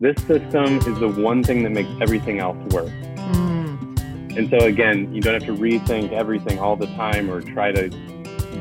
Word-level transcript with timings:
this 0.00 0.16
system 0.24 0.78
is 0.78 0.98
the 0.98 1.08
one 1.08 1.44
thing 1.44 1.62
that 1.62 1.68
makes 1.68 1.90
everything 2.00 2.38
else 2.38 2.56
work. 2.72 2.88
Mm. 2.88 4.34
And 4.34 4.48
so 4.48 4.56
again, 4.60 5.14
you 5.14 5.20
don't 5.20 5.34
have 5.34 5.44
to 5.44 5.54
rethink 5.54 6.12
everything 6.12 6.58
all 6.58 6.74
the 6.74 6.86
time 6.86 7.30
or 7.30 7.42
try 7.42 7.70
to 7.70 7.90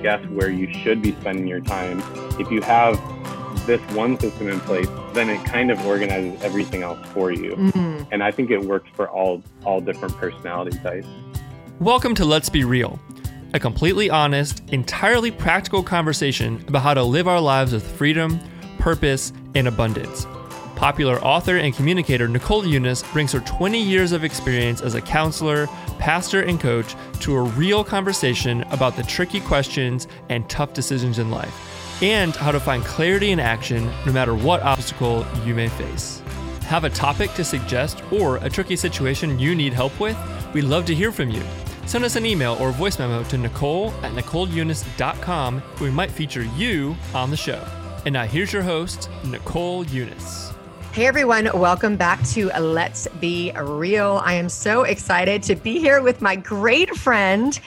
guess 0.03 0.21
where 0.27 0.49
you 0.49 0.71
should 0.81 1.01
be 1.01 1.13
spending 1.21 1.47
your 1.47 1.61
time. 1.61 2.03
If 2.37 2.51
you 2.51 2.61
have 2.63 2.95
this 3.65 3.79
one 3.93 4.19
system 4.19 4.49
in 4.49 4.59
place, 4.59 4.87
then 5.13 5.29
it 5.29 5.41
kind 5.45 5.71
of 5.71 5.85
organizes 5.85 6.41
everything 6.43 6.83
else 6.83 6.99
for 7.13 7.31
you. 7.31 7.55
Mm. 7.55 8.07
And 8.11 8.21
I 8.21 8.31
think 8.31 8.51
it 8.51 8.61
works 8.61 8.89
for 8.93 9.09
all 9.09 9.41
all 9.63 9.79
different 9.79 10.17
personality 10.17 10.77
types. 10.79 11.07
Welcome 11.79 12.15
to 12.15 12.25
Let's 12.25 12.49
Be 12.49 12.65
Real, 12.65 12.99
a 13.53 13.61
completely 13.61 14.09
honest, 14.09 14.61
entirely 14.71 15.31
practical 15.31 15.83
conversation 15.83 16.61
about 16.67 16.81
how 16.81 16.93
to 16.93 17.03
live 17.03 17.29
our 17.29 17.39
lives 17.39 17.71
with 17.71 17.89
freedom, 17.89 18.41
purpose, 18.77 19.31
and 19.55 19.69
abundance. 19.69 20.27
Popular 20.79 21.21
author 21.25 21.57
and 21.57 21.75
communicator 21.75 22.29
Nicole 22.29 22.63
Unice 22.63 23.03
brings 23.11 23.33
her 23.33 23.41
20 23.41 23.77
years 23.77 24.13
of 24.13 24.23
experience 24.23 24.79
as 24.79 24.95
a 24.95 25.01
counselor, 25.01 25.67
pastor, 25.97 26.43
and 26.43 26.57
coach 26.57 26.95
to 27.19 27.35
a 27.35 27.41
real 27.41 27.83
conversation 27.83 28.61
about 28.71 28.95
the 28.95 29.03
tricky 29.03 29.41
questions 29.41 30.07
and 30.29 30.49
tough 30.49 30.71
decisions 30.71 31.19
in 31.19 31.29
life, 31.29 32.01
and 32.01 32.33
how 32.33 32.49
to 32.49 32.61
find 32.61 32.81
clarity 32.85 33.31
in 33.31 33.41
action 33.41 33.91
no 34.05 34.13
matter 34.13 34.33
what 34.33 34.61
obstacle 34.61 35.25
you 35.45 35.53
may 35.53 35.67
face. 35.67 36.21
Have 36.61 36.85
a 36.85 36.89
topic 36.89 37.33
to 37.33 37.43
suggest 37.43 38.01
or 38.09 38.37
a 38.37 38.49
tricky 38.49 38.77
situation 38.77 39.37
you 39.37 39.55
need 39.55 39.73
help 39.73 39.99
with? 39.99 40.17
We'd 40.53 40.63
love 40.63 40.85
to 40.85 40.95
hear 40.95 41.11
from 41.11 41.29
you. 41.29 41.43
Send 41.87 42.05
us 42.05 42.15
an 42.15 42.25
email 42.25 42.55
or 42.57 42.71
voice 42.71 42.97
memo 42.97 43.23
to 43.23 43.37
nicole 43.37 43.89
at 44.01 44.13
nicoleunice.com 44.13 45.59
where 45.59 45.89
we 45.89 45.93
might 45.93 46.09
feature 46.09 46.43
you 46.55 46.95
on 47.13 47.31
the 47.31 47.37
show. 47.37 47.61
And 48.05 48.13
now 48.13 48.23
here's 48.23 48.53
your 48.53 48.61
host, 48.61 49.09
Nicole 49.25 49.83
Unice. 49.83 50.48
Hey 50.91 51.05
everyone, 51.05 51.47
welcome 51.53 51.95
back 51.97 52.21
to 52.29 52.47
Let's 52.59 53.07
Be 53.19 53.53
Real. 53.55 54.21
I 54.25 54.33
am 54.33 54.49
so 54.49 54.83
excited 54.83 55.43
to 55.43 55.55
be 55.55 55.79
here 55.79 56.01
with 56.01 56.19
my 56.19 56.35
great 56.35 56.89
friend, 56.95 57.57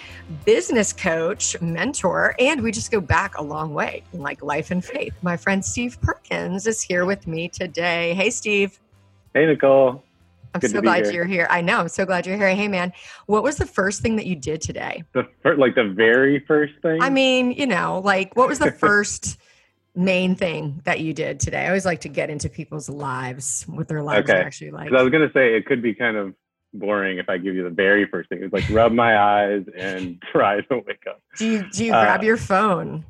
business 0.45 0.93
coach, 0.93 1.59
mentor, 1.63 2.35
and 2.41 2.61
we 2.61 2.73
just 2.73 2.91
go 2.91 3.01
back 3.01 3.39
a 3.39 3.43
long 3.43 3.73
way 3.75 4.03
in 4.13 4.21
like 4.21 4.43
life 4.43 4.73
and 4.73 4.85
faith. 4.85 5.15
My 5.23 5.37
friend 5.37 5.65
Steve 5.65 5.99
Perkins 6.03 6.67
is 6.67 6.83
here 6.83 7.05
with 7.05 7.29
me 7.29 7.49
today. 7.49 8.13
Hey 8.15 8.29
Steve. 8.29 8.81
Hey 9.35 9.47
Nicole. 9.47 10.03
I'm 10.53 10.61
Good 10.61 10.73
so 10.73 10.83
glad 10.83 11.05
here. 11.05 11.15
you're 11.15 11.25
here. 11.25 11.47
I 11.49 11.61
know. 11.63 11.79
I'm 11.79 11.89
so 11.89 12.05
glad 12.05 12.27
you're 12.27 12.37
here. 12.37 12.53
Hey 12.55 12.69
man, 12.69 12.93
what 13.27 13.45
was 13.45 13.57
the 13.57 13.67
first 13.67 14.03
thing 14.03 14.17
that 14.17 14.27
you 14.27 14.35
did 14.35 14.61
today? 14.61 15.05
The 15.13 15.29
first, 15.45 15.61
like 15.61 15.77
the 15.77 15.89
very 15.89 16.41
first 16.41 16.75
thing? 16.83 17.01
I 17.01 17.09
mean, 17.09 17.53
you 17.53 17.69
know, 17.69 18.03
like 18.05 18.37
what 18.37 18.49
was 18.49 18.59
the 18.59 18.73
first 18.79 19.39
main 19.95 20.35
thing 20.35 20.81
that 20.85 21.01
you 21.01 21.13
did 21.13 21.41
today? 21.41 21.65
I 21.65 21.67
always 21.69 21.85
like 21.85 22.01
to 22.03 22.09
get 22.09 22.31
into 22.31 22.49
people's 22.49 22.89
lives, 22.89 23.65
what 23.69 23.89
their 23.89 24.03
lives 24.03 24.29
okay. 24.29 24.41
are 24.41 24.43
actually 24.43 24.71
like. 24.71 24.93
I 24.93 25.03
was 25.03 25.11
going 25.11 25.27
to 25.27 25.33
say 25.33 25.55
it 25.55 25.67
could 25.67 25.83
be 25.83 25.95
kind 25.95 26.17
of 26.17 26.35
boring 26.75 27.19
if 27.19 27.29
I 27.29 27.39
give 27.39 27.55
you 27.55 27.65
the 27.65 27.71
very 27.71 28.07
first 28.07 28.29
thing. 28.29 28.43
It's 28.43 28.53
like 28.53 28.69
rub 28.71 28.93
my 28.93 29.19
eyes 29.19 29.65
and 29.77 30.21
try 30.33 30.61
to 30.61 30.83
wake 30.87 31.05
up. 31.09 31.21
Do 31.37 31.47
you 31.47 31.71
do 31.71 31.85
you 31.85 31.93
uh, 31.93 32.03
grab 32.03 32.23
your 32.23 32.37
phone? 32.37 33.05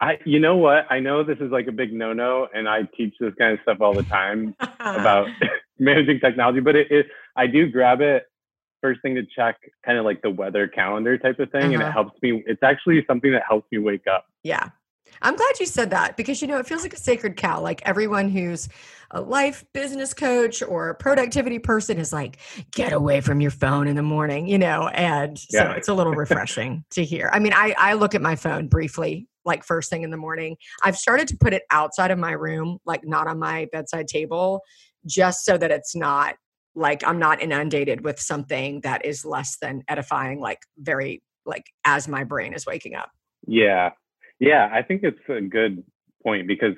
I 0.00 0.18
you 0.24 0.40
know 0.40 0.56
what? 0.56 0.86
I 0.90 1.00
know 1.00 1.24
this 1.24 1.38
is 1.40 1.50
like 1.50 1.66
a 1.66 1.72
big 1.72 1.92
no-no 1.92 2.48
and 2.54 2.68
I 2.68 2.82
teach 2.96 3.14
this 3.20 3.34
kind 3.38 3.52
of 3.52 3.60
stuff 3.62 3.78
all 3.80 3.94
the 3.94 4.02
time 4.04 4.54
about 4.80 5.28
managing 5.78 6.20
technology, 6.20 6.60
but 6.60 6.76
it, 6.76 6.90
it 6.90 7.06
I 7.36 7.46
do 7.46 7.68
grab 7.70 8.00
it 8.00 8.24
first 8.80 9.00
thing 9.00 9.14
to 9.14 9.22
check 9.34 9.56
kind 9.84 9.96
of 9.96 10.04
like 10.04 10.20
the 10.20 10.28
weather 10.28 10.68
calendar 10.68 11.16
type 11.16 11.38
of 11.38 11.50
thing 11.50 11.62
uh-huh. 11.62 11.72
and 11.72 11.82
it 11.82 11.86
uh-huh. 11.86 11.92
helps 11.92 12.22
me 12.22 12.44
it's 12.46 12.62
actually 12.62 13.02
something 13.06 13.32
that 13.32 13.42
helps 13.48 13.70
me 13.72 13.78
wake 13.78 14.06
up. 14.06 14.26
Yeah. 14.42 14.70
I'm 15.22 15.36
glad 15.36 15.60
you 15.60 15.66
said 15.66 15.90
that 15.90 16.16
because 16.16 16.42
you 16.42 16.48
know 16.48 16.58
it 16.58 16.66
feels 16.66 16.82
like 16.82 16.94
a 16.94 16.98
sacred 16.98 17.36
cow. 17.36 17.60
Like 17.60 17.82
everyone 17.84 18.28
who's 18.28 18.68
a 19.10 19.20
life 19.20 19.64
business 19.72 20.12
coach 20.12 20.62
or 20.62 20.88
a 20.88 20.94
productivity 20.94 21.58
person 21.58 21.98
is 21.98 22.12
like, 22.12 22.38
get 22.72 22.92
away 22.92 23.20
from 23.20 23.40
your 23.40 23.50
phone 23.50 23.86
in 23.86 23.96
the 23.96 24.02
morning, 24.02 24.46
you 24.48 24.58
know, 24.58 24.88
and 24.88 25.38
so 25.38 25.58
yeah. 25.58 25.72
it's 25.72 25.88
a 25.88 25.94
little 25.94 26.14
refreshing 26.14 26.84
to 26.90 27.04
hear. 27.04 27.30
I 27.32 27.38
mean, 27.38 27.52
I, 27.52 27.74
I 27.78 27.94
look 27.94 28.14
at 28.14 28.22
my 28.22 28.36
phone 28.36 28.68
briefly, 28.68 29.28
like 29.44 29.64
first 29.64 29.88
thing 29.90 30.02
in 30.02 30.10
the 30.10 30.16
morning. 30.16 30.56
I've 30.82 30.96
started 30.96 31.28
to 31.28 31.36
put 31.36 31.54
it 31.54 31.62
outside 31.70 32.10
of 32.10 32.18
my 32.18 32.32
room, 32.32 32.78
like 32.84 33.06
not 33.06 33.26
on 33.28 33.38
my 33.38 33.68
bedside 33.72 34.08
table, 34.08 34.62
just 35.06 35.44
so 35.44 35.56
that 35.58 35.70
it's 35.70 35.94
not 35.94 36.34
like 36.74 37.06
I'm 37.06 37.18
not 37.18 37.40
inundated 37.40 38.02
with 38.02 38.18
something 38.18 38.80
that 38.80 39.04
is 39.04 39.24
less 39.24 39.58
than 39.58 39.84
edifying, 39.88 40.40
like 40.40 40.60
very 40.78 41.22
like 41.46 41.66
as 41.84 42.08
my 42.08 42.24
brain 42.24 42.52
is 42.52 42.66
waking 42.66 42.94
up. 42.94 43.10
Yeah, 43.46 43.90
yeah, 44.44 44.68
I 44.72 44.82
think 44.82 45.02
it's 45.02 45.18
a 45.28 45.40
good 45.40 45.82
point 46.22 46.46
because 46.46 46.74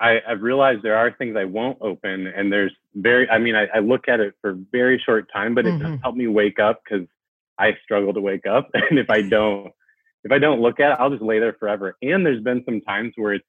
I, 0.00 0.20
have 0.26 0.42
realized 0.42 0.82
there 0.82 0.96
are 0.96 1.10
things 1.12 1.36
I 1.36 1.44
won't 1.44 1.78
open, 1.80 2.26
and 2.26 2.52
there's 2.52 2.72
very. 2.94 3.28
I 3.28 3.38
mean, 3.38 3.56
I, 3.56 3.66
I 3.74 3.78
look 3.80 4.08
at 4.08 4.20
it 4.20 4.34
for 4.40 4.56
very 4.72 5.02
short 5.04 5.28
time, 5.32 5.54
but 5.54 5.64
mm-hmm. 5.64 5.84
it 5.84 5.88
does 5.88 5.98
help 6.02 6.14
me 6.14 6.28
wake 6.28 6.58
up 6.58 6.82
because 6.84 7.06
I 7.58 7.72
struggle 7.82 8.14
to 8.14 8.20
wake 8.20 8.46
up, 8.46 8.70
and 8.74 8.98
if 8.98 9.10
I 9.10 9.22
don't, 9.22 9.72
if 10.24 10.32
I 10.32 10.38
don't 10.38 10.60
look 10.60 10.80
at 10.80 10.92
it, 10.92 10.96
I'll 11.00 11.10
just 11.10 11.22
lay 11.22 11.38
there 11.40 11.56
forever. 11.58 11.96
And 12.02 12.24
there's 12.24 12.42
been 12.42 12.62
some 12.64 12.80
times 12.82 13.12
where 13.16 13.34
it's 13.34 13.46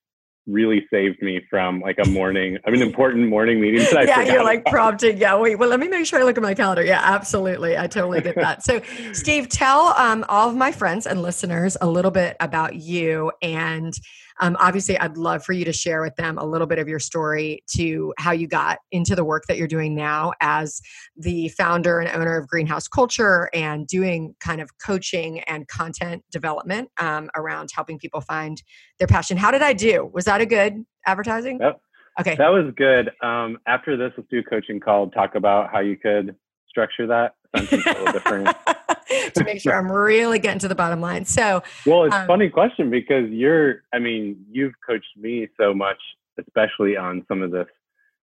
really 0.49 0.85
saved 0.91 1.21
me 1.21 1.41
from 1.49 1.79
like 1.79 1.97
a 2.03 2.07
morning, 2.09 2.57
I 2.65 2.71
mean, 2.71 2.81
important 2.81 3.29
morning 3.29 3.61
meeting. 3.61 3.81
That 3.91 3.97
I 3.97 4.03
yeah, 4.03 4.33
you're 4.33 4.43
like 4.43 4.65
prompted. 4.65 5.19
Yeah, 5.19 5.37
wait, 5.37 5.57
well, 5.57 5.69
let 5.69 5.79
me 5.79 5.87
make 5.87 6.05
sure 6.05 6.19
I 6.19 6.23
look 6.23 6.37
at 6.37 6.43
my 6.43 6.53
calendar. 6.53 6.83
Yeah, 6.83 7.01
absolutely. 7.03 7.77
I 7.77 7.87
totally 7.87 8.21
get 8.21 8.35
that. 8.35 8.63
So, 8.63 8.81
Steve, 9.13 9.49
tell 9.49 9.93
um, 9.97 10.25
all 10.29 10.49
of 10.49 10.55
my 10.55 10.71
friends 10.71 11.05
and 11.05 11.21
listeners 11.21 11.77
a 11.81 11.87
little 11.87 12.11
bit 12.11 12.35
about 12.39 12.75
you 12.75 13.31
and 13.41 13.93
um, 14.39 14.55
obviously, 14.59 14.97
I'd 14.97 15.17
love 15.17 15.43
for 15.43 15.53
you 15.53 15.65
to 15.65 15.73
share 15.73 16.01
with 16.01 16.15
them 16.15 16.37
a 16.37 16.45
little 16.45 16.67
bit 16.67 16.79
of 16.79 16.87
your 16.87 16.99
story 16.99 17.63
to 17.75 18.13
how 18.17 18.31
you 18.31 18.47
got 18.47 18.79
into 18.91 19.15
the 19.15 19.23
work 19.23 19.43
that 19.47 19.57
you're 19.57 19.67
doing 19.67 19.95
now 19.95 20.33
as 20.41 20.81
the 21.17 21.49
founder 21.49 21.99
and 21.99 22.09
owner 22.09 22.37
of 22.37 22.47
Greenhouse 22.47 22.87
Culture 22.87 23.49
and 23.53 23.87
doing 23.87 24.35
kind 24.39 24.61
of 24.61 24.69
coaching 24.77 25.41
and 25.41 25.67
content 25.67 26.23
development 26.31 26.89
um, 26.97 27.29
around 27.35 27.69
helping 27.73 27.99
people 27.99 28.21
find 28.21 28.63
their 28.97 29.07
passion. 29.07 29.37
How 29.37 29.51
did 29.51 29.61
I 29.61 29.73
do? 29.73 30.09
Was 30.13 30.25
that 30.25 30.41
a 30.41 30.45
good 30.45 30.85
advertising? 31.05 31.59
Yep. 31.59 31.81
Okay. 32.21 32.35
That 32.35 32.49
was 32.49 32.73
good. 32.75 33.11
Um, 33.21 33.59
after 33.65 33.95
this, 33.95 34.11
let's 34.17 34.29
do 34.29 34.39
a 34.39 34.43
coaching 34.43 34.79
call, 34.79 35.09
talk 35.09 35.35
about 35.35 35.71
how 35.71 35.79
you 35.79 35.95
could 35.95 36.35
structure 36.67 37.07
that 37.07 37.35
sentence 37.55 37.85
a 37.85 37.89
little 37.89 38.13
different. 38.13 38.49
to 39.33 39.43
make 39.43 39.61
sure 39.61 39.75
I'm 39.75 39.91
really 39.91 40.39
getting 40.39 40.59
to 40.59 40.67
the 40.67 40.75
bottom 40.75 41.01
line. 41.01 41.25
So, 41.25 41.63
well, 41.85 42.03
it's 42.05 42.15
um, 42.15 42.27
funny 42.27 42.49
question 42.49 42.89
because 42.89 43.29
you're, 43.29 43.83
I 43.93 43.99
mean, 43.99 44.45
you've 44.51 44.73
coached 44.85 45.17
me 45.17 45.47
so 45.59 45.73
much, 45.73 45.97
especially 46.39 46.97
on 46.97 47.25
some 47.27 47.41
of 47.41 47.51
this 47.51 47.67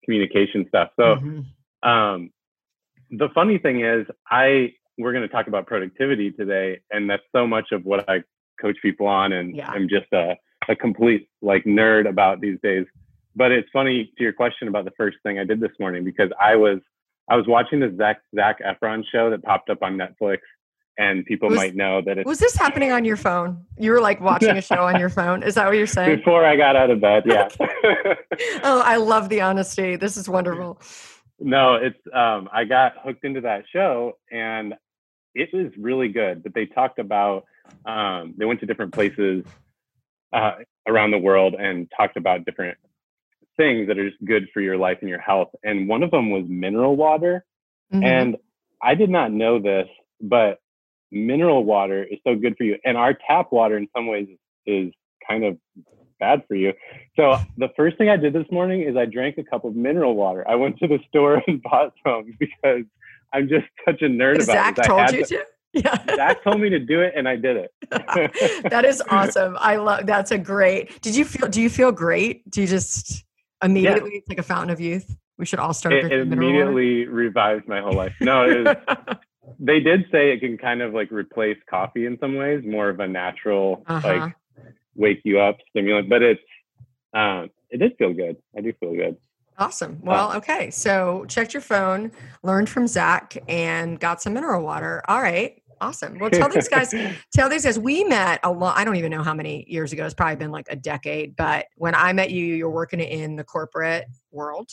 communication 0.04 0.66
stuff. 0.68 0.90
So, 0.96 1.16
mm-hmm. 1.16 1.90
um, 1.90 2.32
the 3.12 3.30
funny 3.36 3.58
thing 3.58 3.84
is, 3.84 4.08
I 4.30 4.74
we're 4.98 5.14
going 5.14 5.28
to 5.28 5.34
talk 5.34 5.48
about 5.48 5.68
productivity 5.68 6.32
today, 6.32 6.82
and 6.92 7.10
that's 7.10 7.24
so 7.36 7.48
much 7.48 7.72
of 7.72 7.86
what 7.86 8.08
I 8.10 8.24
coach 8.62 8.78
people 8.82 9.08
on, 9.08 9.34
and 9.34 9.56
yeah. 9.56 9.70
I'm 9.70 9.90
just 9.90 10.12
a 10.14 10.38
a 10.70 10.76
complete 10.76 11.28
like 11.42 11.64
nerd 11.64 12.08
about 12.08 12.42
these 12.42 12.58
days. 12.62 12.86
But 13.36 13.52
it's 13.52 13.70
funny 13.72 14.12
to 14.18 14.24
your 14.24 14.34
question 14.34 14.68
about 14.68 14.86
the 14.86 14.92
first 14.92 15.18
thing 15.24 15.40
I 15.40 15.44
did 15.44 15.60
this 15.60 15.72
morning 15.80 16.04
because 16.04 16.30
I 16.40 16.56
was 16.56 16.80
I 17.30 17.36
was 17.36 17.46
watching 17.48 17.80
the 17.80 17.94
Zach 17.98 18.22
Zac 18.36 18.60
Efron 18.62 19.04
show 19.12 19.30
that 19.30 19.44
popped 19.44 19.70
up 19.70 19.82
on 19.82 19.98
Netflix, 19.98 20.40
and 21.02 21.26
people 21.26 21.50
was, 21.50 21.58
might 21.58 21.76
know 21.76 22.02
that 22.02 22.18
it 22.20 22.26
was 22.26 22.40
this 22.40 22.56
happening 22.56 22.92
on 22.92 23.04
your 23.06 23.18
phone. 23.18 23.66
You 23.78 23.92
were 23.92 24.02
like 24.02 24.22
watching 24.22 24.56
a 24.56 24.62
show 24.62 24.84
on 24.86 25.00
your 25.00 25.10
phone. 25.10 25.42
Is 25.42 25.56
that 25.56 25.66
what 25.66 25.76
you're 25.76 25.88
saying? 25.88 26.18
Before 26.18 26.46
I 26.46 26.56
got 26.56 26.76
out 26.76 26.92
of 26.92 27.02
bed, 27.02 27.24
yeah. 27.26 27.50
oh, 28.64 28.82
I 28.86 28.98
love 28.98 29.28
the 29.30 29.42
honesty. 29.42 29.96
This 29.96 30.16
is 30.16 30.30
wonderful. 30.30 30.80
No, 31.40 31.76
it's 31.76 31.98
um, 32.14 32.50
I 32.54 32.66
got 32.66 32.94
hooked 33.04 33.26
into 33.26 33.42
that 33.42 33.64
show, 33.74 34.18
and 34.32 34.76
it 35.34 35.50
was 35.52 35.72
really 35.78 36.10
good. 36.10 36.44
But 36.44 36.54
they 36.54 36.68
talked 36.68 37.00
about 37.00 37.46
um, 37.86 38.36
they 38.38 38.46
went 38.46 38.60
to 38.60 38.68
different 38.68 38.94
places 38.94 39.44
uh, 40.34 40.52
around 40.88 41.12
the 41.12 41.18
world 41.18 41.56
and 41.56 41.92
talked 41.98 42.16
about 42.16 42.46
different 42.46 42.78
things 43.58 43.88
that 43.88 43.98
are 43.98 44.08
just 44.08 44.24
good 44.24 44.50
for 44.54 44.62
your 44.62 44.78
life 44.78 45.00
and 45.02 45.10
your 45.10 45.20
health. 45.20 45.50
And 45.64 45.88
one 45.88 46.04
of 46.04 46.12
them 46.12 46.30
was 46.30 46.46
mineral 46.48 46.96
water. 46.96 47.44
Mm-hmm. 47.92 48.04
And 48.04 48.38
I 48.82 48.96
did 48.96 49.10
not 49.10 49.32
know 49.32 49.60
this, 49.60 49.88
but 50.22 50.60
mineral 51.12 51.64
water 51.64 52.04
is 52.04 52.20
so 52.26 52.36
good 52.36 52.56
for 52.58 52.64
you. 52.64 52.78
And 52.86 52.98
our 52.98 53.14
tap 53.28 53.52
water, 53.52 53.78
in 53.78 53.88
some 53.96 54.08
ways, 54.08 54.28
is 54.66 54.94
kind 55.28 55.44
of 55.44 55.58
bad 56.20 56.44
for 56.48 56.56
you. 56.56 56.72
So 57.18 57.38
the 57.58 57.70
first 57.76 57.98
thing 57.98 58.10
I 58.10 58.16
did 58.16 58.32
this 58.32 58.46
morning 58.52 58.84
is 58.84 58.96
I 58.96 59.06
drank 59.06 59.38
a 59.38 59.44
cup 59.44 59.66
of 59.66 59.76
mineral 59.76 60.16
water. 60.16 60.48
I 60.48 60.56
went 60.56 60.78
to 60.80 60.88
the 60.88 61.00
store 61.10 61.42
and 61.48 61.62
bought 61.62 61.94
some 62.06 62.34
because 62.40 62.84
I'm 63.34 63.50
just 63.50 63.66
such 63.86 64.02
a 64.02 64.06
nerd 64.06 64.42
Zac 64.42 64.78
about 64.78 64.80
it. 64.80 64.86
Zac 64.86 64.86
told 64.86 65.12
you 65.12 65.26
to? 65.26 65.36
to? 65.38 65.46
Yeah. 65.74 66.04
Zac 66.18 66.44
told 66.44 66.60
me 66.60 66.70
to 66.70 66.80
do 66.80 67.00
it 67.00 67.14
and 67.16 67.30
I 67.30 67.38
did 67.38 67.56
it. 67.56 67.72
that 68.70 68.84
is 68.84 69.02
awesome. 69.10 69.56
I 69.58 69.78
love 69.78 70.06
that's 70.06 70.32
a 70.32 70.38
great. 70.38 71.02
Did 71.02 71.16
you 71.16 71.24
feel 71.24 71.48
do 71.48 71.62
you 71.62 71.70
feel 71.70 71.94
great? 71.94 72.50
Do 72.52 72.60
you 72.60 72.68
just 72.68 73.24
immediately 73.64 74.12
yeah. 74.12 74.18
it's 74.18 74.28
like 74.28 74.38
a 74.38 74.44
fountain 74.44 74.70
of 74.70 74.82
youth? 74.82 75.16
We 75.38 75.46
should 75.46 75.60
all 75.60 75.74
start 75.74 75.96
it, 75.96 76.12
it 76.12 76.30
immediately 76.30 77.06
revives 77.08 77.64
my 77.70 77.80
whole 77.80 77.94
life. 77.94 78.14
No, 78.20 78.66
was, 78.66 79.16
they 79.62 79.80
did 79.80 80.06
say 80.12 80.34
it 80.34 80.40
can 80.40 80.58
kind 80.58 80.82
of 80.82 80.94
like 80.94 81.12
replace 81.12 81.58
coffee 81.70 82.06
in 82.08 82.18
some 82.20 82.36
ways, 82.36 82.64
more 82.66 82.90
of 82.90 83.00
a 83.00 83.08
natural 83.08 83.84
uh-huh. 83.88 84.08
like 84.08 84.34
wake 84.96 85.22
you 85.24 85.40
up 85.40 85.58
stimulant, 85.70 86.10
but 86.10 86.22
it's 86.22 86.42
um 87.14 87.50
it 87.70 87.78
did 87.78 87.96
feel 87.98 88.14
good. 88.14 88.36
I 88.58 88.62
do 88.62 88.74
feel 88.80 88.94
good. 88.94 89.16
Awesome. 89.58 90.00
Well, 90.02 90.34
okay. 90.38 90.72
So 90.72 91.26
checked 91.28 91.54
your 91.54 91.62
phone, 91.62 92.12
learned 92.42 92.68
from 92.68 92.88
Zac, 92.88 93.38
and 93.48 94.00
got 94.00 94.22
some 94.22 94.34
mineral 94.34 94.64
water. 94.64 95.04
All 95.08 95.22
right. 95.22 95.62
Awesome. 95.80 96.18
Well, 96.20 96.30
tell 96.30 96.50
these 96.50 96.68
guys, 96.68 96.94
tell 97.34 97.50
these 97.50 97.64
guys, 97.64 97.78
we 97.78 98.04
met 98.04 98.40
a 98.44 98.52
lot. 98.52 98.78
I 98.78 98.84
don't 98.84 98.96
even 98.96 99.12
know 99.12 99.24
how 99.24 99.34
many 99.34 99.66
years 99.68 99.94
ago. 99.94 100.06
It's 100.06 100.14
probably 100.14 100.36
been 100.38 100.52
like 100.52 100.68
a 100.70 100.76
decade. 100.76 101.36
But 101.36 101.68
when 101.76 101.94
I 101.94 102.12
met 102.14 102.32
you, 102.32 102.44
you're 102.44 102.72
working 102.72 103.00
in 103.00 103.36
the 103.36 103.44
corporate 103.44 104.06
world 104.32 104.70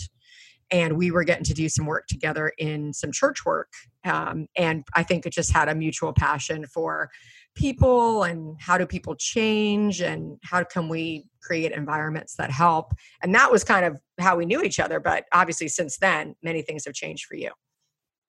and 0.71 0.97
we 0.97 1.11
were 1.11 1.25
getting 1.25 1.45
to 1.45 1.55
do 1.55 1.69
some 1.69 1.87
work 1.87 2.07
together 2.07 2.53
in 2.59 2.93
some 2.93 3.13
church 3.13 3.45
work 3.45 3.73
um, 4.05 4.47
and 4.57 4.85
i 4.95 5.03
think 5.03 5.27
it 5.27 5.33
just 5.33 5.53
had 5.53 5.69
a 5.69 5.75
mutual 5.75 6.13
passion 6.13 6.67
for 6.67 7.11
people 7.59 8.23
and 8.23 8.57
how 8.61 8.79
do 8.79 8.87
people 8.87 9.17
change 9.17 10.01
and 10.01 10.39
how 10.45 10.63
can 10.63 10.89
we 10.89 11.27
create 11.43 11.73
environments 11.73 12.37
that 12.37 12.51
help? 12.51 12.93
And 13.23 13.35
that 13.35 13.51
was 13.51 13.65
kind 13.65 13.85
of 13.85 13.99
how 14.21 14.37
we 14.37 14.47
knew 14.47 14.63
each 14.63 14.79
other 14.79 15.01
but 15.01 15.25
obviously 15.33 15.69
since 15.69 15.99
then 15.99 16.37
many 16.43 16.63
things 16.63 16.85
have 16.85 16.95
changed 16.95 17.27
for 17.27 17.35
you. 17.35 17.51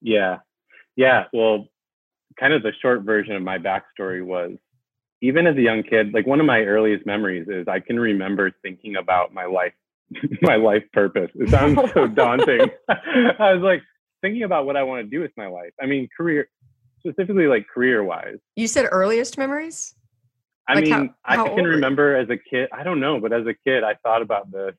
Yeah. 0.01 0.37
Yeah 0.95 1.25
well 1.31 1.67
kind 2.39 2.53
of 2.53 2.63
the 2.63 2.71
short 2.81 3.03
version 3.03 3.35
of 3.35 3.43
my 3.43 3.59
backstory 3.59 4.25
was 4.25 4.53
even 5.21 5.45
as 5.45 5.55
a 5.57 5.61
young 5.61 5.83
kid 5.83 6.13
like 6.13 6.25
one 6.25 6.39
of 6.39 6.45
my 6.45 6.61
earliest 6.61 7.05
memories 7.05 7.47
is 7.49 7.67
i 7.67 7.79
can 7.79 7.99
remember 7.99 8.51
thinking 8.61 8.95
about 8.95 9.33
my 9.33 9.45
life 9.45 9.73
my 10.41 10.55
life 10.55 10.83
purpose. 10.93 11.31
It 11.35 11.49
sounds 11.49 11.79
so 11.93 12.07
daunting. 12.07 12.69
I 12.89 13.53
was 13.53 13.61
like 13.61 13.81
thinking 14.21 14.43
about 14.43 14.65
what 14.65 14.75
I 14.75 14.83
want 14.83 15.05
to 15.05 15.09
do 15.09 15.21
with 15.21 15.31
my 15.37 15.47
life. 15.47 15.71
I 15.81 15.85
mean, 15.85 16.07
career, 16.15 16.47
specifically 16.99 17.47
like 17.47 17.67
career 17.67 18.03
wise. 18.03 18.37
You 18.55 18.67
said 18.67 18.87
earliest 18.91 19.37
memories? 19.37 19.95
I 20.67 20.75
like 20.75 20.83
mean, 20.83 20.93
how, 20.93 21.09
how 21.23 21.45
I 21.45 21.55
can 21.55 21.65
remember 21.65 22.15
as 22.15 22.29
a 22.29 22.37
kid, 22.37 22.69
I 22.71 22.83
don't 22.83 22.99
know, 22.99 23.19
but 23.19 23.33
as 23.33 23.45
a 23.47 23.55
kid, 23.65 23.83
I 23.83 23.95
thought 24.03 24.21
about 24.21 24.51
this 24.51 24.75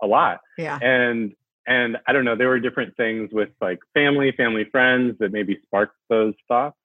a 0.00 0.06
lot. 0.06 0.40
Yeah. 0.56 0.78
And, 0.80 1.32
and 1.66 1.96
I 2.06 2.12
don't 2.12 2.24
know, 2.24 2.36
there 2.36 2.48
were 2.48 2.60
different 2.60 2.96
things 2.96 3.30
with 3.32 3.48
like 3.60 3.80
family, 3.94 4.32
family 4.32 4.64
friends 4.70 5.16
that 5.18 5.32
maybe 5.32 5.58
sparked 5.64 5.96
those 6.08 6.34
thoughts. 6.46 6.76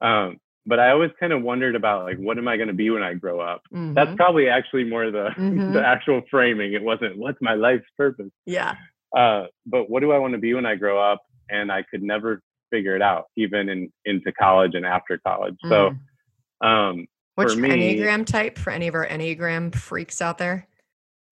Um, 0.00 0.38
but 0.66 0.78
I 0.78 0.90
always 0.90 1.10
kind 1.18 1.32
of 1.32 1.42
wondered 1.42 1.74
about 1.74 2.04
like 2.04 2.18
what 2.18 2.38
am 2.38 2.48
I 2.48 2.56
going 2.56 2.68
to 2.68 2.74
be 2.74 2.90
when 2.90 3.02
I 3.02 3.14
grow 3.14 3.40
up. 3.40 3.62
Mm-hmm. 3.72 3.94
That's 3.94 4.14
probably 4.16 4.48
actually 4.48 4.84
more 4.84 5.10
the 5.10 5.30
mm-hmm. 5.36 5.72
the 5.72 5.84
actual 5.84 6.22
framing. 6.30 6.72
It 6.72 6.82
wasn't 6.82 7.18
what's 7.18 7.38
my 7.40 7.54
life's 7.54 7.88
purpose. 7.96 8.30
Yeah. 8.46 8.74
Uh, 9.16 9.46
but 9.66 9.90
what 9.90 10.00
do 10.00 10.12
I 10.12 10.18
want 10.18 10.32
to 10.32 10.38
be 10.38 10.54
when 10.54 10.66
I 10.66 10.76
grow 10.76 11.00
up? 11.00 11.22
And 11.50 11.70
I 11.70 11.82
could 11.82 12.02
never 12.02 12.42
figure 12.70 12.96
it 12.96 13.02
out, 13.02 13.26
even 13.36 13.68
in 13.68 13.92
into 14.04 14.32
college 14.32 14.72
and 14.74 14.86
after 14.86 15.18
college. 15.18 15.56
Mm. 15.64 15.68
So, 15.68 16.66
um, 16.66 17.06
what's 17.34 17.54
your 17.54 17.66
enneagram 17.66 18.24
type 18.24 18.58
for 18.58 18.70
any 18.70 18.88
of 18.88 18.94
our 18.94 19.06
enneagram 19.06 19.74
freaks 19.74 20.22
out 20.22 20.38
there? 20.38 20.66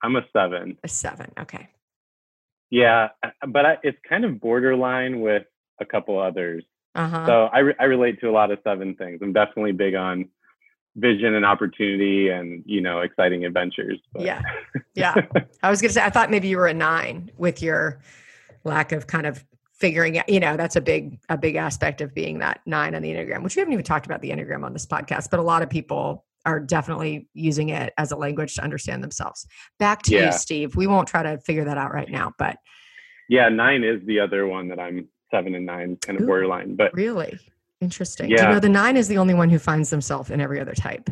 I'm 0.03 0.17
a 0.17 0.23
seven. 0.33 0.77
A 0.85 0.89
seven. 0.89 1.33
Okay. 1.39 1.69
Yeah, 2.71 3.09
but 3.49 3.67
I, 3.67 3.79
it's 3.83 3.99
kind 4.09 4.25
of 4.25 4.41
borderline 4.41 5.21
with 5.21 5.45
a 5.81 5.85
couple 5.85 6.21
others. 6.21 6.65
Uh-huh. 6.95 7.27
So 7.27 7.45
I, 7.53 7.59
re- 7.61 7.75
I 7.79 7.85
relate 7.85 8.21
to 8.21 8.29
a 8.29 8.33
lot 8.33 8.51
of 8.51 8.59
seven 8.65 8.95
things. 8.97 9.21
I'm 9.23 9.33
definitely 9.33 9.73
big 9.73 9.95
on 9.95 10.29
vision 10.97 11.35
and 11.35 11.45
opportunity 11.45 12.29
and 12.31 12.63
you 12.67 12.81
know 12.81 13.01
exciting 13.01 13.45
adventures 13.45 13.99
but. 14.13 14.23
yeah 14.23 14.43
yeah 14.95 15.15
i 15.63 15.71
was 15.71 15.81
gonna 15.81 15.93
say 15.93 16.03
i 16.03 16.11
thought 16.11 16.31
maybe 16.31 16.49
you 16.49 16.57
were 16.57 16.67
a 16.67 16.75
nine 16.75 17.31
with 17.37 17.63
your 17.63 18.01
lack 18.65 18.91
of 18.91 19.07
kind 19.07 19.25
of 19.25 19.45
figuring 19.73 20.19
out 20.19 20.29
you 20.29 20.41
know 20.41 20.57
that's 20.57 20.75
a 20.75 20.81
big 20.81 21.19
a 21.29 21.39
big 21.39 21.55
aspect 21.55 22.01
of 22.01 22.13
being 22.13 22.39
that 22.41 22.61
nine 22.67 22.95
on 22.95 23.03
the 23.03 23.11
enneagram 23.11 23.43
which 23.43 23.55
we 23.55 23.61
haven't 23.61 23.73
even 23.73 23.85
talked 23.85 24.05
about 24.05 24.21
the 24.21 24.31
enneagram 24.31 24.65
on 24.65 24.73
this 24.73 24.85
podcast 24.85 25.31
but 25.31 25.39
a 25.39 25.43
lot 25.43 25.63
of 25.63 25.71
people 25.71 26.25
are 26.45 26.59
definitely 26.59 27.29
using 27.35 27.69
it 27.69 27.93
as 27.97 28.11
a 28.11 28.17
language 28.17 28.55
to 28.57 28.63
understand 28.63 29.03
themselves 29.03 29.47
back 29.79 30.03
to 30.03 30.15
yeah. 30.17 30.27
you 30.27 30.33
steve 30.33 30.75
we 30.75 30.89
won't 30.89 31.07
try 31.07 31.23
to 31.23 31.39
figure 31.39 31.65
that 31.65 31.79
out 31.79 31.95
right 31.95 32.11
now 32.11 32.33
but 32.37 32.57
yeah 33.29 33.49
nine 33.49 33.85
is 33.85 34.05
the 34.07 34.19
other 34.19 34.47
one 34.47 34.69
that 34.69 34.81
i'm 34.81 35.07
seven 35.31 35.55
and 35.55 35.67
nine 35.67 35.97
kind 35.97 36.19
of 36.19 36.25
Ooh, 36.25 36.27
borderline. 36.27 36.77
But 36.77 36.93
really 36.95 37.39
interesting. 37.81 38.31
Yeah. 38.31 38.37
Do 38.37 38.43
you 38.43 38.49
know 38.51 38.61
the 38.61 38.69
nine 38.69 38.97
is 38.97 39.09
the 39.09 39.19
only 39.19 39.35
one 39.35 39.51
who 39.51 39.59
finds 39.59 39.91
themselves 39.91 40.31
in 40.31 40.41
every 40.41 40.61
other 40.61 40.75
type. 40.75 41.11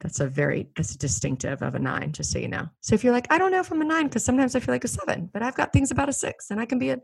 That's 0.00 0.18
a 0.20 0.26
very 0.26 0.68
that's 0.76 0.96
distinctive 0.96 1.60
of 1.60 1.74
a 1.74 1.78
nine, 1.78 2.12
just 2.12 2.32
so 2.32 2.38
you 2.38 2.48
know. 2.48 2.68
So 2.80 2.94
if 2.94 3.04
you're 3.04 3.12
like, 3.12 3.26
I 3.30 3.36
don't 3.36 3.50
know 3.50 3.60
if 3.60 3.70
I'm 3.70 3.82
a 3.82 3.84
nine, 3.84 4.06
because 4.06 4.24
sometimes 4.24 4.56
I 4.56 4.60
feel 4.60 4.74
like 4.74 4.84
a 4.84 4.88
seven, 4.88 5.28
but 5.32 5.42
I've 5.42 5.54
got 5.54 5.74
things 5.74 5.90
about 5.90 6.08
a 6.08 6.12
six, 6.12 6.50
and 6.50 6.58
I 6.58 6.64
can 6.64 6.78
be 6.78 6.90
a 6.90 7.00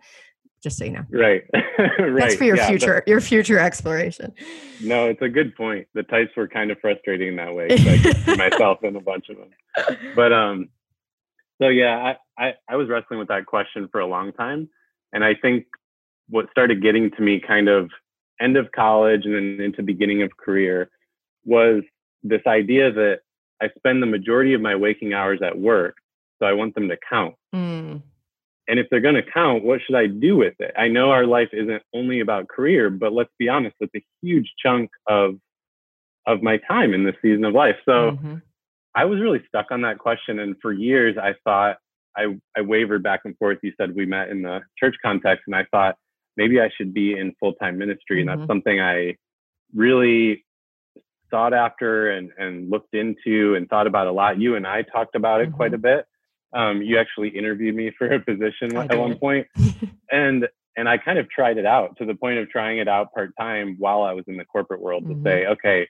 just 0.62 0.78
so 0.78 0.87
you 0.87 0.93
know. 0.93 1.04
Right. 1.10 1.43
right. 1.78 2.16
That's 2.16 2.37
for 2.37 2.44
your 2.44 2.56
yeah, 2.56 2.69
future, 2.69 3.02
your 3.06 3.20
future 3.20 3.58
exploration. 3.58 4.32
No, 4.82 5.08
it's 5.08 5.20
a 5.20 5.28
good 5.28 5.54
point. 5.54 5.87
The 5.92 6.04
types 6.04 6.31
were 6.37 6.49
kind 6.49 6.70
of 6.70 6.78
frustrating 6.81 7.37
that 7.37 7.54
way. 7.54 7.69
I 7.70 8.37
myself 8.37 8.78
and 8.82 8.96
a 8.96 9.00
bunch 9.00 9.26
of 9.28 9.37
them. 9.37 9.99
But 10.14 10.32
um, 10.32 10.70
so 11.60 11.69
yeah, 11.69 12.14
I, 12.38 12.44
I 12.46 12.54
I 12.69 12.76
was 12.76 12.88
wrestling 12.88 13.19
with 13.19 13.28
that 13.28 13.44
question 13.44 13.88
for 13.92 14.00
a 14.00 14.06
long 14.06 14.32
time, 14.32 14.70
and 15.12 15.22
I 15.22 15.34
think 15.34 15.66
what 16.28 16.50
started 16.50 16.82
getting 16.82 17.11
to 17.12 17.23
me 17.23 17.40
kind 17.40 17.69
of 17.69 17.90
end 18.40 18.56
of 18.56 18.73
college 18.73 19.25
and 19.25 19.34
then 19.34 19.64
into 19.64 19.82
beginning 19.82 20.23
of 20.23 20.37
career 20.37 20.90
was 21.44 21.82
this 22.23 22.43
idea 22.46 22.93
that 22.93 23.20
I 23.62 23.69
spend 23.78 24.02
the 24.02 24.06
majority 24.06 24.52
of 24.55 24.61
my 24.61 24.75
waking 24.75 25.14
hours 25.14 25.40
at 25.43 25.58
work, 25.58 25.96
so 26.38 26.46
I 26.46 26.52
want 26.52 26.75
them 26.75 26.88
to 26.88 26.96
count. 27.08 27.34
Mm. 27.55 28.02
And 28.69 28.81
if 28.81 28.88
they're 28.90 29.00
going 29.00 29.14
to 29.14 29.23
count, 29.23 29.64
what 29.64 29.81
should 29.84 29.94
I 29.94 30.06
do 30.06 30.37
with 30.37 30.55
it? 30.58 30.75
I 30.76 30.88
know 30.88 31.11
our 31.11 31.25
life 31.25 31.49
isn't 31.52 31.82
only 31.94 32.20
about 32.20 32.49
career, 32.49 32.90
but 32.90 33.12
let's 33.12 33.31
be 33.38 33.49
honest, 33.49 33.76
it's 33.81 33.94
a 33.94 34.05
huge 34.23 34.52
chunk 34.62 34.90
of 35.06 35.37
of 36.26 36.43
my 36.43 36.56
time 36.56 36.93
in 36.93 37.05
this 37.05 37.14
season 37.23 37.44
of 37.44 37.55
life. 37.55 37.76
So 37.84 38.11
mm-hmm. 38.11 38.37
I 38.96 39.05
was 39.05 39.20
really 39.20 39.40
stuck 39.46 39.67
on 39.70 39.82
that 39.82 39.99
question, 39.99 40.40
and 40.40 40.56
for 40.61 40.73
years 40.73 41.17
I 41.17 41.34
thought 41.44 41.76
I 42.17 42.37
I 42.56 42.62
wavered 42.62 43.02
back 43.02 43.20
and 43.25 43.37
forth. 43.38 43.58
You 43.62 43.73
said 43.78 43.94
we 43.94 44.06
met 44.06 44.31
in 44.31 44.43
the 44.43 44.62
church 44.78 44.96
context, 45.02 45.44
and 45.46 45.55
I 45.55 45.64
thought 45.70 45.96
maybe 46.37 46.61
I 46.61 46.71
should 46.77 46.93
be 46.94 47.19
in 47.19 47.35
full 47.41 47.55
time 47.55 47.79
ministry. 47.79 48.21
And 48.21 48.29
mm-hmm. 48.29 48.41
that's 48.41 48.49
something 48.49 48.81
I 48.81 49.17
really 49.75 50.44
sought 51.31 51.53
after 51.53 52.11
and, 52.11 52.31
and 52.38 52.71
looked 52.71 52.94
into 52.94 53.55
and 53.56 53.69
thought 53.69 53.87
about 53.87 54.06
a 54.06 54.12
lot. 54.12 54.41
You 54.41 54.56
and 54.56 54.67
I 54.67 54.83
talked 54.83 55.15
about 55.15 55.41
it 55.41 55.49
mm-hmm. 55.49 55.56
quite 55.56 55.75
a 55.75 55.79
bit. 55.79 56.06
Um, 56.53 56.81
you 56.83 56.99
actually 56.99 57.31
interviewed 57.31 57.75
me 57.75 57.91
for 57.99 58.06
a 58.06 58.21
position 58.21 58.77
at 58.77 58.97
one 58.97 59.19
point. 59.19 59.47
and 60.11 60.47
and 60.77 60.88
I 60.88 60.99
kind 60.99 61.19
of 61.19 61.29
tried 61.31 61.56
it 61.56 61.65
out 61.65 61.97
to 61.99 62.05
the 62.05 62.15
point 62.15 62.38
of 62.38 62.50
trying 62.50 62.79
it 62.79 62.88
out 62.88 63.12
part 63.15 63.33
time 63.38 63.77
while 63.79 64.03
I 64.03 64.12
was 64.12 64.25
in 64.29 64.37
the 64.37 64.44
corporate 64.44 64.83
world 64.83 65.05
mm-hmm. 65.05 65.25
to 65.25 65.31
say, 65.31 65.47
okay, 65.47 65.88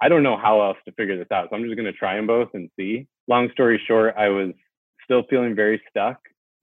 I 0.00 0.08
don't 0.08 0.22
know 0.22 0.36
how 0.36 0.60
else 0.62 0.76
to 0.86 0.92
figure 0.92 1.16
this 1.16 1.30
out. 1.32 1.48
So 1.48 1.56
I'm 1.56 1.64
just 1.64 1.76
going 1.76 1.86
to 1.86 1.92
try 1.92 2.16
them 2.16 2.26
both 2.26 2.48
and 2.54 2.68
see. 2.76 3.06
Long 3.28 3.48
story 3.52 3.80
short, 3.86 4.14
I 4.16 4.28
was 4.28 4.50
still 5.04 5.22
feeling 5.30 5.54
very 5.54 5.80
stuck, 5.88 6.18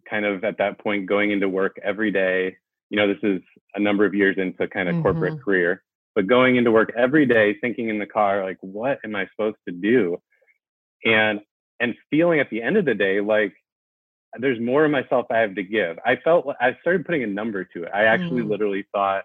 kind 0.10 0.26
of 0.26 0.44
at 0.44 0.58
that 0.58 0.80
point 0.80 1.08
going 1.08 1.32
into 1.32 1.50
work 1.50 1.78
every 1.84 2.12
day, 2.12 2.58
you 2.90 2.98
know, 2.98 3.08
this 3.08 3.24
is 3.24 3.42
a 3.74 3.80
number 3.80 4.06
of 4.06 4.14
years 4.14 4.38
into 4.38 4.68
kind 4.68 4.90
of 4.90 4.96
mm-hmm. 4.96 5.04
corporate 5.04 5.42
career, 5.42 5.84
but 6.14 6.28
going 6.28 6.56
into 6.56 6.72
work 6.72 6.92
every 6.98 7.26
day, 7.26 7.56
thinking 7.60 7.90
in 7.90 8.00
the 8.00 8.06
car, 8.06 8.44
like, 8.44 8.58
what 8.62 9.00
am 9.04 9.16
I 9.16 9.28
supposed 9.36 9.58
to 9.68 9.74
do? 9.74 10.18
And, 11.04 11.42
and 11.80 11.96
feeling 12.10 12.40
at 12.40 12.50
the 12.50 12.62
end 12.62 12.78
of 12.78 12.86
the 12.86 12.94
day, 12.94 13.20
like, 13.22 13.54
there's 14.40 14.60
more 14.60 14.86
of 14.86 14.92
myself 14.92 15.28
I 15.30 15.40
have 15.40 15.56
to 15.56 15.64
give. 15.64 15.98
I 16.06 16.18
felt 16.18 16.46
like 16.46 16.58
I 16.60 16.78
started 16.82 17.06
putting 17.06 17.24
a 17.24 17.28
number 17.28 17.64
to 17.64 17.84
it. 17.84 17.92
I 17.94 18.06
actually 18.06 18.42
mm. 18.42 18.50
literally 18.50 18.86
thought 18.92 19.24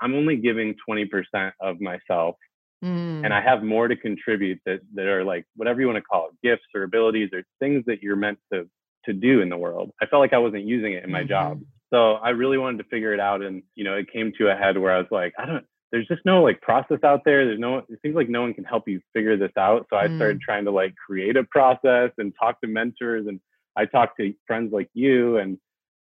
I'm 0.00 0.14
only 0.14 0.36
giving 0.36 0.74
20% 0.88 1.52
of 1.60 1.80
myself 1.80 2.36
mm. 2.84 3.24
and 3.24 3.32
I 3.32 3.40
have 3.40 3.62
more 3.62 3.88
to 3.88 3.96
contribute 3.96 4.60
that, 4.66 4.80
that 4.94 5.06
are 5.06 5.24
like 5.24 5.44
whatever 5.56 5.80
you 5.80 5.86
want 5.86 5.96
to 5.96 6.02
call 6.02 6.28
it, 6.28 6.46
gifts 6.46 6.66
or 6.74 6.82
abilities 6.82 7.30
or 7.32 7.42
things 7.60 7.84
that 7.86 8.02
you're 8.02 8.16
meant 8.16 8.38
to 8.52 8.68
to 9.04 9.12
do 9.12 9.40
in 9.40 9.48
the 9.48 9.56
world. 9.56 9.92
I 10.02 10.06
felt 10.06 10.20
like 10.20 10.32
I 10.32 10.38
wasn't 10.38 10.64
using 10.64 10.94
it 10.94 11.04
in 11.04 11.12
my 11.12 11.20
mm-hmm. 11.20 11.28
job. 11.28 11.60
So 11.92 12.14
I 12.14 12.30
really 12.30 12.58
wanted 12.58 12.78
to 12.78 12.88
figure 12.88 13.14
it 13.14 13.20
out. 13.20 13.42
And, 13.42 13.62
you 13.74 13.84
know, 13.84 13.94
it 13.94 14.12
came 14.12 14.32
to 14.38 14.48
a 14.50 14.56
head 14.56 14.78
where 14.78 14.92
I 14.92 14.98
was 14.98 15.06
like, 15.10 15.32
I 15.38 15.46
don't, 15.46 15.64
there's 15.92 16.08
just 16.08 16.22
no 16.24 16.42
like 16.42 16.60
process 16.60 16.98
out 17.04 17.22
there. 17.24 17.44
There's 17.44 17.60
no, 17.60 17.78
it 17.78 17.98
seems 18.02 18.16
like 18.16 18.28
no 18.28 18.42
one 18.42 18.54
can 18.54 18.64
help 18.64 18.88
you 18.88 19.00
figure 19.14 19.36
this 19.36 19.52
out. 19.56 19.86
So 19.90 19.96
I 19.96 20.08
mm. 20.08 20.16
started 20.16 20.40
trying 20.40 20.64
to 20.64 20.72
like 20.72 20.94
create 20.96 21.36
a 21.36 21.44
process 21.44 22.10
and 22.18 22.32
talk 22.38 22.60
to 22.60 22.66
mentors 22.66 23.26
and 23.26 23.40
I 23.76 23.84
talked 23.84 24.16
to 24.18 24.34
friends 24.46 24.72
like 24.72 24.88
you 24.94 25.36
and, 25.38 25.58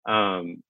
um, 0.09 0.63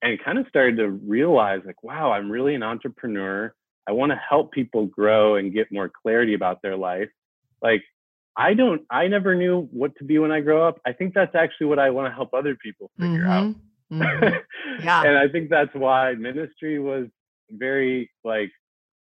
and 0.00 0.22
kind 0.22 0.38
of 0.38 0.46
started 0.48 0.76
to 0.76 0.88
realize 0.88 1.60
like, 1.66 1.82
wow, 1.82 2.12
I'm 2.12 2.30
really 2.30 2.54
an 2.54 2.62
entrepreneur. 2.62 3.54
I 3.86 3.92
want 3.92 4.12
to 4.12 4.16
help 4.16 4.52
people 4.52 4.86
grow 4.86 5.36
and 5.36 5.52
get 5.52 5.70
more 5.70 5.90
clarity 6.02 6.34
about 6.34 6.62
their 6.62 6.76
life. 6.76 7.08
Like, 7.62 7.82
I 8.36 8.54
don't, 8.54 8.82
I 8.90 9.06
never 9.08 9.34
knew 9.34 9.68
what 9.70 9.96
to 9.96 10.04
be 10.04 10.18
when 10.18 10.32
I 10.32 10.40
grow 10.40 10.66
up. 10.66 10.80
I 10.86 10.92
think 10.92 11.14
that's 11.14 11.34
actually 11.34 11.68
what 11.68 11.78
I 11.78 11.90
want 11.90 12.10
to 12.10 12.14
help 12.14 12.34
other 12.34 12.56
people 12.56 12.90
figure 12.98 13.20
mm-hmm. 13.20 13.30
out. 13.30 13.54
Mm-hmm. 13.92 14.36
Yeah. 14.82 15.02
and 15.04 15.16
I 15.16 15.28
think 15.28 15.50
that's 15.50 15.72
why 15.72 16.14
ministry 16.14 16.80
was 16.80 17.06
very 17.48 18.10
like 18.24 18.50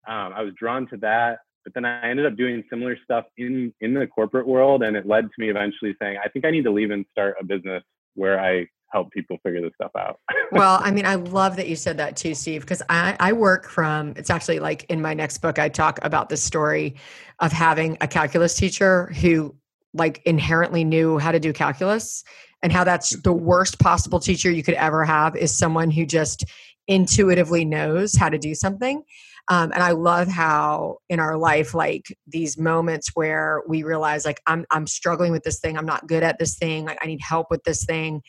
um, 0.08 0.32
I 0.34 0.42
was 0.42 0.54
drawn 0.58 0.86
to 0.88 0.96
that. 0.98 1.40
But 1.64 1.74
then 1.74 1.84
I 1.84 2.08
ended 2.08 2.24
up 2.24 2.36
doing 2.36 2.64
similar 2.70 2.96
stuff 3.04 3.26
in 3.36 3.74
in 3.80 3.92
the 3.92 4.06
corporate 4.06 4.46
world, 4.46 4.82
and 4.82 4.96
it 4.96 5.06
led 5.06 5.24
to 5.24 5.32
me 5.38 5.50
eventually 5.50 5.94
saying, 6.00 6.18
I 6.24 6.28
think 6.28 6.46
I 6.46 6.50
need 6.50 6.64
to 6.64 6.70
leave 6.70 6.90
and 6.90 7.04
start 7.10 7.36
a 7.38 7.44
business 7.44 7.84
where 8.14 8.40
I 8.40 8.66
help 8.90 9.10
people 9.12 9.38
figure 9.42 9.60
this 9.60 9.72
stuff 9.74 9.92
out. 9.96 10.18
well, 10.52 10.80
I 10.82 10.90
mean, 10.90 11.06
I 11.14 11.14
love 11.14 11.56
that 11.56 11.68
you 11.68 11.76
said 11.76 11.96
that 11.98 12.16
too, 12.16 12.34
Steve, 12.34 12.62
because 12.62 12.82
I, 12.88 13.16
I 13.20 13.32
work 13.32 13.68
from, 13.68 14.14
it's 14.16 14.30
actually 14.30 14.58
like 14.58 14.84
in 14.84 15.00
my 15.00 15.14
next 15.14 15.38
book, 15.38 15.58
I 15.58 15.68
talk 15.68 15.98
about 16.02 16.28
the 16.28 16.36
story 16.36 16.96
of 17.38 17.52
having 17.52 17.96
a 18.00 18.08
calculus 18.08 18.56
teacher 18.56 19.06
who 19.20 19.54
like 19.94 20.22
inherently 20.24 20.84
knew 20.84 21.18
how 21.18 21.32
to 21.32 21.40
do 21.40 21.52
calculus 21.52 22.24
and 22.62 22.72
how 22.72 22.84
that's 22.84 23.10
the 23.22 23.32
worst 23.32 23.78
possible 23.78 24.20
teacher 24.20 24.50
you 24.50 24.62
could 24.62 24.74
ever 24.74 25.04
have 25.04 25.36
is 25.36 25.56
someone 25.56 25.90
who 25.90 26.04
just 26.04 26.44
intuitively 26.88 27.64
knows 27.64 28.16
how 28.16 28.28
to 28.28 28.38
do 28.38 28.54
something. 28.54 29.02
Um, 29.48 29.72
and 29.72 29.82
I 29.82 29.92
love 29.92 30.28
how 30.28 30.98
in 31.08 31.18
our 31.18 31.36
life, 31.36 31.74
like 31.74 32.16
these 32.26 32.58
moments 32.58 33.10
where 33.14 33.62
we 33.66 33.82
realize, 33.82 34.24
like, 34.24 34.40
I'm 34.46 34.64
I'm 34.70 34.86
struggling 34.86 35.32
with 35.32 35.42
this 35.42 35.58
thing, 35.58 35.76
I'm 35.76 35.86
not 35.86 36.06
good 36.06 36.22
at 36.22 36.38
this 36.38 36.56
thing, 36.56 36.84
like 36.84 36.98
I 37.02 37.06
need 37.06 37.20
help 37.20 37.48
with 37.50 37.64
this 37.64 37.84
thing, 37.84 38.22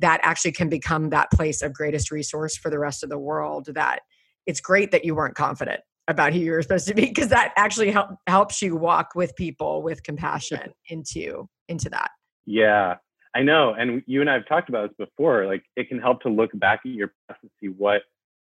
that 0.00 0.20
actually 0.22 0.52
can 0.52 0.68
become 0.68 1.10
that 1.10 1.30
place 1.30 1.62
of 1.62 1.72
greatest 1.72 2.10
resource 2.10 2.56
for 2.56 2.70
the 2.70 2.78
rest 2.78 3.04
of 3.04 3.10
the 3.10 3.18
world. 3.18 3.68
That 3.74 4.00
it's 4.46 4.60
great 4.60 4.90
that 4.90 5.04
you 5.04 5.14
weren't 5.14 5.36
confident 5.36 5.80
about 6.08 6.32
who 6.32 6.40
you 6.40 6.52
were 6.52 6.62
supposed 6.62 6.88
to 6.88 6.94
be 6.94 7.06
because 7.06 7.28
that 7.28 7.52
actually 7.56 7.90
help, 7.90 8.10
helps 8.26 8.60
you 8.60 8.76
walk 8.76 9.10
with 9.14 9.34
people 9.36 9.82
with 9.82 10.02
compassion 10.02 10.72
into 10.88 11.48
into 11.68 11.88
that. 11.90 12.10
Yeah, 12.46 12.96
I 13.34 13.42
know. 13.42 13.74
And 13.74 14.02
you 14.06 14.20
and 14.20 14.30
I 14.30 14.34
have 14.34 14.46
talked 14.46 14.68
about 14.68 14.90
this 14.90 15.08
before. 15.08 15.46
Like 15.46 15.64
it 15.76 15.88
can 15.88 15.98
help 15.98 16.22
to 16.22 16.28
look 16.28 16.50
back 16.54 16.80
at 16.84 16.92
your 16.92 17.12
past 17.28 17.40
and 17.42 17.50
see 17.60 17.68
what 17.68 18.02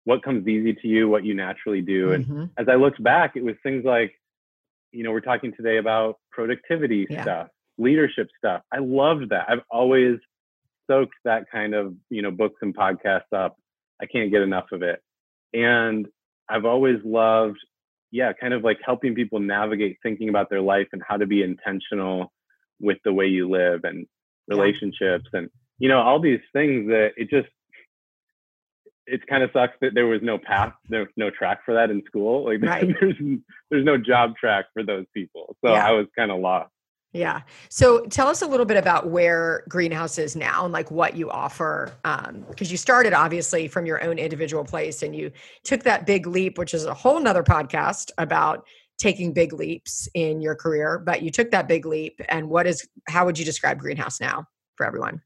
what 0.04 0.22
comes 0.22 0.48
easy 0.48 0.72
to 0.72 0.88
you, 0.88 1.08
what 1.08 1.24
you 1.24 1.34
naturally 1.34 1.82
do. 1.82 2.12
And 2.12 2.24
mm-hmm. 2.24 2.44
as 2.56 2.68
I 2.68 2.76
looked 2.76 3.02
back, 3.02 3.36
it 3.36 3.44
was 3.44 3.54
things 3.62 3.84
like, 3.84 4.14
you 4.92 5.04
know, 5.04 5.10
we're 5.12 5.20
talking 5.20 5.52
today 5.54 5.76
about 5.76 6.16
productivity 6.32 7.06
yeah. 7.08 7.22
stuff, 7.22 7.48
leadership 7.76 8.28
stuff. 8.38 8.62
I 8.72 8.78
loved 8.78 9.28
that. 9.28 9.46
I've 9.48 9.62
always 9.70 10.18
soaked 10.90 11.14
that 11.24 11.50
kind 11.52 11.74
of, 11.74 11.94
you 12.08 12.22
know, 12.22 12.30
books 12.30 12.56
and 12.62 12.74
podcasts 12.74 13.32
up. 13.34 13.56
I 14.00 14.06
can't 14.06 14.30
get 14.30 14.40
enough 14.40 14.72
of 14.72 14.82
it. 14.82 15.00
And 15.52 16.08
I've 16.48 16.64
always 16.64 16.98
loved, 17.04 17.58
yeah, 18.10 18.32
kind 18.32 18.54
of 18.54 18.64
like 18.64 18.78
helping 18.84 19.14
people 19.14 19.38
navigate 19.38 19.98
thinking 20.02 20.30
about 20.30 20.48
their 20.48 20.62
life 20.62 20.88
and 20.92 21.02
how 21.06 21.18
to 21.18 21.26
be 21.26 21.42
intentional 21.42 22.32
with 22.80 22.98
the 23.04 23.12
way 23.12 23.26
you 23.26 23.50
live 23.50 23.84
and 23.84 24.06
relationships 24.48 25.26
yeah. 25.32 25.40
and 25.40 25.50
you 25.78 25.88
know 25.88 26.00
all 26.00 26.20
these 26.20 26.40
things 26.52 26.88
that 26.88 27.10
it 27.16 27.28
just 27.30 27.48
it 29.06 29.26
kind 29.26 29.42
of 29.42 29.50
sucks 29.52 29.74
that 29.80 29.94
there 29.94 30.06
was 30.06 30.20
no 30.22 30.38
path 30.38 30.72
there's 30.88 31.08
no 31.16 31.30
track 31.30 31.60
for 31.64 31.74
that 31.74 31.90
in 31.90 32.02
school 32.06 32.44
like 32.46 32.62
right. 32.62 32.94
there's 33.00 33.16
there's 33.70 33.84
no 33.84 33.96
job 33.96 34.36
track 34.36 34.66
for 34.72 34.82
those 34.82 35.06
people 35.12 35.56
so 35.64 35.72
yeah. 35.72 35.86
i 35.86 35.90
was 35.90 36.06
kind 36.16 36.30
of 36.30 36.38
lost 36.40 36.70
yeah 37.12 37.40
so 37.68 38.04
tell 38.06 38.28
us 38.28 38.40
a 38.40 38.46
little 38.46 38.66
bit 38.66 38.76
about 38.76 39.08
where 39.08 39.64
greenhouse 39.68 40.16
is 40.16 40.36
now 40.36 40.64
and 40.64 40.72
like 40.72 40.90
what 40.92 41.16
you 41.16 41.28
offer 41.30 41.92
um 42.04 42.44
because 42.48 42.70
you 42.70 42.76
started 42.76 43.12
obviously 43.12 43.66
from 43.66 43.84
your 43.84 44.02
own 44.04 44.16
individual 44.16 44.64
place 44.64 45.02
and 45.02 45.16
you 45.16 45.30
took 45.64 45.82
that 45.82 46.06
big 46.06 46.26
leap 46.26 46.56
which 46.56 46.72
is 46.72 46.84
a 46.84 46.94
whole 46.94 47.18
nother 47.18 47.42
podcast 47.42 48.10
about 48.18 48.64
taking 49.00 49.32
big 49.32 49.52
leaps 49.52 50.08
in 50.14 50.40
your 50.40 50.54
career, 50.54 50.98
but 50.98 51.22
you 51.22 51.30
took 51.30 51.50
that 51.50 51.66
big 51.66 51.86
leap. 51.86 52.20
And 52.28 52.48
what 52.48 52.66
is, 52.66 52.86
how 53.08 53.24
would 53.24 53.38
you 53.38 53.44
describe 53.44 53.78
Greenhouse 53.78 54.20
now 54.20 54.44
for 54.76 54.86
everyone? 54.86 55.22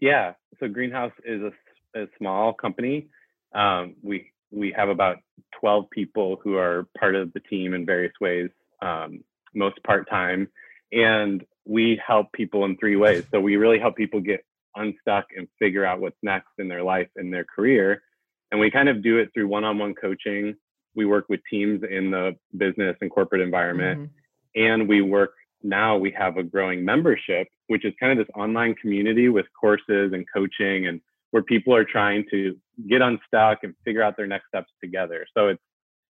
Yeah. 0.00 0.34
So 0.58 0.68
Greenhouse 0.68 1.12
is 1.24 1.40
a, 1.40 2.02
a 2.02 2.06
small 2.18 2.52
company. 2.52 3.08
Um, 3.54 3.94
we, 4.02 4.32
we 4.50 4.74
have 4.76 4.88
about 4.88 5.18
12 5.60 5.88
people 5.90 6.40
who 6.42 6.56
are 6.56 6.88
part 6.98 7.14
of 7.14 7.32
the 7.32 7.40
team 7.40 7.74
in 7.74 7.86
various 7.86 8.12
ways, 8.20 8.50
um, 8.82 9.22
most 9.54 9.82
part 9.84 10.10
time. 10.10 10.48
And 10.92 11.44
we 11.64 12.00
help 12.04 12.32
people 12.32 12.64
in 12.64 12.76
three 12.76 12.96
ways. 12.96 13.24
So 13.30 13.40
we 13.40 13.56
really 13.56 13.78
help 13.78 13.96
people 13.96 14.20
get 14.20 14.44
unstuck 14.74 15.26
and 15.36 15.48
figure 15.58 15.86
out 15.86 16.00
what's 16.00 16.18
next 16.22 16.50
in 16.58 16.68
their 16.68 16.82
life 16.82 17.08
and 17.16 17.32
their 17.32 17.44
career. 17.44 18.02
And 18.50 18.60
we 18.60 18.70
kind 18.70 18.88
of 18.88 19.02
do 19.02 19.18
it 19.18 19.30
through 19.32 19.48
one 19.48 19.64
on 19.64 19.78
one 19.78 19.94
coaching 19.94 20.56
we 20.96 21.04
work 21.04 21.26
with 21.28 21.40
teams 21.48 21.82
in 21.88 22.10
the 22.10 22.34
business 22.56 22.96
and 23.00 23.10
corporate 23.10 23.40
environment 23.40 24.00
mm-hmm. 24.00 24.62
and 24.62 24.88
we 24.88 25.02
work 25.02 25.34
now 25.62 25.96
we 25.96 26.10
have 26.10 26.36
a 26.36 26.42
growing 26.42 26.84
membership 26.84 27.48
which 27.68 27.84
is 27.84 27.92
kind 28.00 28.12
of 28.12 28.18
this 28.18 28.32
online 28.34 28.74
community 28.74 29.28
with 29.28 29.46
courses 29.58 30.12
and 30.12 30.24
coaching 30.32 30.86
and 30.86 31.00
where 31.30 31.42
people 31.42 31.74
are 31.74 31.84
trying 31.84 32.24
to 32.30 32.56
get 32.88 33.02
unstuck 33.02 33.58
and 33.62 33.74
figure 33.84 34.02
out 34.02 34.16
their 34.16 34.26
next 34.26 34.48
steps 34.48 34.72
together 34.82 35.26
so 35.36 35.48
it's 35.48 35.62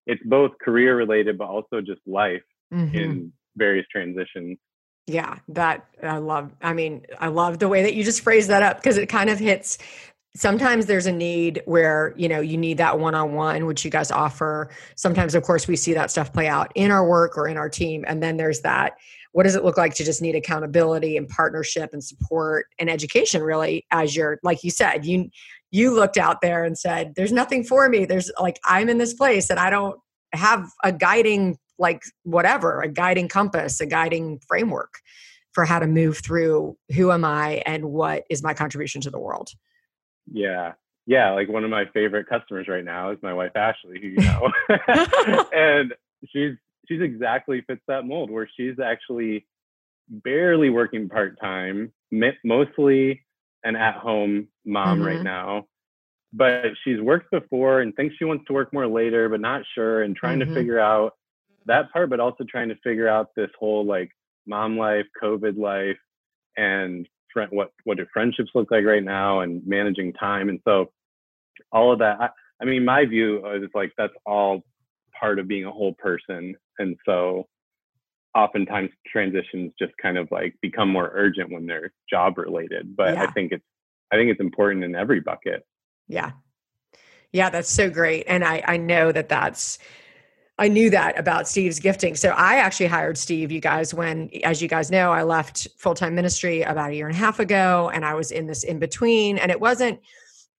it's 0.07 0.23
both 0.25 0.53
career 0.63 0.97
related 0.97 1.37
but 1.37 1.49
also 1.49 1.81
just 1.81 2.01
life 2.07 2.43
mm-hmm. 2.73 2.95
in 2.97 3.33
various 3.57 3.87
transitions 3.91 4.59
yeah 5.07 5.39
that 5.49 5.87
i 6.03 6.19
love 6.19 6.53
i 6.63 6.73
mean 6.73 7.05
i 7.21 7.29
love 7.29 7.59
the 7.59 7.69
way 7.69 7.83
that 7.83 7.95
you 7.95 8.05
just 8.05 8.21
phrase 8.21 8.49
that 8.49 8.63
up 8.63 8.77
because 8.77 8.99
it 8.99 9.07
kind 9.07 9.31
of 9.31 9.39
hits 9.39 9.79
sometimes 10.37 10.87
there's 10.87 11.07
a 11.07 11.13
need 11.13 11.63
where 11.65 12.15
you 12.17 12.29
know 12.29 12.41
you 12.41 12.57
need 12.57 12.79
that 12.79 13.01
one-on-one 13.01 13.67
which 13.67 13.85
you 13.85 13.91
guys 13.91 14.11
offer. 14.11 14.71
Sometimes 14.95 15.35
of 15.35 15.43
course 15.43 15.67
we 15.67 15.77
see 15.77 15.95
that 15.95 16.11
stuff 16.11 16.33
play 16.33 16.47
out 16.47 16.71
in 16.75 16.91
our 16.91 17.09
work 17.09 17.37
or 17.37 17.49
in 17.49 17.57
our 17.57 17.69
team 17.69 18.05
and 18.07 18.23
then 18.23 18.37
there's 18.37 18.61
that 18.61 18.97
what 19.33 19.43
does 19.43 19.55
it 19.55 19.65
look 19.65 19.77
like 19.77 19.95
to 19.95 20.05
just 20.05 20.23
need 20.23 20.35
accountability 20.35 21.17
and 21.17 21.29
partnership 21.29 21.91
and 21.93 22.03
support 22.03 22.67
and 22.79 22.89
education 22.89 23.43
really 23.43 23.85
as 23.91 24.15
you're 24.15 24.39
like 24.43 24.63
you 24.63 24.71
said 24.71 25.05
you 25.05 25.29
you 25.71 25.95
looked 25.95 26.17
out 26.17 26.41
there 26.41 26.65
and 26.65 26.79
said 26.79 27.15
there's 27.17 27.33
nothing 27.33 27.65
for 27.65 27.89
me. 27.89 28.05
There's 28.05 28.31
like 28.41 28.59
i'm 28.65 28.89
in 28.89 28.99
this 28.99 29.15
place 29.15 29.51
and 29.51 29.59
i 29.59 29.71
don't 29.71 29.99
have 30.33 30.69
a 30.85 30.93
guiding 30.93 31.57
like 31.79 32.03
whatever 32.25 32.81
a 32.83 32.89
guiding 32.89 33.29
compass 33.29 33.81
a 33.81 33.87
guiding 33.87 34.41
framework 34.47 34.95
for 35.53 35.65
how 35.65 35.79
to 35.79 35.87
move 35.87 36.19
through 36.19 36.77
who 36.95 37.11
am 37.13 37.25
i 37.25 37.63
and 37.67 37.87
what 37.87 38.25
is 38.29 38.43
my 38.43 38.53
contribution 38.53 39.01
to 39.01 39.11
the 39.11 39.19
world 39.19 39.51
yeah. 40.33 40.73
Yeah. 41.07 41.33
Like 41.33 41.49
one 41.49 41.65
of 41.65 41.71
my 41.71 41.85
favorite 41.93 42.29
customers 42.29 42.69
right 42.69 42.85
now 42.85 43.11
is 43.11 43.19
my 43.23 43.33
wife, 43.33 43.53
Ashley, 43.55 44.01
who 44.01 44.09
you 44.09 44.17
know. 44.17 44.51
and 45.53 45.95
she's, 46.33 46.57
she's 46.89 47.01
exactly 47.01 47.63
fits 47.67 47.83
that 47.89 48.05
mold 48.05 48.31
where 48.31 48.49
she's 48.57 48.79
actually 48.81 49.47
barely 50.09 50.71
working 50.71 51.09
part 51.09 51.39
time, 51.41 51.93
mostly 52.45 53.23
an 53.65 53.77
at 53.77 53.97
home 53.97 54.49
mom 54.65 54.99
mm-hmm. 54.99 55.07
right 55.07 55.23
now. 55.23 55.67
But 56.33 56.65
she's 56.85 57.01
worked 57.01 57.31
before 57.31 57.81
and 57.81 57.95
thinks 57.95 58.17
she 58.19 58.25
wants 58.25 58.45
to 58.47 58.53
work 58.53 58.73
more 58.73 58.87
later, 58.87 59.29
but 59.29 59.41
not 59.41 59.63
sure 59.75 60.03
and 60.03 60.15
trying 60.15 60.41
mm-hmm. 60.41 60.51
to 60.51 60.55
figure 60.55 60.79
out 60.79 61.15
that 61.67 61.93
part, 61.93 62.11
but 62.11 62.21
also 62.21 62.45
trying 62.45 62.69
to 62.69 62.77
figure 62.83 63.09
out 63.09 63.31
this 63.37 63.51
whole 63.59 63.85
like 63.85 64.11
mom 64.47 64.77
life, 64.77 65.07
COVID 65.23 65.59
life, 65.59 65.99
and 66.57 67.09
friend, 67.37 67.51
what 67.53 67.71
what 67.85 67.99
do 67.99 68.07
friendships 68.11 68.51
look 68.55 68.71
like 68.71 68.85
right 68.85 69.05
now, 69.05 69.41
and 69.41 69.61
managing 69.67 70.15
time, 70.15 70.49
and 70.49 70.59
so 70.67 70.91
all 71.71 71.93
of 71.93 71.99
that. 71.99 72.19
I, 72.19 72.29
I 72.63 72.65
mean, 72.65 72.83
my 72.83 73.05
view 73.05 73.47
is 73.55 73.69
like 73.75 73.93
that's 73.99 74.15
all 74.25 74.63
part 75.21 75.39
of 75.39 75.47
being 75.47 75.67
a 75.67 75.71
whole 75.71 75.93
person, 75.93 76.55
and 76.79 76.97
so 77.05 77.47
oftentimes 78.35 78.89
transitions 79.07 79.73
just 79.79 79.93
kind 80.01 80.17
of 80.17 80.29
like 80.31 80.55
become 80.63 80.89
more 80.91 81.11
urgent 81.13 81.53
when 81.53 81.67
they're 81.67 81.93
job 82.09 82.39
related. 82.39 82.97
But 82.97 83.15
yeah. 83.15 83.25
I 83.25 83.27
think 83.33 83.53
it's 83.53 83.65
I 84.11 84.17
think 84.17 84.31
it's 84.31 84.41
important 84.41 84.85
in 84.85 84.95
every 84.95 85.21
bucket. 85.21 85.67
Yeah, 86.09 86.31
yeah, 87.33 87.51
that's 87.51 87.71
so 87.71 87.91
great, 87.91 88.25
and 88.29 88.45
I 88.45 88.63
I 88.67 88.79
know 88.79 89.13
that 89.13 89.29
that's 89.29 89.79
I 90.59 90.69
knew 90.69 90.89
that 90.91 91.19
about 91.19 91.47
Steve's 91.47 91.79
gifting. 91.79 92.15
So 92.15 92.31
I 92.31 92.57
actually 92.57 92.87
hired 92.87 93.19
Steve, 93.19 93.53
you 93.53 93.61
guys, 93.61 93.93
when, 93.93 94.31
as 94.43 94.63
you 94.63 94.69
guys 94.69 94.91
know, 94.91 95.13
I 95.13 95.23
left 95.23 95.69
full 95.77 95.95
time 95.95 96.15
ministry 96.15 96.63
about 96.63 96.91
a 96.91 96.95
year 96.95 97.07
and 97.07 97.15
a 97.15 97.19
half 97.19 97.39
ago, 97.39 97.91
and 97.93 98.05
I 98.07 98.15
was 98.15 98.31
in 98.31 98.47
this 98.47 98.65
in 98.65 98.79
between. 98.79 99.37
And 99.37 99.51
it 99.51 99.61
wasn't, 99.61 100.01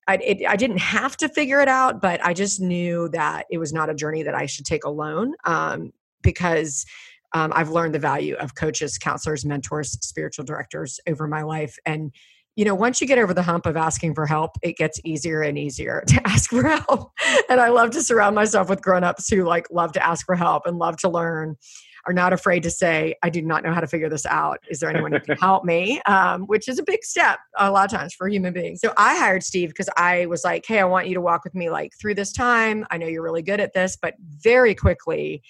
I, 0.08 0.18
it, 0.18 0.48
I 0.48 0.56
didn't 0.56 0.78
have 0.78 1.18
to 1.18 1.30
figure 1.30 1.62
it 1.62 1.68
out, 1.68 2.00
but 2.00 2.24
I 2.24 2.34
just 2.34 2.62
knew 2.62 3.10
that 3.10 3.48
it 3.50 3.58
was 3.58 3.74
not 3.74 3.90
a 3.90 3.96
journey 3.96 4.22
that 4.22 4.36
I 4.36 4.46
should 4.46 4.66
take 4.66 4.84
alone 4.84 5.34
um, 5.46 5.92
because 6.22 6.86
um, 7.34 7.52
I've 7.56 7.70
learned 7.70 7.96
the 7.96 8.00
value 8.00 8.36
of 8.36 8.54
coaches, 8.54 9.00
counselors, 9.00 9.46
mentors, 9.46 9.92
spiritual 10.06 10.46
directors 10.46 11.00
over 11.08 11.28
my 11.28 11.42
life. 11.42 11.78
And 11.86 12.12
you 12.58 12.66
know, 12.66 12.74
once 12.74 13.00
you 13.00 13.06
get 13.06 13.20
over 13.20 13.36
the 13.36 13.44
hump 13.44 13.68
of 13.68 13.78
asking 13.78 14.16
for 14.16 14.26
help, 14.26 14.58
it 14.64 14.76
gets 14.76 15.00
easier 15.06 15.44
and 15.44 15.58
easier 15.58 16.04
to 16.08 16.28
ask 16.28 16.50
for 16.50 16.68
help. 16.68 17.12
And 17.50 17.62
I 17.62 17.70
love 17.70 17.92
to 17.92 18.02
surround 18.02 18.36
myself 18.36 18.68
with 18.68 18.82
grown-ups 18.82 19.30
who 19.30 19.46
like 19.46 19.68
love 19.72 19.94
to 19.94 20.06
ask 20.06 20.26
for 20.26 20.36
help 20.36 20.66
and 20.66 20.78
love 20.78 20.98
to 20.98 21.10
learn, 21.10 21.56
are 22.08 22.14
not 22.14 22.34
afraid 22.34 22.64
to 22.64 22.72
say, 22.72 23.16
I 23.22 23.30
do 23.30 23.42
not 23.42 23.64
know 23.64 23.74
how 23.74 23.82
to 23.82 23.88
figure 23.88 24.10
this 24.10 24.26
out. 24.26 24.60
Is 24.70 24.80
there 24.80 24.90
anyone 24.90 25.12
who 25.12 25.20
can 25.20 25.38
help 25.42 25.66
me? 25.66 26.02
Um, 26.08 26.44
which 26.44 26.68
is 26.68 26.80
a 26.80 26.84
big 26.84 27.04
step 27.04 27.38
a 27.58 27.70
lot 27.70 27.92
of 27.92 28.00
times 28.00 28.14
for 28.14 28.28
human 28.28 28.54
beings. 28.54 28.80
So 28.80 28.94
I 28.98 29.18
hired 29.18 29.44
Steve 29.44 29.70
because 29.70 29.90
I 29.98 30.26
was 30.26 30.44
like, 30.44 30.66
hey, 30.66 30.80
I 30.80 30.86
want 30.86 31.08
you 31.08 31.14
to 31.16 31.22
walk 31.22 31.44
with 31.44 31.54
me 31.54 31.70
like 31.70 31.92
through 32.00 32.16
this 32.16 32.32
time. 32.32 32.88
I 32.90 32.98
know 32.98 33.08
you're 33.08 33.24
really 33.24 33.42
good 33.42 33.60
at 33.60 33.74
this, 33.74 33.98
but 34.02 34.16
very 34.20 34.74
quickly 34.74 35.44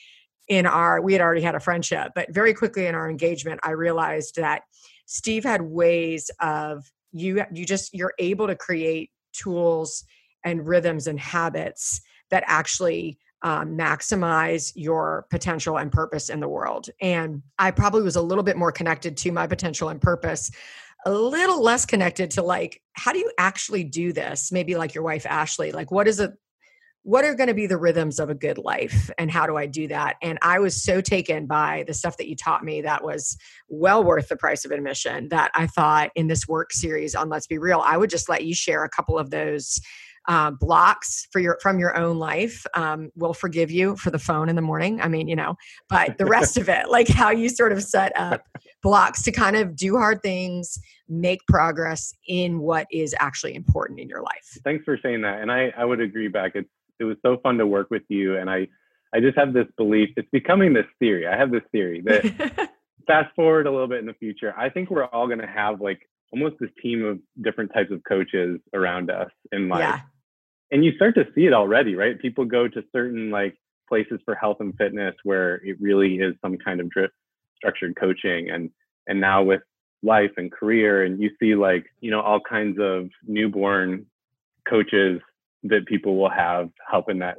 in 0.47 0.65
our, 0.65 0.99
we 0.99 1.13
had 1.13 1.21
already 1.21 1.41
had 1.41 1.55
a 1.55 1.59
friendship, 1.59 2.11
but 2.15 2.33
very 2.33 2.53
quickly 2.53 2.87
in 2.87 2.95
our 2.95 3.09
engagement, 3.09 3.59
I 3.63 3.71
realized 3.71 4.35
that 4.37 4.63
Steve 5.05 5.43
had 5.43 5.61
ways 5.61 6.31
of 6.41 6.91
you 7.11 7.43
you 7.51 7.65
just 7.65 7.93
you're 7.93 8.13
able 8.19 8.47
to 8.47 8.55
create 8.55 9.11
tools 9.33 10.03
and 10.43 10.67
rhythms 10.67 11.07
and 11.07 11.19
habits 11.19 12.01
that 12.29 12.43
actually 12.47 13.17
um, 13.43 13.77
maximize 13.77 14.71
your 14.75 15.25
potential 15.29 15.77
and 15.77 15.91
purpose 15.91 16.29
in 16.29 16.39
the 16.39 16.47
world. 16.47 16.89
And 17.01 17.43
I 17.59 17.71
probably 17.71 18.01
was 18.01 18.15
a 18.15 18.21
little 18.21 18.43
bit 18.43 18.57
more 18.57 18.71
connected 18.71 19.15
to 19.17 19.31
my 19.31 19.47
potential 19.47 19.89
and 19.89 20.01
purpose, 20.01 20.49
a 21.05 21.11
little 21.11 21.61
less 21.61 21.85
connected 21.85 22.31
to 22.31 22.41
like, 22.41 22.81
how 22.93 23.13
do 23.13 23.19
you 23.19 23.31
actually 23.37 23.83
do 23.83 24.11
this? 24.11 24.51
Maybe 24.51 24.75
like 24.75 24.95
your 24.95 25.03
wife, 25.03 25.25
Ashley, 25.25 25.71
like, 25.71 25.91
what 25.91 26.07
is 26.07 26.19
it? 26.19 26.31
What 27.07 27.23
are 27.23 27.33
going 27.33 27.47
to 27.47 27.53
be 27.53 27.65
the 27.65 27.77
rhythms 27.77 28.19
of 28.19 28.29
a 28.29 28.35
good 28.35 28.57
life 28.57 29.09
and 29.17 29.31
how 29.31 29.47
do 29.47 29.55
I 29.55 29.65
do 29.65 29.87
that? 29.87 30.17
And 30.21 30.37
I 30.41 30.59
was 30.59 30.83
so 30.83 30.99
taken 30.99 31.45
by 31.45 31.85
the 31.87 31.93
stuff 31.93 32.17
that 32.17 32.27
you 32.27 32.35
taught 32.35 32.65
me 32.65 32.81
that 32.81 33.01
was 33.01 33.37
well 33.69 34.03
worth 34.03 34.27
the 34.27 34.35
price 34.35 34.65
of 34.65 34.71
admission 34.71 35.29
that 35.29 35.49
I 35.55 35.67
thought 35.67 36.11
in 36.15 36.27
this 36.27 36.49
work 36.49 36.73
series 36.73 37.15
on 37.15 37.29
Let's 37.29 37.47
Be 37.47 37.59
Real, 37.59 37.81
I 37.85 37.95
would 37.95 38.09
just 38.09 38.27
let 38.27 38.43
you 38.43 38.53
share 38.53 38.83
a 38.83 38.89
couple 38.89 39.17
of 39.17 39.29
those 39.29 39.79
uh, 40.27 40.51
blocks 40.51 41.29
for 41.31 41.39
your 41.39 41.57
from 41.61 41.79
your 41.79 41.95
own 41.95 42.19
life 42.19 42.65
um, 42.73 43.09
will 43.15 43.33
forgive 43.33 43.71
you 43.71 43.95
for 43.95 44.11
the 44.11 44.19
phone 44.19 44.49
in 44.49 44.57
the 44.57 44.61
morning 44.61 44.99
i 44.99 45.07
mean 45.07 45.29
you 45.29 45.37
know 45.37 45.55
but 45.87 46.17
the 46.17 46.25
rest 46.25 46.57
of 46.57 46.67
it 46.67 46.89
like 46.89 47.07
how 47.07 47.29
you 47.29 47.47
sort 47.47 47.71
of 47.71 47.81
set 47.81 48.11
up 48.17 48.43
blocks 48.83 49.23
to 49.23 49.31
kind 49.31 49.55
of 49.55 49.73
do 49.73 49.95
hard 49.95 50.21
things 50.21 50.77
make 51.07 51.39
progress 51.47 52.11
in 52.27 52.59
what 52.59 52.87
is 52.91 53.15
actually 53.21 53.55
important 53.55 54.01
in 54.01 54.09
your 54.09 54.21
life 54.21 54.59
thanks 54.65 54.83
for 54.83 54.99
saying 55.01 55.21
that 55.21 55.41
and 55.41 55.49
i 55.49 55.71
i 55.77 55.85
would 55.85 56.01
agree 56.01 56.27
back 56.27 56.51
it's 56.55 56.67
it 56.99 57.03
was 57.03 57.17
so 57.23 57.37
fun 57.43 57.57
to 57.57 57.67
work 57.67 57.89
with 57.89 58.03
you 58.09 58.37
and 58.37 58.49
i 58.49 58.67
i 59.13 59.19
just 59.19 59.37
have 59.37 59.53
this 59.53 59.67
belief 59.77 60.09
it's 60.17 60.29
becoming 60.31 60.73
this 60.73 60.85
theory 60.99 61.27
i 61.27 61.35
have 61.35 61.51
this 61.51 61.63
theory 61.71 62.01
that 62.01 62.71
fast 63.07 63.33
forward 63.35 63.67
a 63.67 63.71
little 63.71 63.87
bit 63.87 63.99
in 63.99 64.05
the 64.05 64.13
future 64.13 64.53
i 64.57 64.69
think 64.69 64.89
we're 64.89 65.05
all 65.05 65.27
going 65.27 65.39
to 65.39 65.47
have 65.47 65.81
like 65.81 66.01
almost 66.33 66.55
this 66.59 66.69
team 66.81 67.05
of 67.05 67.19
different 67.41 67.73
types 67.73 67.91
of 67.91 68.01
coaches 68.03 68.59
around 68.73 69.09
us 69.09 69.29
in 69.51 69.69
life 69.69 69.79
yeah 69.79 69.99
and 70.71 70.83
you 70.83 70.93
start 70.95 71.15
to 71.15 71.27
see 71.33 71.45
it 71.45 71.53
already, 71.53 71.95
right? 71.95 72.19
People 72.19 72.45
go 72.45 72.67
to 72.67 72.83
certain 72.91 73.29
like 73.29 73.55
places 73.87 74.19
for 74.25 74.35
health 74.35 74.57
and 74.59 74.75
fitness 74.77 75.15
where 75.23 75.55
it 75.65 75.77
really 75.79 76.15
is 76.15 76.35
some 76.41 76.57
kind 76.57 76.81
of 76.81 76.89
drip 76.89 77.11
structured 77.55 77.95
coaching 77.95 78.49
and 78.49 78.69
and 79.07 79.19
now 79.19 79.41
with 79.41 79.61
life 80.03 80.31
and 80.37 80.51
career 80.51 81.03
and 81.03 81.19
you 81.19 81.31
see 81.39 81.55
like 81.55 81.85
you 82.01 82.11
know 82.11 82.21
all 82.21 82.39
kinds 82.39 82.77
of 82.79 83.09
newborn 83.25 84.05
coaches 84.69 85.21
that 85.63 85.85
people 85.85 86.17
will 86.17 86.29
have 86.29 86.69
helping 86.89 87.19
that 87.19 87.37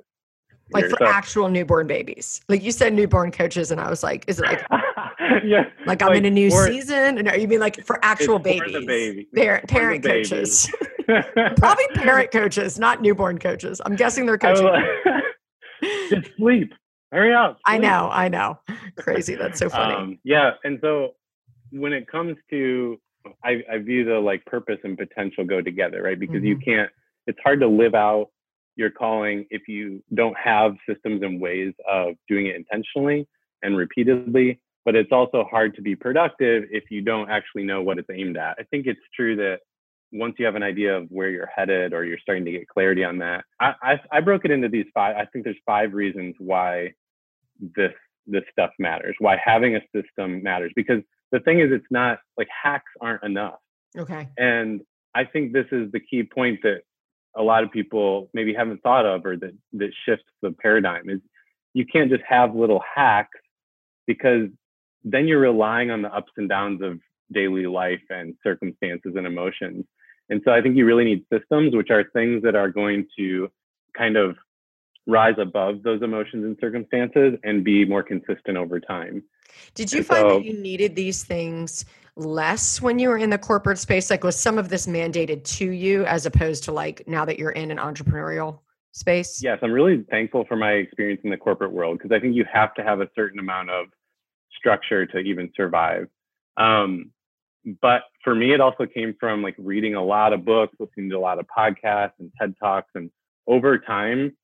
like 0.71 0.85
for 0.87 0.99
so, 0.99 1.07
actual 1.07 1.49
newborn 1.49 1.87
babies 1.87 2.43
like 2.49 2.63
you 2.63 2.71
said 2.71 2.93
newborn 2.93 3.31
coaches 3.31 3.71
and 3.71 3.81
i 3.81 3.89
was 3.89 4.03
like 4.03 4.25
is 4.27 4.39
it 4.39 4.45
like 4.45 4.67
yeah 5.45 5.65
like 5.87 6.03
i'm 6.03 6.09
like, 6.09 6.19
in 6.19 6.25
a 6.27 6.31
new 6.31 6.51
season 6.51 7.15
no 7.17 7.33
you 7.33 7.49
mean 7.49 7.61
like 7.61 7.83
for 7.87 7.99
actual 8.05 8.39
babies 8.39 8.85
baby. 8.85 9.27
parent, 9.35 9.67
parent 9.67 10.05
coaches 10.05 10.71
Probably 11.57 11.87
parent 11.95 12.31
coaches, 12.31 12.79
not 12.79 13.01
newborn 13.01 13.39
coaches. 13.39 13.81
I'm 13.85 13.97
guessing 13.97 14.27
they're 14.27 14.37
coaching. 14.37 14.69
Just 16.11 16.37
sleep. 16.37 16.73
Hurry 17.13 17.33
up. 17.33 17.53
Sleep. 17.53 17.63
I 17.67 17.79
know. 17.79 18.11
I 18.13 18.29
know. 18.29 18.59
Crazy. 18.99 19.35
That's 19.35 19.59
so 19.59 19.71
funny. 19.71 19.95
Um, 19.95 20.19
yeah. 20.23 20.53
And 20.65 20.79
so 20.83 21.15
when 21.71 21.95
it 21.95 22.07
comes 22.09 22.37
to, 22.51 23.01
I, 23.43 23.63
I, 23.73 23.79
view 23.79 24.05
the 24.05 24.19
like 24.19 24.45
purpose 24.45 24.79
and 24.85 24.99
potential 24.99 25.45
go 25.45 25.63
together, 25.63 26.03
right? 26.03 26.19
Because 26.19 26.37
mm-hmm. 26.37 26.47
you 26.47 26.59
can't, 26.59 26.91
it's 27.29 27.39
hard 27.45 27.61
to 27.61 27.69
live 27.69 27.95
out 27.95 28.29
your 28.75 28.91
calling 28.91 29.45
if 29.51 29.69
you 29.69 30.03
don't 30.15 30.37
have 30.37 30.75
systems 30.89 31.23
and 31.23 31.41
ways 31.41 31.75
of 31.89 32.15
doing 32.29 32.47
it 32.47 32.57
intentionally 32.57 33.29
and 33.63 33.77
repeatedly. 33.77 34.61
But 34.85 34.95
it's 34.95 35.13
also 35.13 35.45
hard 35.45 35.75
to 35.77 35.83
be 35.83 35.95
productive 35.95 36.65
if 36.71 36.85
you 36.91 37.03
don't 37.03 37.29
actually 37.29 37.65
know 37.65 37.83
what 37.83 37.99
it's 37.99 38.09
aimed 38.11 38.39
at. 38.39 38.57
I 38.59 38.63
think 38.71 38.87
it's 38.87 39.01
true 39.15 39.37
that 39.37 39.59
once 40.13 40.37
you 40.39 40.47
have 40.47 40.55
an 40.55 40.63
idea 40.63 40.97
of 40.97 41.07
where 41.11 41.29
you're 41.29 41.51
headed 41.55 41.93
or 41.93 42.05
you're 42.05 42.19
starting 42.19 42.45
to 42.47 42.51
get 42.51 42.67
clarity 42.67 43.05
on 43.05 43.19
that 43.19 43.45
I, 43.61 43.75
I, 43.83 44.01
I 44.11 44.21
broke 44.21 44.47
it 44.47 44.51
into 44.51 44.69
these 44.69 44.87
five 44.95 45.17
i 45.17 45.27
think 45.27 45.45
there's 45.45 45.59
five 45.67 45.93
reasons 45.93 46.35
why 46.39 46.95
this 47.77 47.93
this 48.27 48.45
stuff 48.51 48.71
matters 48.79 49.17
why 49.19 49.39
having 49.45 49.77
a 49.77 49.81
system 49.95 50.43
matters 50.43 50.73
because 50.75 51.03
the 51.31 51.41
thing 51.41 51.61
is 51.61 51.71
it's 51.71 51.85
not 51.91 52.21
like 52.39 52.49
hacks 52.63 52.91
aren't 53.03 53.23
enough 53.23 53.59
okay 53.99 54.29
and 54.39 54.81
i 55.15 55.25
think 55.25 55.53
this 55.53 55.67
is 55.73 55.93
the 55.93 56.01
key 56.01 56.23
point 56.23 56.59
that 56.63 56.81
a 57.39 57.43
lot 57.43 57.65
of 57.65 57.71
people 57.71 58.29
maybe 58.35 58.53
haven't 58.53 58.83
thought 58.83 59.07
of 59.07 59.25
or 59.25 59.37
that 59.37 59.55
that 59.75 59.91
shifts 60.05 60.27
the 60.43 60.51
paradigm 60.53 61.09
is 61.09 61.21
you 61.73 61.87
can't 61.87 62.11
just 62.11 62.25
have 62.29 62.55
little 62.55 62.83
hacks 62.95 63.39
because 64.07 64.49
then 65.05 65.29
you're 65.29 65.41
relying 65.41 65.91
on 65.91 66.03
the 66.03 66.15
ups 66.15 66.33
and 66.37 66.49
downs 66.49 66.83
of 66.83 66.99
daily 67.33 67.67
life 67.67 68.03
and 68.11 68.35
circumstances 68.43 69.13
and 69.17 69.27
emotions 69.27 69.85
and 70.31 70.43
so 70.45 70.53
I 70.53 70.61
think 70.61 70.77
you 70.77 70.85
really 70.85 71.05
need 71.05 71.25
systems, 71.33 71.75
which 71.75 71.91
are 71.91 72.05
things 72.13 72.43
that 72.43 72.55
are 72.55 72.69
going 72.69 73.07
to 73.19 73.51
kind 73.97 74.17
of 74.17 74.37
rise 75.07 75.37
above 75.39 75.83
those 75.83 76.03
emotions 76.03 76.45
and 76.45 76.57
circumstances 76.61 77.39
and 77.45 77.65
be 77.65 77.85
more 77.85 78.03
consistent 78.03 78.59
over 78.59 78.79
time. 78.79 79.23
Did 79.75 79.91
you 79.93 79.99
and 79.99 80.07
find 80.07 80.21
so, 80.21 80.39
that 80.39 80.45
you 80.45 80.53
needed 80.53 80.95
these 80.95 81.25
things 81.25 81.87
less 82.19 82.81
when 82.83 82.99
you 82.99 83.09
were 83.09 83.19
in 83.19 83.31
the 83.31 83.39
corporate 83.39 83.79
space? 83.79 84.11
Like, 84.11 84.25
was 84.25 84.39
some 84.39 84.59
of 84.59 84.69
this 84.69 84.87
mandated 84.87 85.45
to 85.57 85.71
you 85.71 86.05
as 86.05 86.27
opposed 86.27 86.65
to 86.65 86.73
like 86.73 87.07
now 87.07 87.25
that 87.25 87.39
you're 87.39 87.51
in 87.51 87.71
an 87.71 87.79
entrepreneurial 87.79 88.61
space? 88.93 89.43
Yes, 89.43 89.59
I'm 89.63 89.73
really 89.73 90.05
thankful 90.11 90.45
for 90.47 90.57
my 90.57 90.73
experience 90.73 91.21
in 91.25 91.31
the 91.31 91.37
corporate 91.37 91.73
world 91.73 91.99
because 91.99 92.15
I 92.15 92.21
think 92.21 92.35
you 92.35 92.45
have 92.53 92.75
to 92.75 92.83
have 92.83 93.01
a 93.01 93.09
certain 93.15 93.39
amount 93.39 93.71
of 93.71 93.87
structure 94.57 95.07
to 95.07 95.19
even 95.19 95.51
survive. 95.57 96.09
Um, 96.57 97.13
but 97.81 98.03
for 98.25 98.35
me, 98.35 98.53
it 98.53 98.61
also 98.61 98.87
came 98.87 99.15
from 99.19 99.43
like 99.43 99.55
reading 99.59 99.95
a 99.95 100.05
lot 100.05 100.33
of 100.33 100.45
books, 100.45 100.75
listening 100.79 101.11
to 101.11 101.17
a 101.17 101.21
lot 101.21 101.39
of 101.39 101.47
podcasts 101.47 102.13
and 102.19 102.33
TED 102.41 102.55
Talks. 102.61 102.91
And 102.95 103.11
over 103.47 103.79
time, 103.79 104.37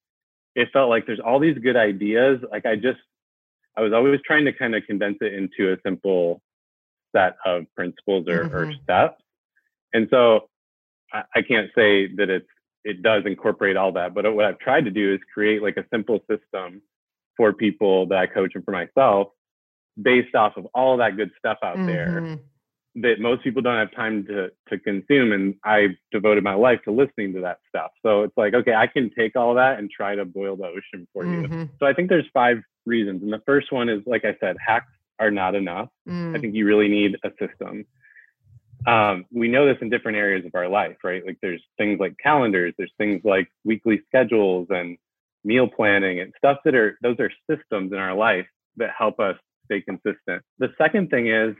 it 0.54 0.68
felt 0.72 0.88
like 0.88 1.06
there's 1.06 1.20
all 1.20 1.40
these 1.40 1.58
good 1.58 1.76
ideas. 1.76 2.40
Like 2.50 2.66
I 2.66 2.76
just, 2.76 3.00
I 3.76 3.80
was 3.80 3.92
always 3.92 4.20
trying 4.24 4.44
to 4.44 4.52
kind 4.52 4.74
of 4.74 4.84
condense 4.86 5.18
it 5.20 5.32
into 5.32 5.72
a 5.72 5.76
simple 5.84 6.42
set 7.14 7.36
of 7.44 7.64
principles 7.74 8.26
or, 8.28 8.44
mm-hmm. 8.44 8.56
or 8.56 8.72
steps. 8.82 9.22
And 9.92 10.08
so 10.10 10.48
I, 11.12 11.22
I 11.36 11.42
can't 11.42 11.70
say 11.74 12.08
that 12.16 12.30
it's, 12.30 12.46
it 12.84 13.02
does 13.02 13.22
incorporate 13.24 13.76
all 13.76 13.92
that, 13.92 14.12
but 14.14 14.32
what 14.34 14.44
I've 14.44 14.58
tried 14.58 14.84
to 14.84 14.90
do 14.90 15.14
is 15.14 15.20
create 15.32 15.62
like 15.62 15.76
a 15.78 15.84
simple 15.90 16.20
system 16.30 16.82
for 17.36 17.52
people 17.52 18.06
that 18.08 18.18
I 18.18 18.26
coach 18.26 18.52
and 18.54 18.64
for 18.64 18.72
myself 18.72 19.28
based 20.00 20.34
off 20.34 20.56
of 20.56 20.66
all 20.74 20.96
that 20.98 21.16
good 21.16 21.30
stuff 21.38 21.58
out 21.62 21.76
mm-hmm. 21.76 21.86
there 21.86 22.38
that 22.96 23.18
most 23.18 23.42
people 23.42 23.60
don't 23.60 23.76
have 23.76 23.92
time 23.92 24.24
to 24.26 24.50
to 24.68 24.78
consume 24.78 25.32
and 25.32 25.54
I've 25.64 25.96
devoted 26.12 26.44
my 26.44 26.54
life 26.54 26.80
to 26.84 26.92
listening 26.92 27.32
to 27.34 27.40
that 27.40 27.58
stuff 27.68 27.90
so 28.02 28.22
it's 28.22 28.36
like 28.36 28.54
okay 28.54 28.74
i 28.74 28.86
can 28.86 29.10
take 29.16 29.34
all 29.36 29.54
that 29.54 29.78
and 29.78 29.90
try 29.90 30.14
to 30.14 30.24
boil 30.24 30.56
the 30.56 30.66
ocean 30.66 31.06
for 31.12 31.24
mm-hmm. 31.24 31.52
you 31.52 31.68
so 31.80 31.86
i 31.86 31.92
think 31.92 32.08
there's 32.08 32.26
five 32.32 32.58
reasons 32.86 33.22
and 33.22 33.32
the 33.32 33.42
first 33.46 33.72
one 33.72 33.88
is 33.88 34.00
like 34.06 34.24
i 34.24 34.36
said 34.40 34.56
hacks 34.64 34.92
are 35.18 35.30
not 35.30 35.54
enough 35.54 35.88
mm. 36.08 36.36
i 36.36 36.40
think 36.40 36.54
you 36.54 36.66
really 36.66 36.88
need 36.88 37.16
a 37.24 37.30
system 37.38 37.84
um, 38.86 39.24
we 39.32 39.48
know 39.48 39.64
this 39.64 39.78
in 39.80 39.88
different 39.88 40.18
areas 40.18 40.44
of 40.44 40.54
our 40.54 40.68
life 40.68 40.96
right 41.04 41.24
like 41.24 41.38
there's 41.40 41.62
things 41.78 41.98
like 41.98 42.14
calendars 42.22 42.74
there's 42.76 42.92
things 42.98 43.22
like 43.24 43.48
weekly 43.64 44.02
schedules 44.06 44.66
and 44.68 44.98
meal 45.42 45.66
planning 45.66 46.20
and 46.20 46.32
stuff 46.36 46.58
that 46.64 46.74
are 46.74 46.98
those 47.02 47.16
are 47.18 47.30
systems 47.50 47.92
in 47.92 47.98
our 47.98 48.14
life 48.14 48.46
that 48.76 48.90
help 48.96 49.20
us 49.20 49.36
stay 49.64 49.80
consistent 49.80 50.42
the 50.58 50.68
second 50.78 51.08
thing 51.08 51.28
is 51.28 51.54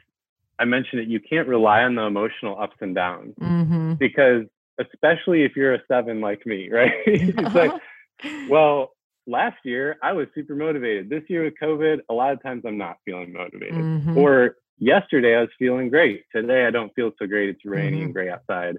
I 0.59 0.65
mentioned 0.65 1.03
it, 1.03 1.09
you 1.09 1.21
can't 1.21 1.49
rely 1.49 1.83
on 1.83 1.95
the 1.95 2.03
emotional 2.03 2.61
ups 2.61 2.77
and 2.81 2.95
downs 2.95 3.35
mm-hmm. 3.41 3.95
because 3.95 4.45
especially 4.79 5.43
if 5.43 5.57
you're 5.57 5.75
a 5.75 5.83
seven 5.89 6.21
like 6.21 6.47
me, 6.47 6.69
right? 6.73 6.93
it's 7.07 7.55
like, 7.55 7.73
well, 8.49 8.94
last 9.27 9.59
year 9.65 9.97
I 10.03 10.13
was 10.13 10.27
super 10.35 10.55
motivated. 10.55 11.09
This 11.09 11.23
year 11.29 11.45
with 11.45 11.55
COVID, 11.63 12.01
a 12.09 12.15
lot 12.15 12.33
of 12.33 12.43
times 12.43 12.63
I'm 12.67 12.79
not 12.79 12.99
feeling 13.05 13.33
motivated. 13.33 13.75
Mm-hmm. 13.75 14.19
Or 14.19 14.57
yesterday 14.79 15.37
I 15.37 15.41
was 15.41 15.51
feeling 15.59 15.89
great. 15.89 16.25
Today 16.35 16.67
I 16.67 16.71
don't 16.71 16.95
feel 16.95 17.13
so 17.19 17.27
great. 17.27 17.51
It's 17.51 17.65
raining 17.65 17.95
mm-hmm. 17.95 18.05
and 18.05 18.15
gray 18.15 18.31
outside. 18.31 18.77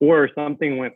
Or 0.00 0.30
something 0.34 0.78
went 0.78 0.94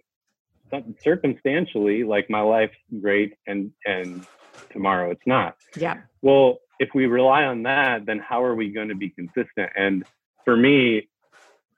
circumstantially, 1.02 2.04
like 2.04 2.28
my 2.30 2.40
life's 2.40 2.76
great 3.00 3.34
and 3.46 3.72
and 3.84 4.26
tomorrow 4.70 5.10
it's 5.10 5.26
not. 5.26 5.56
Yeah. 5.76 5.98
Well, 6.22 6.58
if 6.78 6.90
we 6.94 7.06
rely 7.06 7.44
on 7.44 7.64
that, 7.64 8.06
then 8.06 8.18
how 8.18 8.42
are 8.44 8.54
we 8.54 8.70
going 8.70 8.88
to 8.88 8.96
be 8.96 9.10
consistent? 9.10 9.70
And 9.76 10.04
for 10.44 10.56
me, 10.56 11.08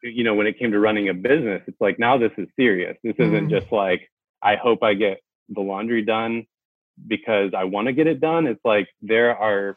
you 0.03 0.25
know, 0.25 0.35
when 0.35 0.47
it 0.47 0.59
came 0.59 0.73
to 0.73 0.79
running 0.79 1.09
a 1.09 1.15
business, 1.15 1.63
it's 1.67 1.81
like 1.81 1.99
now 1.99 2.17
this 2.17 2.33
is 2.39 2.49
serious. 2.57 2.97
This 3.03 3.15
isn't 3.19 3.33
mm-hmm. 3.33 3.51
just 3.51 3.73
like 3.73 4.09
I 4.43 4.57
hope 4.57 4.83
I 4.83 4.95
get 4.95 5.21
the 5.49 5.61
laundry 5.61 6.03
done 6.03 6.47
because 7.07 7.53
I 7.57 7.65
want 7.65 7.87
to 7.87 7.93
get 7.93 8.07
it 8.07 8.21
done. 8.21 8.47
It's 8.47 8.65
like 8.65 8.89
there 9.03 9.37
are 9.37 9.77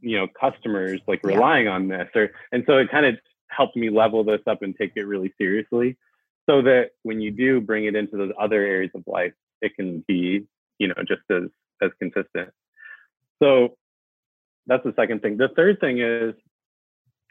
you 0.00 0.18
know 0.18 0.26
customers 0.38 1.00
like 1.06 1.20
relying 1.22 1.66
yeah. 1.66 1.72
on 1.72 1.88
this 1.88 2.08
or 2.16 2.30
and 2.50 2.64
so 2.66 2.78
it 2.78 2.90
kind 2.90 3.06
of 3.06 3.16
helped 3.48 3.76
me 3.76 3.88
level 3.88 4.24
this 4.24 4.40
up 4.48 4.62
and 4.62 4.74
take 4.76 4.92
it 4.96 5.06
really 5.06 5.32
seriously 5.38 5.96
so 6.50 6.60
that 6.60 6.90
when 7.04 7.20
you 7.20 7.30
do 7.30 7.60
bring 7.60 7.84
it 7.84 7.94
into 7.94 8.16
those 8.16 8.32
other 8.40 8.64
areas 8.64 8.90
of 8.96 9.04
life 9.06 9.32
it 9.60 9.72
can 9.76 10.04
be 10.08 10.44
you 10.78 10.88
know 10.88 10.94
just 11.06 11.20
as 11.30 11.44
as 11.80 11.90
consistent 12.00 12.50
so 13.40 13.76
that's 14.66 14.84
the 14.84 14.92
second 14.96 15.22
thing. 15.22 15.36
The 15.36 15.48
third 15.56 15.80
thing 15.80 16.00
is, 16.00 16.34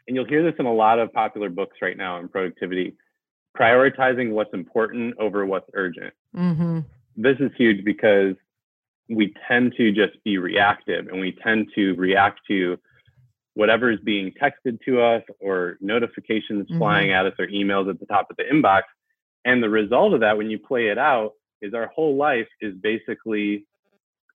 and 0.06 0.16
you'll 0.16 0.26
hear 0.26 0.42
this 0.42 0.58
in 0.58 0.66
a 0.66 0.72
lot 0.72 0.98
of 0.98 1.12
popular 1.12 1.48
books 1.48 1.78
right 1.80 1.96
now 1.96 2.18
in 2.18 2.28
productivity, 2.28 2.96
prioritizing 3.56 4.30
what's 4.30 4.52
important 4.52 5.14
over 5.18 5.46
what's 5.46 5.68
urgent. 5.74 6.12
Mm-hmm. 6.36 6.80
This 7.16 7.36
is 7.40 7.50
huge 7.56 7.84
because 7.84 8.34
we 9.14 9.34
tend 9.48 9.74
to 9.76 9.92
just 9.92 10.22
be 10.24 10.38
reactive 10.38 11.08
and 11.08 11.20
we 11.20 11.32
tend 11.32 11.68
to 11.74 11.94
react 11.94 12.40
to 12.48 12.78
whatever 13.54 13.90
is 13.90 14.00
being 14.00 14.32
texted 14.42 14.80
to 14.84 15.00
us 15.00 15.22
or 15.40 15.76
notifications 15.80 16.66
mm-hmm. 16.66 16.78
flying 16.78 17.12
at 17.12 17.26
us 17.26 17.34
or 17.38 17.46
emails 17.48 17.88
at 17.90 18.00
the 18.00 18.06
top 18.06 18.30
of 18.30 18.36
the 18.36 18.44
inbox. 18.44 18.82
And 19.44 19.62
the 19.62 19.68
result 19.68 20.14
of 20.14 20.20
that, 20.20 20.36
when 20.36 20.50
you 20.50 20.58
play 20.58 20.88
it 20.88 20.98
out, 20.98 21.32
is 21.60 21.74
our 21.74 21.86
whole 21.88 22.16
life 22.16 22.48
is 22.60 22.74
basically 22.74 23.66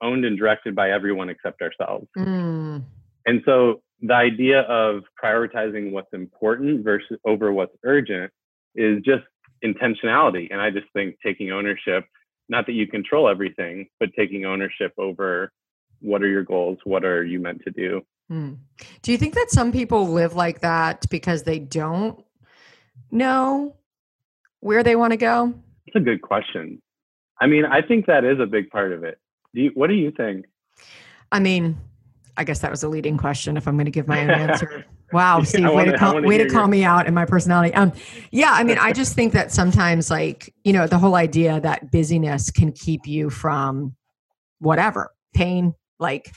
owned 0.02 0.24
and 0.24 0.36
directed 0.36 0.74
by 0.74 0.90
everyone 0.90 1.28
except 1.28 1.62
ourselves. 1.62 2.06
Mm. 2.18 2.84
And 3.26 3.42
so 3.44 3.82
the 4.02 4.14
idea 4.14 4.60
of 4.62 5.02
prioritizing 5.22 5.92
what's 5.92 6.12
important 6.12 6.84
versus 6.84 7.18
over 7.24 7.52
what's 7.52 7.74
urgent 7.84 8.30
is 8.74 9.02
just 9.02 9.24
intentionality. 9.64 10.48
And 10.50 10.60
I 10.60 10.70
just 10.70 10.86
think 10.92 11.16
taking 11.24 11.52
ownership, 11.52 12.04
not 12.48 12.66
that 12.66 12.72
you 12.72 12.86
control 12.86 13.28
everything, 13.28 13.88
but 14.00 14.10
taking 14.16 14.44
ownership 14.44 14.92
over 14.98 15.52
what 16.00 16.22
are 16.22 16.28
your 16.28 16.42
goals? 16.42 16.78
What 16.84 17.04
are 17.04 17.24
you 17.24 17.40
meant 17.40 17.62
to 17.64 17.70
do? 17.70 18.02
Mm. 18.30 18.58
Do 19.02 19.12
you 19.12 19.18
think 19.18 19.34
that 19.34 19.50
some 19.50 19.72
people 19.72 20.08
live 20.08 20.34
like 20.34 20.60
that 20.60 21.08
because 21.10 21.42
they 21.42 21.58
don't 21.58 22.22
know 23.10 23.76
where 24.60 24.82
they 24.82 24.96
want 24.96 25.12
to 25.12 25.16
go? 25.16 25.54
It's 25.86 25.96
a 25.96 26.00
good 26.00 26.22
question. 26.22 26.80
I 27.40 27.46
mean, 27.46 27.64
I 27.64 27.82
think 27.82 28.06
that 28.06 28.24
is 28.24 28.38
a 28.40 28.46
big 28.46 28.70
part 28.70 28.92
of 28.92 29.04
it. 29.04 29.18
Do 29.54 29.62
you, 29.62 29.70
what 29.74 29.88
do 29.88 29.94
you 29.94 30.10
think? 30.10 30.46
I 31.30 31.40
mean, 31.40 31.76
I 32.36 32.44
guess 32.44 32.58
that 32.60 32.70
was 32.70 32.82
a 32.82 32.88
leading 32.88 33.16
question. 33.16 33.56
If 33.56 33.68
I'm 33.68 33.76
going 33.76 33.84
to 33.84 33.90
give 33.90 34.08
my 34.08 34.22
own 34.22 34.30
answer, 34.50 34.84
wow, 35.12 35.42
Steve, 35.42 35.64
way 35.66 35.72
wanna- 35.74 35.92
to 35.92 35.98
call, 35.98 36.20
way 36.22 36.38
to 36.38 36.48
call 36.48 36.62
your- 36.62 36.68
me 36.68 36.84
out 36.84 37.06
in 37.06 37.14
my 37.14 37.24
personality. 37.24 37.72
Um, 37.74 37.92
yeah, 38.32 38.50
I 38.52 38.64
mean, 38.64 38.78
I 38.78 38.92
just 38.92 39.14
think 39.14 39.32
that 39.34 39.52
sometimes, 39.52 40.10
like 40.10 40.52
you 40.64 40.72
know, 40.72 40.86
the 40.86 40.98
whole 40.98 41.14
idea 41.14 41.60
that 41.60 41.90
busyness 41.90 42.50
can 42.50 42.72
keep 42.72 43.06
you 43.06 43.30
from 43.30 43.94
whatever 44.58 45.10
pain, 45.34 45.74
like 45.98 46.30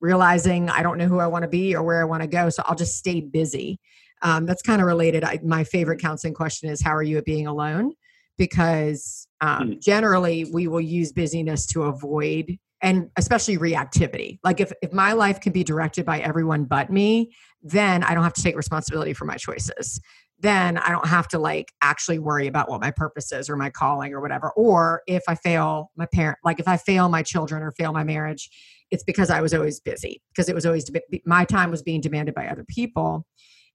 realizing 0.00 0.70
I 0.70 0.82
don't 0.82 0.98
know 0.98 1.06
who 1.06 1.18
I 1.18 1.26
want 1.26 1.42
to 1.42 1.48
be 1.48 1.74
or 1.74 1.82
where 1.82 2.00
I 2.00 2.04
want 2.04 2.22
to 2.22 2.28
go, 2.28 2.48
so 2.50 2.62
I'll 2.66 2.76
just 2.76 2.96
stay 2.96 3.20
busy. 3.20 3.78
Um, 4.22 4.44
that's 4.46 4.62
kind 4.62 4.80
of 4.82 4.86
related. 4.86 5.24
I, 5.24 5.40
my 5.42 5.64
favorite 5.64 6.00
counseling 6.00 6.34
question 6.34 6.68
is, 6.70 6.80
"How 6.82 6.94
are 6.94 7.02
you 7.02 7.18
at 7.18 7.24
being 7.24 7.46
alone?" 7.46 7.92
Because 8.38 9.26
um, 9.42 9.70
Mm. 9.70 9.80
generally, 9.82 10.44
we 10.52 10.68
will 10.68 10.80
use 10.80 11.12
busyness 11.12 11.66
to 11.68 11.84
avoid 11.84 12.58
and 12.82 13.10
especially 13.16 13.58
reactivity. 13.58 14.38
Like 14.42 14.60
if 14.60 14.72
if 14.82 14.92
my 14.92 15.12
life 15.12 15.40
can 15.40 15.52
be 15.52 15.64
directed 15.64 16.04
by 16.06 16.20
everyone 16.20 16.64
but 16.64 16.90
me, 16.90 17.34
then 17.62 18.02
I 18.02 18.14
don't 18.14 18.24
have 18.24 18.34
to 18.34 18.42
take 18.42 18.56
responsibility 18.56 19.12
for 19.12 19.24
my 19.24 19.36
choices. 19.36 20.00
Then 20.38 20.78
I 20.78 20.90
don't 20.90 21.06
have 21.06 21.28
to 21.28 21.38
like 21.38 21.72
actually 21.82 22.18
worry 22.18 22.46
about 22.46 22.70
what 22.70 22.80
my 22.80 22.90
purpose 22.90 23.30
is 23.30 23.50
or 23.50 23.56
my 23.56 23.68
calling 23.68 24.14
or 24.14 24.22
whatever. 24.22 24.52
Or 24.56 25.02
if 25.06 25.22
I 25.28 25.34
fail 25.34 25.90
my 25.96 26.06
parent, 26.06 26.38
like 26.42 26.58
if 26.58 26.66
I 26.66 26.78
fail 26.78 27.10
my 27.10 27.22
children 27.22 27.62
or 27.62 27.72
fail 27.72 27.92
my 27.92 28.04
marriage, 28.04 28.48
it's 28.90 29.04
because 29.04 29.28
I 29.30 29.42
was 29.42 29.52
always 29.52 29.80
busy 29.80 30.22
because 30.32 30.48
it 30.48 30.54
was 30.54 30.64
always 30.64 30.90
my 31.26 31.44
time 31.44 31.70
was 31.70 31.82
being 31.82 32.00
demanded 32.00 32.34
by 32.34 32.46
other 32.46 32.64
people. 32.64 33.26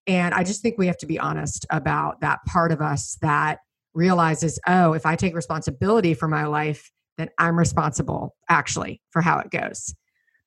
And 0.08 0.34
I 0.34 0.44
just 0.44 0.62
think 0.62 0.78
we 0.78 0.88
have 0.88 0.98
to 0.98 1.06
be 1.06 1.20
honest 1.20 1.66
about 1.72 2.22
that 2.22 2.40
part 2.48 2.72
of 2.72 2.82
us 2.82 3.18
that 3.22 3.60
realizes, 3.94 4.60
oh, 4.68 4.94
if 4.94 5.06
I 5.06 5.16
take 5.16 5.36
responsibility 5.36 6.14
for 6.14 6.28
my 6.28 6.46
life, 6.46 6.92
then 7.18 7.30
I'm 7.38 7.58
responsible 7.58 8.36
actually 8.50 9.02
for 9.10 9.22
how 9.22 9.40
it 9.40 9.50
goes. 9.52 9.94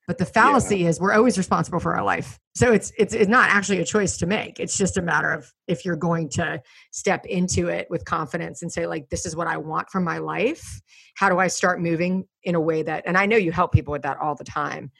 But 0.07 0.16
the 0.16 0.24
fallacy 0.24 0.87
is 0.87 0.98
we're 0.98 1.12
always 1.12 1.37
responsible 1.37 1.81
for 1.81 1.94
our 1.94 2.02
life. 2.02 2.38
So 2.54 2.72
it's, 2.72 2.90
it's 2.96 3.12
it's 3.12 3.28
not 3.28 3.50
actually 3.50 3.81
a 3.81 3.85
choice 3.85 4.16
to 4.16 4.26
make. 4.26 4.59
It's 4.59 4.78
just 4.78 4.96
a 4.96 5.02
matter 5.02 5.31
of 5.31 5.52
if 5.66 5.85
you're 5.85 5.96
going 5.96 6.31
to 6.31 6.62
step 6.92 7.26
into 7.26 7.68
it 7.68 7.87
with 7.90 8.07
confidence 8.07 8.62
and 8.62 8.72
say 8.72 8.87
like 8.87 9.11
this 9.11 9.26
is 9.26 9.37
what 9.37 9.48
I 9.48 9.59
want 9.59 9.90
from 9.90 10.04
my 10.04 10.16
life. 10.16 10.81
How 11.16 11.28
do 11.28 11.38
I 11.38 11.48
start 11.48 11.83
moving 11.83 12.24
in 12.42 12.54
a 12.54 12.61
way 12.61 12.83
that 12.85 13.04
and 13.07 13.18
I 13.18 13.26
know 13.26 13.37
you 13.37 13.52
help 13.52 13.72
people 13.72 13.92
with 13.92 14.02
that 14.02 14.16
all 14.16 14.35
the 14.35 14.44
time. 14.44 14.90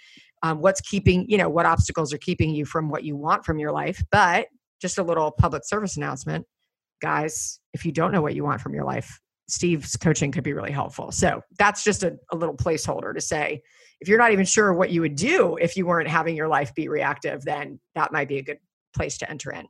Um, 0.42 0.61
what's 0.61 0.83
keeping, 0.83 1.24
you 1.28 1.38
know, 1.38 1.48
what 1.48 1.64
obstacles 1.64 2.12
are 2.12 2.18
keeping 2.18 2.50
you 2.50 2.66
from 2.66 2.90
what 2.90 3.02
you 3.02 3.16
want 3.16 3.46
from 3.46 3.59
your 3.59 3.72
life, 3.72 4.04
but 4.12 4.48
just 4.81 4.98
a 4.98 5.02
little 5.02 5.31
public 5.33 5.64
service 5.64 5.96
announcement 5.96 6.46
guys, 7.00 7.61
if 7.72 7.87
you 7.87 7.92
don't 7.92 8.12
know 8.12 8.22
what 8.22 8.35
you 8.35 8.44
want 8.44 8.61
from 8.61 8.74
your 8.74 8.85
life, 8.85 9.20
Steve's 9.48 9.96
coaching 9.96 10.30
could 10.30 10.44
be 10.44 10.52
really 10.52 10.70
helpful. 10.70 11.11
So 11.11 11.42
that's 11.58 11.82
just 11.82 12.02
a, 12.02 12.18
a 12.30 12.37
little 12.37 12.56
placeholder 12.56 13.14
to 13.14 13.20
say 13.20 13.62
if 14.00 14.08
you're 14.08 14.18
not 14.18 14.32
even 14.32 14.44
sure 14.44 14.72
what 14.72 14.90
you 14.90 15.00
would 15.00 15.16
do 15.16 15.56
if 15.56 15.76
you 15.76 15.87
weren't 15.87 16.08
having 16.08 16.37
your 16.37 16.48
life 16.48 16.74
be 16.74 16.88
reactive, 16.88 17.42
then 17.44 17.80
that 17.94 18.12
might 18.12 18.28
be 18.28 18.38
a 18.38 18.42
good 18.42 18.58
place 18.94 19.18
to 19.18 19.30
enter 19.30 19.50
in. 19.50 19.66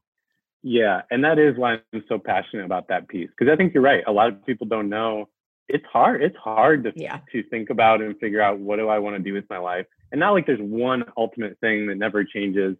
Yeah, 0.63 1.03
and 1.11 1.25
that 1.25 1.39
is 1.39 1.57
why 1.57 1.79
I'm 1.93 2.05
so 2.09 2.19
passionate 2.19 2.65
about 2.65 2.89
that 2.89 3.09
piece 3.09 3.31
because 3.31 3.51
I 3.51 3.57
think 3.57 3.73
you're 3.73 3.83
right. 3.83 4.03
A 4.07 4.13
lot 4.13 4.29
of 4.29 4.45
people 4.45 4.67
don't 4.67 4.89
know. 4.89 5.29
It's 5.69 5.85
hard. 5.93 6.23
It's 6.23 6.37
hard 6.37 6.85
to 6.85 6.93
Yeah. 6.97 7.21
to 7.33 7.43
think 7.45 7.71
about 7.71 8.03
and 8.03 8.19
figure 8.19 8.43
out 8.43 8.59
what 8.59 8.77
do 8.77 8.89
I 8.89 8.99
want 8.99 9.17
to 9.17 9.23
do 9.23 9.33
with 9.35 9.49
my 9.49 9.59
life. 9.59 9.87
And 10.11 10.19
not 10.19 10.33
like 10.33 10.47
there's 10.47 10.61
one 10.61 11.05
ultimate 11.17 11.59
thing 11.61 11.87
that 11.87 11.97
never 11.97 12.25
changes, 12.25 12.77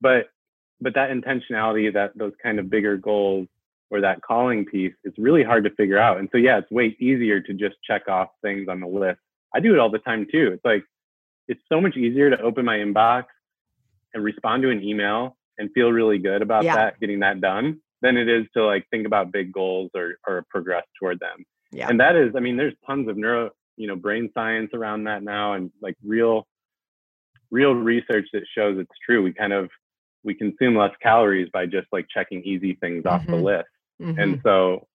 but 0.00 0.26
but 0.80 0.94
that 0.94 1.10
intentionality, 1.10 1.92
that 1.92 2.10
those 2.16 2.32
kind 2.42 2.58
of 2.58 2.68
bigger 2.68 2.96
goals 2.96 3.46
or 3.92 4.00
that 4.00 4.22
calling 4.22 4.64
piece, 4.64 4.94
it's 5.04 5.18
really 5.18 5.42
hard 5.44 5.64
to 5.64 5.70
figure 5.70 5.98
out. 5.98 6.18
And 6.18 6.28
so 6.32 6.38
yeah, 6.38 6.56
it's 6.58 6.70
way 6.70 6.96
easier 6.98 7.40
to 7.42 7.52
just 7.52 7.76
check 7.86 8.08
off 8.08 8.28
things 8.40 8.66
on 8.68 8.80
the 8.80 8.86
list. 8.86 9.20
I 9.54 9.60
do 9.60 9.74
it 9.74 9.78
all 9.78 9.90
the 9.90 9.98
time 9.98 10.26
too. 10.32 10.50
It's 10.54 10.64
like 10.64 10.82
it's 11.46 11.60
so 11.70 11.78
much 11.78 11.96
easier 11.96 12.30
to 12.30 12.40
open 12.40 12.64
my 12.64 12.78
inbox 12.78 13.24
and 14.14 14.24
respond 14.24 14.62
to 14.62 14.70
an 14.70 14.82
email 14.82 15.36
and 15.58 15.70
feel 15.74 15.92
really 15.92 16.16
good 16.18 16.40
about 16.40 16.64
Yeah. 16.64 16.76
that, 16.76 17.00
getting 17.00 17.20
that 17.20 17.42
done, 17.42 17.80
than 18.00 18.16
it 18.16 18.28
is 18.30 18.46
to 18.54 18.64
like 18.64 18.86
think 18.90 19.06
about 19.06 19.30
big 19.30 19.52
goals 19.52 19.90
or 19.94 20.16
or 20.26 20.46
progress 20.48 20.84
toward 20.98 21.20
them. 21.20 21.44
Yeah. 21.70 21.88
And 21.90 22.00
that 22.00 22.16
is, 22.16 22.34
I 22.34 22.40
mean, 22.40 22.56
there's 22.56 22.74
tons 22.86 23.08
of 23.08 23.18
neuro, 23.18 23.50
you 23.76 23.86
know, 23.88 23.96
brain 23.96 24.30
science 24.32 24.70
around 24.72 25.04
that 25.04 25.22
now 25.22 25.52
and 25.52 25.70
like 25.82 25.96
real 26.02 26.46
real 27.50 27.74
research 27.74 28.26
that 28.32 28.44
shows 28.56 28.78
it's 28.78 28.98
true. 29.04 29.22
We 29.22 29.34
kind 29.34 29.52
of 29.52 29.68
we 30.24 30.34
consume 30.34 30.76
less 30.76 30.92
calories 31.02 31.50
by 31.52 31.66
just 31.66 31.88
like 31.92 32.06
checking 32.08 32.42
easy 32.44 32.74
things 32.80 33.04
off 33.04 33.26
the 33.26 33.32
Mhm. 33.32 33.42
list. 33.42 33.68
Mhm. 34.00 34.18
And 34.22 34.40
so 34.42 34.86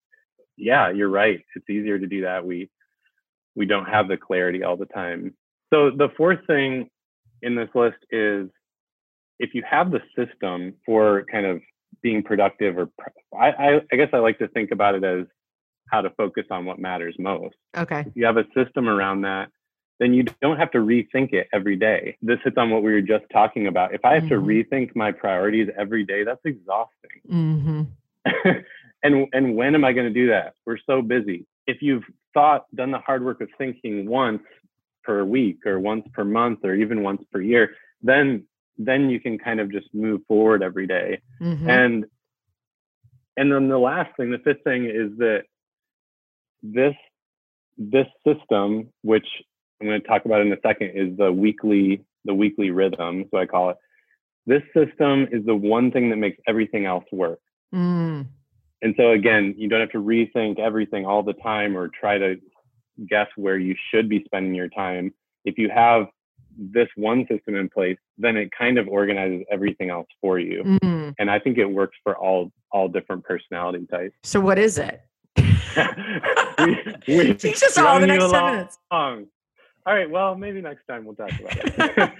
yeah, 0.57 0.89
you're 0.89 1.09
right. 1.09 1.43
It's 1.55 1.69
easier 1.69 1.99
to 1.99 2.07
do 2.07 2.21
that. 2.21 2.45
We 2.45 2.69
we 3.55 3.65
don't 3.65 3.85
have 3.85 4.07
the 4.07 4.17
clarity 4.17 4.63
all 4.63 4.77
the 4.77 4.85
time. 4.85 5.33
So 5.73 5.89
the 5.91 6.09
fourth 6.17 6.39
thing 6.47 6.89
in 7.41 7.55
this 7.55 7.69
list 7.75 7.97
is 8.11 8.49
if 9.39 9.53
you 9.53 9.63
have 9.69 9.91
the 9.91 10.01
system 10.15 10.73
for 10.85 11.25
kind 11.31 11.45
of 11.45 11.61
being 12.01 12.23
productive 12.23 12.77
or 12.77 12.89
I, 13.37 13.49
I, 13.51 13.81
I 13.91 13.95
guess 13.95 14.09
I 14.13 14.17
like 14.17 14.39
to 14.39 14.47
think 14.49 14.71
about 14.71 14.95
it 14.95 15.03
as 15.03 15.25
how 15.91 16.01
to 16.01 16.09
focus 16.11 16.45
on 16.51 16.65
what 16.65 16.79
matters 16.79 17.15
most. 17.19 17.55
okay. 17.75 18.01
If 18.01 18.15
you 18.15 18.25
have 18.25 18.37
a 18.37 18.45
system 18.55 18.87
around 18.89 19.21
that, 19.21 19.49
then 19.99 20.13
you 20.13 20.23
don't 20.41 20.57
have 20.57 20.71
to 20.71 20.79
rethink 20.79 21.33
it 21.33 21.47
every 21.53 21.75
day. 21.75 22.17
This 22.21 22.39
hits 22.43 22.57
on 22.57 22.69
what 22.69 22.83
we 22.83 22.91
were 22.91 23.01
just 23.01 23.25
talking 23.31 23.67
about. 23.67 23.93
If 23.93 24.03
I 24.05 24.13
have 24.15 24.27
to 24.29 24.35
Mhm. 24.35 24.45
rethink 24.69 24.95
my 24.95 25.11
priorities 25.11 25.69
every 25.77 26.03
day, 26.03 26.23
that's 26.23 26.43
exhausting. 26.45 27.21
hmm 27.27 27.83
and 29.03 29.27
and 29.33 29.55
when 29.55 29.75
am 29.75 29.83
I 29.83 29.93
going 29.93 30.07
to 30.07 30.13
do 30.13 30.27
that? 30.27 30.53
We're 30.65 30.77
so 30.85 31.01
busy. 31.01 31.45
If 31.65 31.81
you've 31.81 32.03
thought, 32.33 32.65
done 32.75 32.91
the 32.91 32.99
hard 32.99 33.23
work 33.23 33.41
of 33.41 33.49
thinking 33.57 34.07
once 34.07 34.43
per 35.03 35.23
week 35.23 35.65
or 35.65 35.79
once 35.79 36.05
per 36.13 36.23
month 36.23 36.59
or 36.63 36.75
even 36.75 37.03
once 37.03 37.23
per 37.31 37.41
year, 37.41 37.75
then 38.01 38.45
then 38.77 39.09
you 39.09 39.19
can 39.19 39.37
kind 39.39 39.59
of 39.59 39.71
just 39.71 39.87
move 39.93 40.21
forward 40.27 40.61
every 40.61 40.87
day. 40.87 41.21
hmm 41.39 41.69
And 41.69 42.05
and 43.37 43.51
then 43.51 43.69
the 43.69 43.77
last 43.77 44.15
thing, 44.17 44.31
the 44.31 44.39
fifth 44.39 44.63
thing 44.63 44.85
is 44.85 45.17
that 45.17 45.43
this 46.63 46.95
this 47.77 48.07
system, 48.25 48.91
which 49.03 49.27
I'm 49.79 49.87
going 49.87 50.01
to 50.01 50.07
talk 50.07 50.25
about 50.25 50.41
in 50.41 50.51
a 50.51 50.57
second, 50.65 50.91
is 50.95 51.15
the 51.17 51.31
weekly 51.31 52.03
the 52.25 52.33
weekly 52.33 52.71
rhythm, 52.71 53.25
so 53.31 53.37
I 53.37 53.45
call 53.45 53.69
it. 53.69 53.77
This 54.45 54.63
system 54.73 55.27
is 55.31 55.45
the 55.45 55.55
one 55.55 55.91
thing 55.91 56.09
that 56.09 56.15
makes 56.15 56.37
everything 56.47 56.85
else 56.85 57.05
work. 57.11 57.39
mm 57.73 58.25
And 58.81 58.93
so 58.97 59.11
again, 59.11 59.55
you 59.57 59.67
don't 59.67 59.79
have 59.79 59.91
to 59.91 60.01
rethink 60.01 60.59
everything 60.59 61.05
all 61.05 61.23
the 61.23 61.33
time 61.33 61.75
or 61.75 61.87
try 61.87 62.17
to 62.17 62.35
guess 63.07 63.27
where 63.35 63.57
you 63.57 63.75
should 63.91 64.09
be 64.09 64.23
spending 64.25 64.53
your 64.53 64.69
time. 64.69 65.13
If 65.45 65.57
you 65.57 65.69
have 65.69 66.07
this 66.57 66.87
one 66.95 67.25
system 67.29 67.55
in 67.55 67.69
place, 67.69 67.97
then 68.17 68.35
it 68.35 68.49
kind 68.57 68.77
of 68.77 68.87
organizes 68.87 69.45
everything 69.51 69.89
else 69.89 70.07
for 70.21 70.39
you. 70.39 70.63
mm. 70.63 71.13
And 71.19 71.29
I 71.29 71.39
think 71.39 71.57
it 71.57 71.65
works 71.65 71.97
for 72.03 72.17
all 72.17 72.51
all 72.71 72.87
different 72.87 73.23
personality 73.23 73.85
types. 73.89 74.15
So 74.23 74.39
what 74.39 74.57
is 74.59 74.77
it? 74.77 75.01
we, 75.37 76.77
we, 77.07 77.33
Teach 77.35 77.63
us 77.63 77.77
all 77.77 77.99
the 77.99 78.07
next 78.07 78.25
10 78.25 78.29
along. 78.29 78.51
minutes. 78.51 78.77
All 78.91 79.93
right, 79.93 80.09
well, 80.09 80.35
maybe 80.35 80.59
next 80.61 80.85
time 80.85 81.05
we'll 81.05 81.15
talk 81.15 81.31
about 81.39 81.55
it. 81.55 82.13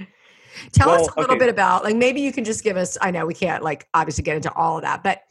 Tell 0.72 0.90
us 0.90 1.06
a 1.16 1.20
little 1.20 1.36
okay. 1.36 1.44
bit 1.44 1.48
about 1.48 1.84
like 1.84 1.94
maybe 1.94 2.20
you 2.20 2.32
can 2.32 2.42
just 2.42 2.64
give 2.64 2.76
us 2.76 2.98
I 3.00 3.10
know 3.10 3.26
we 3.26 3.34
can't 3.34 3.62
like 3.62 3.86
obviously 3.94 4.24
get 4.24 4.36
into 4.36 4.52
all 4.54 4.76
of 4.76 4.82
that, 4.82 5.02
but 5.04 5.22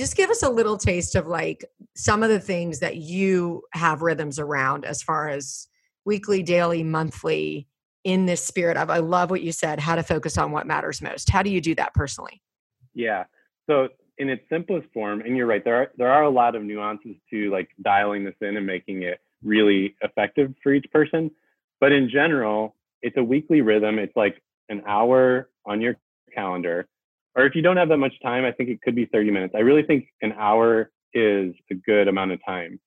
just 0.00 0.16
give 0.16 0.30
us 0.30 0.42
a 0.42 0.48
little 0.48 0.78
taste 0.78 1.14
of 1.14 1.26
like 1.26 1.64
some 1.94 2.22
of 2.22 2.30
the 2.30 2.40
things 2.40 2.80
that 2.80 2.96
you 2.96 3.62
have 3.72 4.00
rhythms 4.00 4.38
around 4.38 4.86
as 4.86 5.02
far 5.02 5.28
as 5.28 5.68
weekly, 6.06 6.42
daily, 6.42 6.82
monthly 6.82 7.68
in 8.02 8.24
this 8.24 8.42
spirit 8.42 8.78
of 8.78 8.88
I 8.88 8.98
love 8.98 9.30
what 9.30 9.42
you 9.42 9.52
said, 9.52 9.78
how 9.78 9.94
to 9.94 10.02
focus 10.02 10.38
on 10.38 10.52
what 10.52 10.66
matters 10.66 11.02
most. 11.02 11.28
How 11.28 11.42
do 11.42 11.50
you 11.50 11.60
do 11.60 11.74
that 11.74 11.92
personally? 11.92 12.40
Yeah. 12.94 13.24
So 13.68 13.88
in 14.16 14.30
its 14.30 14.42
simplest 14.48 14.88
form, 14.94 15.20
and 15.20 15.36
you're 15.36 15.46
right, 15.46 15.62
there 15.62 15.76
are 15.76 15.90
there 15.98 16.10
are 16.10 16.24
a 16.24 16.30
lot 16.30 16.54
of 16.54 16.62
nuances 16.62 17.16
to 17.28 17.50
like 17.50 17.68
dialing 17.82 18.24
this 18.24 18.34
in 18.40 18.56
and 18.56 18.66
making 18.66 19.02
it 19.02 19.20
really 19.44 19.96
effective 20.00 20.54
for 20.62 20.72
each 20.72 20.86
person. 20.90 21.30
But 21.78 21.92
in 21.92 22.08
general, 22.08 22.74
it's 23.02 23.18
a 23.18 23.22
weekly 23.22 23.60
rhythm. 23.60 23.98
It's 23.98 24.16
like 24.16 24.42
an 24.70 24.82
hour 24.86 25.50
on 25.66 25.82
your 25.82 25.96
calendar. 26.34 26.88
Or 27.36 27.46
if 27.46 27.54
you 27.54 27.62
don't 27.62 27.76
have 27.76 27.88
that 27.88 27.98
much 27.98 28.14
time, 28.22 28.44
I 28.44 28.52
think 28.52 28.70
it 28.70 28.82
could 28.82 28.94
be 28.94 29.06
30 29.06 29.30
minutes. 29.30 29.54
I 29.56 29.60
really 29.60 29.82
think 29.82 30.08
an 30.20 30.32
hour 30.32 30.90
is 31.14 31.54
a 31.70 31.74
good 31.74 32.08
amount 32.08 32.32
of 32.32 32.40
time. 32.44 32.80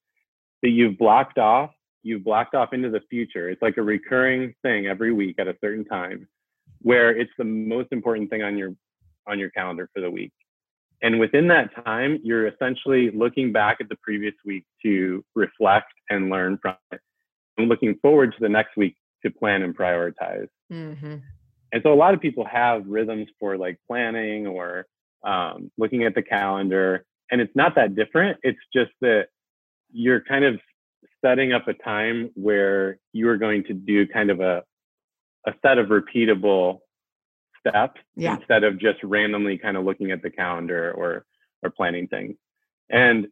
that 0.61 0.69
you've 0.69 0.97
blocked 0.97 1.37
off, 1.37 1.71
you've 2.03 2.23
blocked 2.23 2.55
off 2.55 2.73
into 2.73 2.89
the 2.89 3.01
future. 3.09 3.49
It's 3.49 3.61
like 3.61 3.75
a 3.77 3.81
recurring 3.81 4.53
thing 4.61 4.87
every 4.87 5.11
week 5.11 5.35
at 5.39 5.47
a 5.47 5.55
certain 5.61 5.83
time 5.83 6.27
where 6.81 7.09
it's 7.09 7.31
the 7.37 7.43
most 7.43 7.89
important 7.91 8.29
thing 8.29 8.43
on 8.43 8.57
your 8.57 8.73
on 9.27 9.39
your 9.39 9.49
calendar 9.49 9.89
for 9.93 10.01
the 10.01 10.11
week. 10.11 10.33
And 11.01 11.19
within 11.19 11.47
that 11.49 11.69
time, 11.83 12.19
you're 12.23 12.47
essentially 12.47 13.11
looking 13.11 13.51
back 13.51 13.77
at 13.81 13.89
the 13.89 13.97
previous 14.01 14.33
week 14.45 14.65
to 14.83 15.23
reflect 15.35 15.91
and 16.09 16.29
learn 16.29 16.57
from 16.61 16.75
it. 16.91 17.01
And 17.57 17.67
looking 17.67 17.95
forward 18.01 18.31
to 18.33 18.37
the 18.39 18.49
next 18.49 18.77
week 18.77 18.95
to 19.25 19.31
plan 19.31 19.63
and 19.63 19.77
prioritize. 19.77 20.47
Mm-hmm. 20.71 21.15
And 21.73 21.81
so 21.83 21.91
a 21.91 21.95
lot 21.95 22.13
of 22.13 22.21
people 22.21 22.45
have 22.45 22.85
rhythms 22.87 23.27
for 23.39 23.57
like 23.57 23.79
planning 23.87 24.45
or 24.45 24.85
um, 25.25 25.71
looking 25.77 26.03
at 26.03 26.13
the 26.13 26.21
calendar, 26.21 27.03
and 27.31 27.41
it's 27.41 27.55
not 27.55 27.75
that 27.75 27.95
different. 27.95 28.37
It's 28.43 28.59
just 28.71 28.91
that 29.01 29.27
you're 29.91 30.21
kind 30.21 30.45
of 30.45 30.59
setting 31.25 31.51
up 31.51 31.67
a 31.67 31.73
time 31.73 32.29
where 32.35 32.99
you 33.11 33.27
are 33.29 33.37
going 33.37 33.63
to 33.65 33.73
do 33.73 34.07
kind 34.07 34.29
of 34.29 34.39
a 34.39 34.63
a 35.45 35.53
set 35.61 35.77
of 35.77 35.87
repeatable 35.87 36.79
steps 37.59 37.99
yeah. 38.15 38.37
instead 38.37 38.63
of 38.63 38.79
just 38.79 39.03
randomly 39.03 39.57
kind 39.57 39.75
of 39.75 39.83
looking 39.83 40.11
at 40.11 40.21
the 40.21 40.29
calendar 40.29 40.91
or 40.91 41.25
or 41.63 41.71
planning 41.71 42.07
things. 42.07 42.35
And 42.89 43.27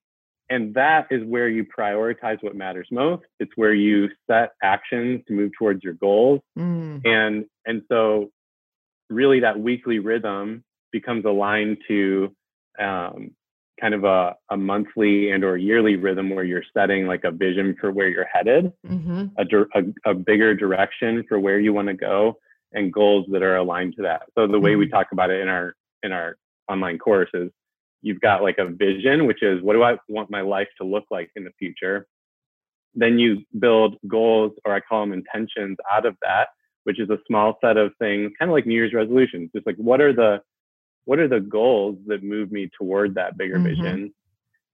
and 0.52 0.74
that 0.74 1.08
is 1.10 1.24
where 1.24 1.48
you 1.48 1.66
prioritize 1.66 2.38
what 2.42 2.56
matters 2.56 2.88
most. 2.92 3.24
It's 3.40 3.54
where 3.56 3.74
you 3.74 4.10
set 4.30 4.52
actions 4.62 5.22
to 5.28 5.34
move 5.34 5.52
towards 5.58 5.82
your 5.82 5.94
goals. 5.94 6.42
Mm. 6.60 7.02
And 7.06 7.46
and 7.66 7.82
so 7.90 8.32
really 9.10 9.40
that 9.40 9.60
weekly 9.60 10.00
rhythm 10.00 10.64
becomes 10.92 11.24
aligned 11.24 11.78
to 11.88 12.36
um, 12.80 13.32
kind 13.80 13.94
of 13.94 14.04
a, 14.04 14.36
a 14.50 14.58
monthly 14.58 15.32
and 15.32 15.44
or 15.44 15.56
yearly 15.58 15.96
rhythm 15.96 16.30
where 16.30 16.44
you're 16.44 16.64
setting 16.76 17.08
like 17.08 17.24
a 17.24 17.32
vision 17.32 17.76
for 17.80 17.92
where 17.92 18.10
you're 18.10 18.28
headed 18.32 18.72
mm-hmm. 18.86 19.26
a, 19.38 19.80
a, 19.80 20.12
a, 20.12 20.14
bigger 20.14 20.54
direction 20.54 21.24
for 21.28 21.40
where 21.40 21.60
you 21.60 21.74
want 21.74 21.88
to 21.88 21.94
go 21.94 22.38
and 22.74 22.94
goals 22.94 23.26
that 23.32 23.42
are 23.42 23.58
aligned 23.58 23.96
to 23.96 24.04
that 24.04 24.22
so 24.38 24.48
the 24.48 24.60
way 24.60 24.72
mm-hmm. 24.72 24.80
we 24.80 24.88
talk 24.88 25.08
about 25.12 25.32
it 25.32 25.42
in 25.42 25.48
our 25.48 25.76
in 26.04 26.12
our 26.12 26.38
online 26.70 27.00
course 27.00 27.30
is 27.34 27.50
you've 28.02 28.22
got 28.22 28.42
like 28.42 28.58
a 28.58 28.66
vision 28.66 29.26
which 29.26 29.44
is 29.44 29.62
what 29.62 29.74
do 29.74 29.84
i 29.84 29.96
want 30.08 30.30
my 30.30 30.42
life 30.42 30.68
to 30.78 30.86
look 30.86 31.06
like 31.12 31.30
in 31.36 31.44
the 31.44 31.52
future? 31.58 32.08
Then 32.94 33.20
you 33.20 33.44
build 33.60 33.96
goals 34.08 34.52
or 34.66 34.74
i 34.74 34.80
call 34.80 35.02
them 35.02 35.14
intentions 35.14 35.78
out 35.92 36.06
of 36.06 36.16
that 36.22 36.48
which 36.84 37.00
is 37.00 37.10
a 37.10 37.18
small 37.28 37.58
set 37.64 37.78
of 37.78 37.92
things 38.00 38.32
kind 38.38 38.50
of 38.50 38.54
like 38.54 38.66
new 38.66 38.74
year's 38.74 38.94
resolutions 38.94 39.50
just 39.54 39.66
like 39.66 39.78
what 39.78 40.02
are 40.02 40.14
the 40.14 40.42
what 41.06 41.20
are 41.20 41.28
the 41.28 41.40
goals 41.40 41.98
that 42.08 42.24
move 42.24 42.52
me 42.52 42.70
toward 42.78 43.16
that 43.16 43.38
bigger 43.38 43.56
mm-hmm. 43.56 43.82
vision? 43.82 44.14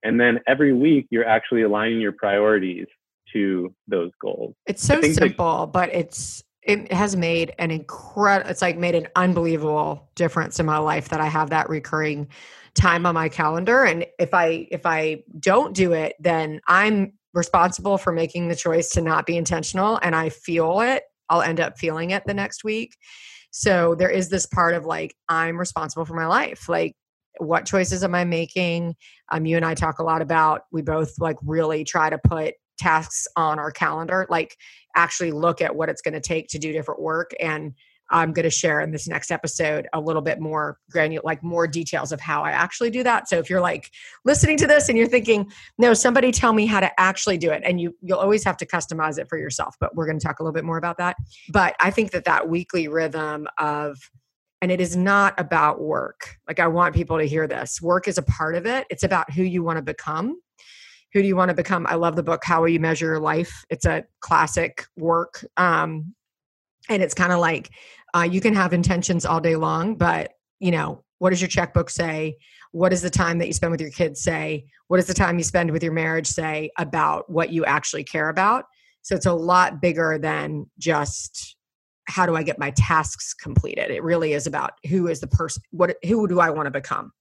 And 0.04 0.20
then 0.20 0.40
every 0.48 0.74
week 0.74 1.08
you're 1.10 1.28
actually 1.28 1.64
aligning 1.64 2.00
your 2.00 2.12
priorities 2.12 2.88
to 3.34 3.74
those 3.88 4.12
goals. 4.22 4.56
It's 4.66 4.84
so 4.84 5.02
simple 5.02 5.66
that, 5.66 5.72
but 5.74 5.94
it's 5.94 6.44
it 6.62 6.92
has 6.92 7.16
made 7.16 7.54
an 7.60 7.72
incredible 7.72 8.50
it's 8.50 8.62
like 8.62 8.78
made 8.78 8.96
an 8.96 9.08
unbelievable 9.16 10.10
difference 10.16 10.60
in 10.60 10.66
my 10.66 10.78
life 10.78 11.10
that 11.10 11.22
i 11.22 11.28
have 11.28 11.50
that 11.50 11.70
recurring 11.70 12.28
time 12.78 13.06
on 13.06 13.16
my 13.16 13.28
calendar 13.28 13.84
and 13.84 14.06
if 14.20 14.34
i 14.34 14.68
if 14.72 14.86
i 14.86 15.22
don't 15.40 15.76
do 15.76 15.94
it 15.94 16.16
then 16.20 16.62
i'm 16.68 17.12
responsible 17.34 17.98
for 17.98 18.12
making 18.12 18.48
the 18.48 18.56
choice 18.56 18.90
to 18.90 19.02
not 19.02 19.26
be 19.26 19.36
intentional 19.36 20.00
and 20.02 20.16
i 20.16 20.30
feel 20.30 20.80
it 20.82 21.04
i'll 21.30 21.42
end 21.42 21.60
up 21.60 21.78
feeling 21.78 22.12
it 22.12 22.24
the 22.26 22.34
next 22.34 22.64
week 22.64 22.96
so 23.52 23.96
there 23.96 24.10
is 24.10 24.30
this 24.30 24.46
part 24.46 24.76
of 24.76 24.86
like, 24.86 25.16
I'm 25.30 25.58
responsible 25.58 26.06
for 26.06 26.14
my 26.14 26.28
life. 26.28 26.70
Like, 26.70 26.96
what 27.40 27.66
choices 27.66 28.04
am 28.04 28.14
I 28.14 28.24
making? 28.24 28.96
Um, 29.32 29.46
you 29.46 29.56
and 29.56 29.66
I 29.66 29.74
talk 29.74 29.98
a 29.98 30.04
lot 30.04 30.22
about, 30.22 30.62
we 30.72 30.84
both 30.84 31.14
like 31.20 31.38
really 31.44 31.84
try 31.84 32.10
to 32.10 32.20
put 32.20 32.54
tasks 32.78 33.28
on 33.36 33.58
our 33.58 33.72
calendar, 33.72 34.28
like 34.30 34.56
actually 34.96 35.32
look 35.32 35.62
at 35.62 35.76
what 35.76 35.90
it's 35.90 36.02
going 36.02 36.14
to 36.14 36.20
take 36.20 36.48
to 36.50 36.60
do 36.60 36.72
different 36.72 37.02
work 37.02 37.32
and 37.40 37.74
I'm 38.10 38.34
going 38.34 38.44
to 38.44 38.50
share 38.50 38.82
in 38.82 38.92
this 38.92 39.08
next 39.08 39.32
episode 39.32 39.88
a 39.94 40.00
little 40.00 40.22
bit 40.22 40.40
more 40.40 40.78
granular, 40.90 41.22
like 41.26 41.44
more 41.44 41.68
details 41.68 42.12
of 42.12 42.20
how 42.20 42.42
I 42.44 42.52
actually 42.52 42.90
do 42.90 43.04
that. 43.04 43.28
So 43.28 43.38
if 43.40 43.50
you're 43.50 43.62
like 43.62 43.92
listening 44.26 44.58
to 44.58 44.68
this 44.68 44.90
and 44.90 44.98
you're 44.98 45.08
thinking, 45.08 45.52
no, 45.78 45.94
somebody 45.94 46.32
tell 46.32 46.54
me 46.54 46.66
how 46.66 46.80
to 46.80 47.00
actually 47.00 47.38
do 47.38 47.52
it, 47.52 47.64
and 47.66 47.80
you 47.82 47.96
you'll 48.02 48.20
always 48.20 48.44
have 48.44 48.58
to 48.58 48.66
customize 48.66 49.18
it 49.18 49.28
for 49.30 49.38
yourself. 49.38 49.76
But 49.80 49.96
we're 49.96 50.06
going 50.06 50.20
to 50.20 50.26
talk 50.26 50.40
a 50.40 50.44
little 50.44 50.54
bit 50.54 50.64
more 50.64 50.78
about 50.78 50.98
that. 50.98 51.18
But 51.50 51.76
I 51.80 51.92
think 51.92 52.12
that 52.12 52.26
that 52.26 52.50
weekly 52.50 52.88
rhythm 52.88 53.48
of 53.58 53.98
and 54.62 54.72
it 54.72 54.82
is 54.82 54.96
not 54.96 55.40
about 55.40 55.82
work. 55.82 56.38
Like 56.48 56.60
I 56.60 56.68
want 56.68 56.96
people 56.96 57.18
to 57.20 57.26
hear 57.26 57.48
this. 57.48 57.82
Work 57.82 58.08
is 58.08 58.18
a 58.18 58.24
part 58.24 58.56
of 58.56 58.66
it. 58.66 58.88
It's 58.90 59.04
about 59.04 59.32
who 59.32 59.44
you 59.44 59.64
want 59.64 59.78
to 59.78 59.84
become. 59.84 60.40
Who 61.14 61.22
do 61.22 61.28
you 61.28 61.36
want 61.36 61.50
to 61.50 61.56
become? 61.56 61.86
I 61.88 61.96
love 61.96 62.16
the 62.16 62.24
book 62.24 62.42
How 62.44 62.62
Will 62.62 62.70
You 62.70 62.80
Measure 62.80 63.06
Your 63.06 63.20
Life? 63.20 63.66
It's 63.70 63.86
a 63.86 64.04
classic 64.20 64.86
work. 64.98 65.46
Um, 65.58 66.14
and 66.90 67.04
it's 67.04 67.14
kind 67.14 67.32
of 67.32 67.40
like 67.40 67.70
uh, 68.16 68.28
you 68.30 68.42
can 68.42 68.54
have 68.54 68.74
intentions 68.74 69.26
all 69.26 69.40
day 69.40 69.56
long, 69.56 69.96
but 69.96 70.34
you 70.60 70.72
know, 70.72 71.04
what 71.20 71.32
does 71.32 71.42
your 71.42 71.48
checkbook 71.48 71.90
say? 71.90 72.38
What 72.72 72.90
does 72.90 73.02
the 73.02 73.10
time 73.10 73.40
that 73.40 73.48
you 73.48 73.54
spend 73.54 73.72
with 73.72 73.82
your 73.82 73.92
kids 73.92 74.22
say? 74.22 74.66
What 74.88 74.98
does 74.98 75.08
the 75.08 75.14
time 75.14 75.38
you 75.38 75.44
spend 75.44 75.72
with 75.72 75.84
your 75.84 75.94
marriage 75.94 76.28
say 76.28 76.72
about 76.78 77.30
what 77.30 77.52
you 77.52 77.66
actually 77.66 78.04
care 78.04 78.30
about? 78.30 78.66
So 79.02 79.16
it's 79.16 79.26
a 79.26 79.34
lot 79.34 79.82
bigger 79.82 80.18
than 80.18 80.70
just 80.78 81.56
how 82.08 82.26
do 82.26 82.36
I 82.36 82.44
get 82.44 82.60
my 82.60 82.72
tasks 82.72 83.34
completed. 83.34 83.92
It 83.92 84.04
really 84.04 84.34
is 84.34 84.48
about 84.48 84.74
who 84.90 85.08
is 85.08 85.20
the 85.20 85.28
person, 85.28 85.64
what, 85.72 85.96
who 86.06 86.28
do 86.28 86.40
I 86.40 86.50
want 86.50 86.68
to 86.68 86.72
become? 86.72 87.12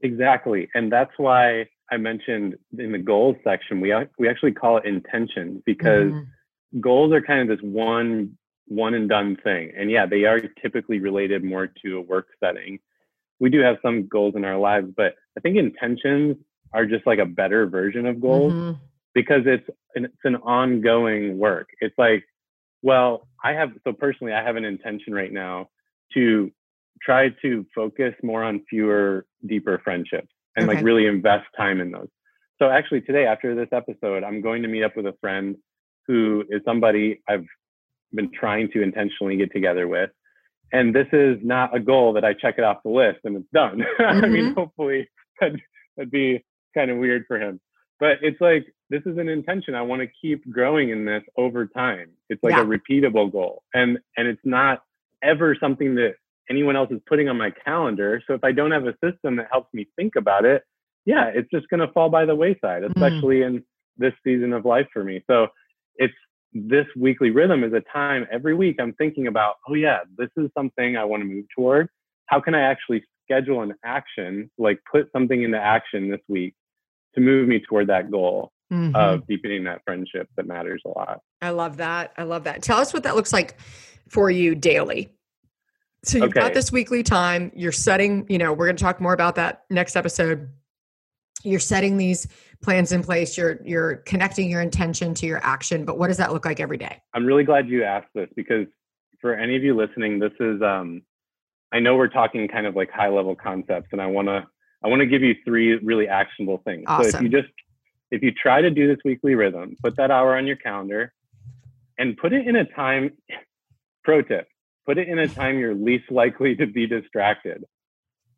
Exactly, 0.00 0.68
and 0.74 0.90
that's 0.90 1.12
why 1.16 1.66
I 1.92 1.96
mentioned 1.96 2.56
in 2.76 2.90
the 2.90 2.98
goals 2.98 3.36
section 3.44 3.80
we 3.80 3.94
we 4.18 4.28
actually 4.28 4.52
call 4.52 4.78
it 4.78 4.84
intention 4.84 5.62
because 5.64 6.10
mm-hmm. 6.10 6.80
goals 6.80 7.12
are 7.12 7.20
kind 7.20 7.40
of 7.40 7.56
this 7.56 7.64
one 7.64 8.36
one 8.66 8.94
and 8.94 9.08
done 9.08 9.36
thing. 9.42 9.72
And 9.76 9.90
yeah, 9.90 10.06
they 10.06 10.24
are 10.24 10.40
typically 10.40 11.00
related 11.00 11.44
more 11.44 11.68
to 11.84 11.98
a 11.98 12.00
work 12.00 12.28
setting. 12.42 12.78
We 13.40 13.50
do 13.50 13.60
have 13.60 13.76
some 13.82 14.06
goals 14.06 14.34
in 14.36 14.44
our 14.44 14.58
lives, 14.58 14.88
but 14.96 15.14
I 15.36 15.40
think 15.40 15.56
intentions 15.56 16.36
are 16.72 16.86
just 16.86 17.06
like 17.06 17.18
a 17.18 17.26
better 17.26 17.66
version 17.66 18.06
of 18.06 18.20
goals 18.20 18.52
mm-hmm. 18.52 18.78
because 19.14 19.42
it's 19.46 19.68
an, 19.94 20.06
it's 20.06 20.24
an 20.24 20.36
ongoing 20.36 21.38
work. 21.38 21.68
It's 21.80 21.96
like, 21.98 22.24
well, 22.82 23.28
I 23.44 23.52
have 23.52 23.70
so 23.84 23.92
personally, 23.92 24.32
I 24.32 24.42
have 24.42 24.56
an 24.56 24.64
intention 24.64 25.14
right 25.14 25.32
now 25.32 25.68
to 26.14 26.50
try 27.02 27.30
to 27.42 27.66
focus 27.74 28.14
more 28.22 28.44
on 28.44 28.62
fewer, 28.68 29.26
deeper 29.46 29.80
friendships 29.82 30.28
and 30.56 30.68
okay. 30.68 30.76
like 30.76 30.84
really 30.84 31.06
invest 31.06 31.46
time 31.56 31.80
in 31.80 31.90
those. 31.90 32.08
So 32.60 32.70
actually, 32.70 33.00
today 33.00 33.26
after 33.26 33.54
this 33.54 33.68
episode, 33.72 34.22
I'm 34.22 34.40
going 34.40 34.62
to 34.62 34.68
meet 34.68 34.84
up 34.84 34.96
with 34.96 35.06
a 35.06 35.14
friend 35.20 35.56
who 36.06 36.44
is 36.48 36.62
somebody 36.64 37.20
I've 37.28 37.46
been 38.14 38.30
trying 38.32 38.70
to 38.72 38.82
intentionally 38.82 39.36
get 39.36 39.52
together 39.52 39.88
with. 39.88 40.10
And 40.72 40.94
this 40.94 41.08
is 41.12 41.38
not 41.42 41.76
a 41.76 41.80
goal 41.80 42.14
that 42.14 42.24
I 42.24 42.32
check 42.32 42.54
it 42.58 42.64
off 42.64 42.82
the 42.82 42.90
list 42.90 43.20
and 43.24 43.36
it's 43.36 43.50
done. 43.52 43.84
Mm-hmm. 44.00 44.02
I 44.24 44.28
mean, 44.28 44.44
mm-hmm. 44.46 44.60
hopefully 44.60 45.08
that'd, 45.40 45.60
that'd 45.96 46.10
be 46.10 46.44
kind 46.74 46.90
of 46.90 46.98
weird 46.98 47.24
for 47.28 47.38
him. 47.38 47.60
But 48.00 48.18
it's 48.22 48.40
like 48.40 48.66
this 48.90 49.02
is 49.06 49.18
an 49.18 49.28
intention. 49.28 49.74
I 49.74 49.82
want 49.82 50.02
to 50.02 50.08
keep 50.20 50.50
growing 50.50 50.90
in 50.90 51.04
this 51.04 51.22
over 51.36 51.66
time. 51.66 52.10
It's 52.28 52.42
like 52.42 52.54
yeah. 52.54 52.62
a 52.62 52.64
repeatable 52.64 53.30
goal. 53.30 53.62
And 53.74 53.98
and 54.16 54.26
it's 54.26 54.40
not 54.44 54.82
ever 55.22 55.56
something 55.58 55.94
that 55.96 56.14
anyone 56.50 56.74
else 56.74 56.90
is 56.90 57.00
putting 57.06 57.28
on 57.28 57.38
my 57.38 57.52
calendar. 57.64 58.20
So 58.26 58.34
if 58.34 58.42
I 58.42 58.52
don't 58.52 58.72
have 58.72 58.86
a 58.86 58.94
system 59.04 59.36
that 59.36 59.48
helps 59.52 59.72
me 59.72 59.86
think 59.96 60.16
about 60.16 60.44
it, 60.44 60.64
yeah, 61.04 61.30
it's 61.32 61.48
just 61.50 61.68
going 61.68 61.80
to 61.80 61.92
fall 61.92 62.08
by 62.08 62.24
the 62.24 62.34
wayside, 62.34 62.82
mm. 62.82 62.88
especially 62.88 63.36
mm. 63.36 63.46
in 63.46 63.64
this 63.96 64.12
season 64.24 64.52
of 64.52 64.64
life 64.64 64.86
for 64.92 65.04
me. 65.04 65.22
So 65.28 65.48
it's 65.96 66.14
this 66.54 66.86
weekly 66.96 67.30
rhythm 67.30 67.64
is 67.64 67.72
a 67.72 67.82
time 67.92 68.26
every 68.30 68.54
week 68.54 68.76
I'm 68.80 68.92
thinking 68.94 69.26
about, 69.26 69.56
oh 69.68 69.74
yeah, 69.74 70.00
this 70.16 70.28
is 70.36 70.50
something 70.56 70.96
I 70.96 71.04
want 71.04 71.22
to 71.22 71.24
move 71.26 71.46
toward. 71.54 71.88
How 72.26 72.40
can 72.40 72.54
I 72.54 72.60
actually 72.60 73.02
schedule 73.24 73.62
an 73.62 73.74
action, 73.84 74.50
like 74.58 74.80
put 74.90 75.10
something 75.12 75.42
into 75.42 75.58
action 75.58 76.10
this 76.10 76.20
week 76.28 76.54
to 77.14 77.20
move 77.20 77.48
me 77.48 77.60
toward 77.60 77.88
that 77.88 78.10
goal 78.10 78.52
mm-hmm. 78.72 78.94
of 78.94 79.26
deepening 79.26 79.64
that 79.64 79.82
friendship 79.84 80.28
that 80.36 80.46
matters 80.46 80.82
a 80.86 80.88
lot. 80.88 81.20
I 81.40 81.50
love 81.50 81.78
that. 81.78 82.12
I 82.16 82.24
love 82.24 82.44
that. 82.44 82.62
Tell 82.62 82.78
us 82.78 82.92
what 82.92 83.02
that 83.04 83.16
looks 83.16 83.32
like 83.32 83.56
for 84.08 84.30
you 84.30 84.54
daily. 84.54 85.12
So 86.04 86.18
you've 86.18 86.30
okay. 86.30 86.40
got 86.40 86.54
this 86.54 86.72
weekly 86.72 87.02
time, 87.02 87.52
you're 87.54 87.70
setting, 87.70 88.26
you 88.28 88.38
know, 88.38 88.52
we're 88.52 88.66
going 88.66 88.76
to 88.76 88.82
talk 88.82 89.00
more 89.00 89.12
about 89.12 89.36
that 89.36 89.64
next 89.70 89.94
episode 89.94 90.48
you're 91.44 91.60
setting 91.60 91.96
these 91.96 92.26
plans 92.62 92.92
in 92.92 93.02
place 93.02 93.36
you're 93.36 93.58
you're 93.64 93.96
connecting 93.96 94.48
your 94.48 94.60
intention 94.60 95.14
to 95.14 95.26
your 95.26 95.44
action 95.44 95.84
but 95.84 95.98
what 95.98 96.08
does 96.08 96.16
that 96.16 96.32
look 96.32 96.44
like 96.44 96.60
every 96.60 96.76
day? 96.76 97.00
I'm 97.14 97.26
really 97.26 97.44
glad 97.44 97.68
you 97.68 97.84
asked 97.84 98.08
this 98.14 98.28
because 98.36 98.66
for 99.20 99.34
any 99.34 99.56
of 99.56 99.62
you 99.62 99.74
listening 99.74 100.18
this 100.18 100.32
is 100.40 100.60
um 100.62 101.02
i 101.72 101.78
know 101.78 101.96
we're 101.96 102.08
talking 102.08 102.46
kind 102.48 102.66
of 102.66 102.76
like 102.76 102.90
high 102.90 103.08
level 103.08 103.34
concepts 103.34 103.88
and 103.92 104.02
i 104.02 104.06
want 104.06 104.28
to 104.28 104.44
i 104.84 104.88
want 104.88 105.00
to 105.00 105.06
give 105.06 105.22
you 105.22 105.34
three 105.44 105.76
really 105.76 106.08
actionable 106.08 106.60
things. 106.64 106.84
Awesome. 106.86 107.10
so 107.10 107.16
if 107.18 107.22
you 107.22 107.28
just 107.28 107.52
if 108.10 108.22
you 108.22 108.32
try 108.32 108.60
to 108.60 108.70
do 108.70 108.86
this 108.86 108.98
weekly 109.04 109.34
rhythm 109.34 109.76
put 109.82 109.96
that 109.96 110.10
hour 110.10 110.36
on 110.36 110.46
your 110.46 110.56
calendar 110.56 111.12
and 111.98 112.16
put 112.16 112.32
it 112.32 112.46
in 112.46 112.56
a 112.56 112.64
time 112.64 113.10
pro 114.04 114.20
tip 114.22 114.48
put 114.84 114.98
it 114.98 115.08
in 115.08 115.18
a 115.18 115.28
time 115.28 115.58
you're 115.58 115.74
least 115.74 116.10
likely 116.10 116.54
to 116.56 116.66
be 116.66 116.86
distracted 116.86 117.64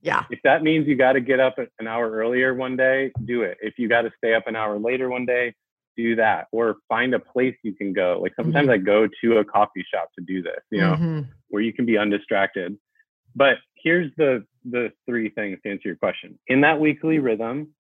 yeah. 0.04 0.24
If 0.30 0.38
that 0.44 0.62
means 0.62 0.86
you 0.86 0.94
got 0.96 1.14
to 1.14 1.20
get 1.20 1.40
up 1.40 1.56
an 1.58 1.86
hour 1.88 2.10
earlier 2.10 2.54
one 2.54 2.76
day, 2.76 3.10
do 3.24 3.42
it. 3.42 3.58
If 3.62 3.74
you 3.78 3.88
got 3.88 4.02
to 4.02 4.12
stay 4.18 4.34
up 4.34 4.46
an 4.46 4.54
hour 4.54 4.78
later 4.78 5.08
one 5.08 5.26
day, 5.26 5.54
do 5.96 6.14
that 6.16 6.48
or 6.52 6.76
find 6.88 7.14
a 7.14 7.18
place 7.18 7.56
you 7.62 7.72
can 7.72 7.92
go. 7.92 8.18
Like 8.20 8.32
sometimes 8.36 8.68
I 8.68 8.76
go 8.78 9.08
to 9.22 9.38
a 9.38 9.44
coffee 9.44 9.84
shop 9.92 10.10
to 10.18 10.24
do 10.24 10.42
this, 10.42 10.60
you 10.70 10.80
know, 10.80 10.96
Mhm. 10.96 11.28
where 11.48 11.62
you 11.62 11.72
can 11.72 11.86
be 11.86 11.96
undistracted. 11.96 12.76
But 13.34 13.58
here's 13.82 14.10
the 14.16 14.44
the 14.66 14.92
three 15.06 15.28
things 15.28 15.58
to 15.62 15.70
answer 15.70 15.88
your 15.88 15.96
question. 15.96 16.38
In 16.48 16.62
that 16.62 16.80
weekly 16.80 17.18
rhythm, 17.18 17.74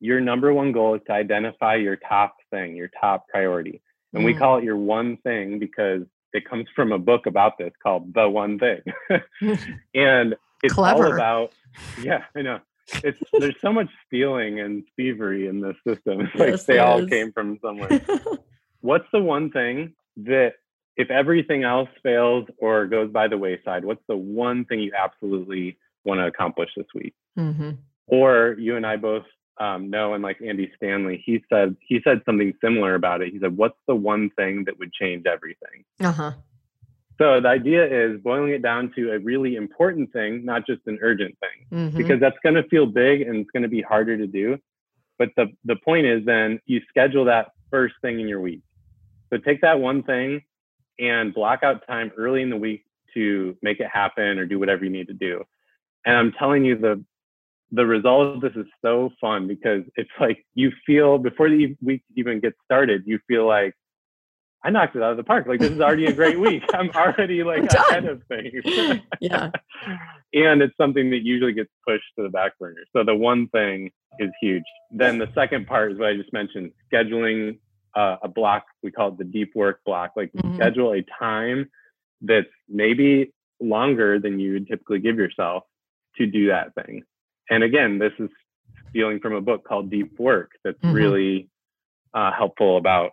your 0.00 0.20
number 0.20 0.52
one 0.52 0.72
goal 0.72 0.94
is 0.94 1.02
to 1.06 1.12
identify 1.12 1.74
your 1.76 1.96
top 1.96 2.34
thing, 2.50 2.74
your 2.74 2.88
top 2.98 3.28
priority. 3.28 3.80
And 4.14 4.24
we 4.24 4.34
Mm. 4.34 4.38
call 4.38 4.58
it 4.58 4.64
your 4.64 4.76
one 4.78 5.18
thing 5.18 5.58
because 5.58 6.02
it 6.32 6.44
comes 6.46 6.66
from 6.74 6.92
a 6.92 6.98
book 6.98 7.26
about 7.26 7.58
this 7.58 7.72
called 7.82 8.12
The 8.14 8.28
One 8.28 8.58
Thing. 8.58 8.80
and 9.94 10.34
it's 10.62 10.78
all 10.78 11.04
about 11.04 11.52
yeah, 12.02 12.24
I 12.36 12.42
know. 12.42 12.60
It's 13.02 13.18
there's 13.32 13.56
so 13.60 13.72
much 13.72 13.88
stealing 14.06 14.60
and 14.60 14.84
thievery 14.96 15.46
in 15.46 15.60
this 15.60 15.76
system. 15.86 16.20
It's 16.22 16.34
like 16.34 16.50
Yes, 16.50 16.64
they 16.64 16.78
all 16.78 16.98
is. 17.00 17.08
came 17.08 17.32
from 17.32 17.58
somewhere. 17.62 18.00
what's 18.80 19.06
the 19.12 19.20
one 19.20 19.50
thing 19.50 19.94
that 20.16 20.54
if 20.96 21.10
everything 21.10 21.64
else 21.64 21.88
fails 22.02 22.46
or 22.58 22.86
goes 22.86 23.10
by 23.10 23.28
the 23.28 23.38
wayside, 23.38 23.84
what's 23.84 24.02
the 24.08 24.16
one 24.16 24.64
thing 24.66 24.80
you 24.80 24.92
absolutely 24.96 25.78
want 26.04 26.18
to 26.18 26.26
accomplish 26.26 26.70
this 26.76 26.86
week? 26.94 27.14
Mhm. 27.38 27.78
Or 28.08 28.56
you 28.58 28.76
and 28.76 28.86
I 28.86 28.96
both 28.96 29.24
um, 29.58 29.90
know, 29.90 30.14
and 30.14 30.22
like 30.22 30.40
Andy 30.44 30.70
Stanley, 30.76 31.22
he 31.24 31.42
said 31.48 31.76
he 31.80 32.00
said 32.02 32.22
something 32.26 32.52
similar 32.60 32.94
about 32.94 33.22
it. 33.22 33.32
He 33.32 33.38
said, 33.38 33.56
"What's 33.56 33.78
the 33.86 33.94
one 33.94 34.30
thing 34.30 34.64
that 34.64 34.78
would 34.78 34.92
change 34.92 35.24
everything?" 35.26 35.84
Uh-huh. 36.00 36.32
So 37.22 37.40
the 37.40 37.48
idea 37.48 37.84
is 37.86 38.20
boiling 38.20 38.50
it 38.50 38.62
down 38.62 38.92
to 38.96 39.12
a 39.12 39.18
really 39.20 39.54
important 39.54 40.12
thing, 40.12 40.44
not 40.44 40.66
just 40.66 40.80
an 40.88 40.98
urgent 41.02 41.38
thing 41.38 41.66
Mhm. 41.70 41.96
because 41.96 42.18
that's 42.18 42.38
going 42.42 42.56
to 42.56 42.64
feel 42.64 42.84
big 42.84 43.20
and 43.20 43.36
it's 43.36 43.50
going 43.52 43.62
to 43.62 43.68
be 43.68 43.80
harder 43.80 44.16
to 44.16 44.26
do. 44.26 44.58
But 45.18 45.30
the 45.36 45.52
the 45.64 45.76
point 45.76 46.06
is 46.06 46.24
then 46.24 46.60
you 46.66 46.80
schedule 46.88 47.26
that 47.26 47.52
first 47.70 47.94
thing 48.02 48.18
in 48.18 48.26
your 48.26 48.40
week. 48.40 48.62
So 49.30 49.38
take 49.38 49.60
that 49.60 49.78
one 49.78 50.02
thing 50.02 50.42
and 50.98 51.32
block 51.32 51.62
out 51.62 51.86
time 51.86 52.10
early 52.16 52.42
in 52.42 52.50
the 52.50 52.56
week 52.56 52.84
to 53.14 53.56
make 53.62 53.78
it 53.78 53.86
happen 53.86 54.40
or 54.40 54.44
do 54.44 54.58
whatever 54.58 54.84
you 54.84 54.90
need 54.90 55.06
to 55.06 55.14
do. 55.14 55.44
And 56.04 56.16
I'm 56.16 56.32
telling 56.32 56.64
you 56.64 56.74
the 56.76 57.04
the 57.70 57.86
result 57.86 58.34
of 58.34 58.40
this 58.40 58.56
is 58.56 58.66
so 58.84 59.12
fun 59.20 59.46
because 59.46 59.84
it's 59.94 60.10
like 60.18 60.44
you 60.54 60.72
feel 60.84 61.18
before 61.18 61.48
the 61.48 61.76
week 61.80 62.02
even 62.16 62.40
gets 62.40 62.56
started, 62.64 63.04
you 63.06 63.20
feel 63.28 63.46
like 63.46 63.74
I 64.64 64.70
knocked 64.70 64.94
it 64.96 65.02
out 65.02 65.10
of 65.12 65.16
the 65.16 65.24
park. 65.24 65.46
Like 65.46 65.60
this 65.60 65.72
is 65.72 65.80
already 65.80 66.06
a 66.06 66.12
great 66.12 66.38
week. 66.38 66.62
I'm 66.72 66.90
already 66.90 67.42
like 67.52 67.62
I'm 67.74 67.84
ahead 67.90 68.04
of 68.04 68.22
things. 68.28 68.62
yeah. 69.20 69.50
and 70.32 70.62
it's 70.62 70.76
something 70.76 71.10
that 71.10 71.22
usually 71.24 71.52
gets 71.52 71.70
pushed 71.86 72.04
to 72.16 72.22
the 72.22 72.28
back 72.28 72.58
burner. 72.58 72.82
So 72.94 73.02
the 73.04 73.14
one 73.14 73.48
thing 73.48 73.90
is 74.18 74.30
huge. 74.40 74.62
Then 74.90 75.18
the 75.18 75.28
second 75.34 75.66
part 75.66 75.92
is 75.92 75.98
what 75.98 76.08
I 76.08 76.16
just 76.16 76.32
mentioned: 76.32 76.72
scheduling 76.92 77.58
uh, 77.96 78.16
a 78.22 78.28
block. 78.28 78.64
We 78.82 78.90
call 78.92 79.08
it 79.08 79.18
the 79.18 79.24
deep 79.24 79.52
work 79.54 79.80
block. 79.84 80.12
Like 80.16 80.32
Mhm. 80.32 80.54
schedule 80.54 80.92
a 80.92 81.02
time 81.18 81.68
that's 82.20 82.46
maybe 82.68 83.32
longer 83.60 84.18
than 84.20 84.38
you 84.38 84.52
would 84.54 84.68
typically 84.68 84.98
give 85.00 85.16
yourself 85.16 85.64
to 86.16 86.26
do 86.26 86.48
that 86.48 86.74
thing. 86.74 87.02
And 87.50 87.62
again, 87.64 87.98
this 87.98 88.12
is 88.18 88.28
stealing 88.90 89.18
from 89.20 89.34
a 89.34 89.40
book 89.40 89.64
called 89.64 89.90
Deep 89.90 90.18
Work. 90.18 90.52
That's 90.64 90.78
Mhm. 90.82 90.94
really 90.94 91.48
uh, 92.14 92.30
helpful 92.30 92.76
about 92.76 93.12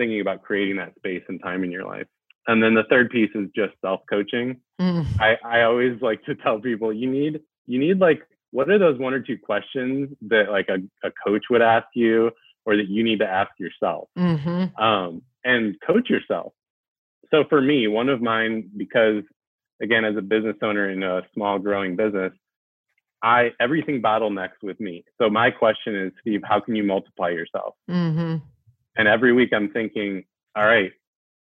thinking 0.00 0.20
about 0.22 0.42
creating 0.42 0.76
that 0.78 0.94
space 0.96 1.22
and 1.28 1.40
time 1.42 1.62
in 1.62 1.70
your 1.70 1.84
life. 1.84 2.06
And 2.46 2.62
then 2.62 2.72
the 2.74 2.84
third 2.88 3.10
piece 3.10 3.30
is 3.34 3.48
just 3.54 3.74
self 3.82 4.00
coaching. 4.08 4.56
Mm. 4.80 5.04
I, 5.20 5.36
I 5.44 5.62
always 5.62 6.00
like 6.00 6.24
to 6.24 6.34
tell 6.34 6.58
people 6.58 6.90
you 6.92 7.08
need 7.08 7.40
you 7.66 7.78
need 7.78 7.98
like 8.00 8.22
what 8.50 8.68
are 8.70 8.78
those 8.78 8.98
one 8.98 9.12
or 9.14 9.20
two 9.20 9.38
questions 9.38 10.08
that 10.22 10.50
like 10.50 10.68
a, 10.70 10.78
a 11.06 11.10
coach 11.24 11.44
would 11.50 11.62
ask 11.62 11.86
you 11.94 12.30
or 12.64 12.76
that 12.76 12.88
you 12.88 13.04
need 13.04 13.18
to 13.20 13.26
ask 13.26 13.50
yourself 13.58 14.08
Mhm. 14.18 14.76
um, 14.80 15.22
and 15.44 15.76
coach 15.86 16.08
yourself 16.10 16.52
so 17.30 17.44
for 17.48 17.60
me 17.60 17.86
one 17.88 18.08
of 18.08 18.20
mine 18.22 18.70
because 18.76 19.22
again 19.82 20.04
as 20.04 20.16
a 20.16 20.22
business 20.22 20.56
owner 20.62 20.88
in 20.90 21.02
a 21.02 21.22
small 21.34 21.58
growing 21.58 21.94
business 21.94 22.32
i 23.22 23.50
everything 23.60 24.02
bottlenecks 24.02 24.60
with 24.62 24.78
me 24.80 25.04
so 25.18 25.30
my 25.30 25.50
question 25.50 25.94
is 25.94 26.12
steve 26.20 26.40
how 26.44 26.58
can 26.60 26.74
you 26.74 26.82
multiply 26.84 27.28
yourself 27.28 27.74
Mhm. 27.88 28.40
And 29.00 29.08
every 29.08 29.32
week 29.32 29.50
i'm 29.56 29.70
thinking 29.78 30.10
all 30.56 30.66
right 30.74 30.92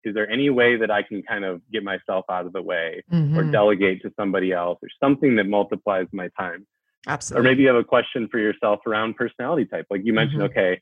is 0.05 0.13
there 0.15 0.29
any 0.37 0.49
way 0.49 0.77
that 0.81 0.89
i 0.89 1.01
can 1.09 1.21
kind 1.31 1.43
of 1.49 1.61
get 1.73 1.83
myself 1.83 2.23
out 2.35 2.45
of 2.47 2.53
the 2.53 2.61
way 2.61 3.03
or 3.11 3.43
Mhm. 3.43 3.51
delegate 3.51 4.01
to 4.03 4.09
somebody 4.19 4.49
else 4.53 4.79
or 4.81 4.89
something 5.03 5.35
that 5.37 5.45
multiplies 5.57 6.07
my 6.21 6.27
time. 6.39 6.65
Absolutely. 7.07 7.39
Or 7.39 7.43
maybe 7.49 7.61
you 7.63 7.67
have 7.73 7.77
a 7.77 7.89
question 7.95 8.27
for 8.31 8.39
yourself 8.39 8.79
around 8.89 9.15
personality 9.15 9.65
type. 9.65 9.85
Like 9.89 10.01
you 10.07 10.13
mentioned, 10.13 10.41
Mhm. 10.41 10.49
okay, 10.51 10.81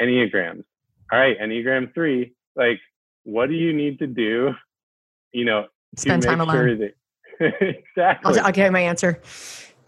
Enneagrams. 0.00 0.64
All 1.12 1.18
right, 1.18 1.36
Enneagram 1.38 1.92
three. 1.94 2.20
Like, 2.56 2.80
what 3.24 3.46
do 3.48 3.54
you 3.54 3.72
need 3.72 3.98
to 4.00 4.06
do, 4.06 4.54
you 5.32 5.44
know, 5.44 5.62
to 5.96 6.00
Spend 6.00 6.22
make 6.22 6.30
time 6.30 6.40
alone. 6.40 6.54
sure 6.56 6.76
that 6.82 6.94
exactly. 7.80 8.38
I'll, 8.38 8.46
I'll 8.46 8.52
give 8.52 8.66
you 8.66 8.70
my 8.80 8.80
answer. 8.92 9.20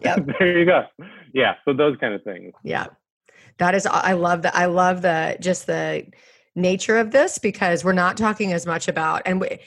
Yeah. 0.01 0.17
there 0.39 0.59
you 0.59 0.65
go. 0.67 0.85
Yeah. 1.33 1.55
So 1.65 1.73
those 1.73 1.97
kind 1.99 2.15
of 2.15 2.23
things. 2.25 2.53
Yeah. 2.63 2.87
That 3.59 3.75
is 3.75 3.87
I 3.87 4.13
love 4.13 4.43
that. 4.43 4.55
I 4.55 4.67
love 4.67 5.03
the 5.03 5.37
just 5.41 5.67
the 5.67 6.07
nature 6.55 6.99
of 6.99 7.11
this 7.11 7.39
because 7.39 7.85
we're 7.85 7.93
not 7.93 8.17
talking 8.17 8.53
as 8.53 8.67
much 8.67 8.89
about 8.89 9.23
and 9.27 9.41
we 9.41 9.59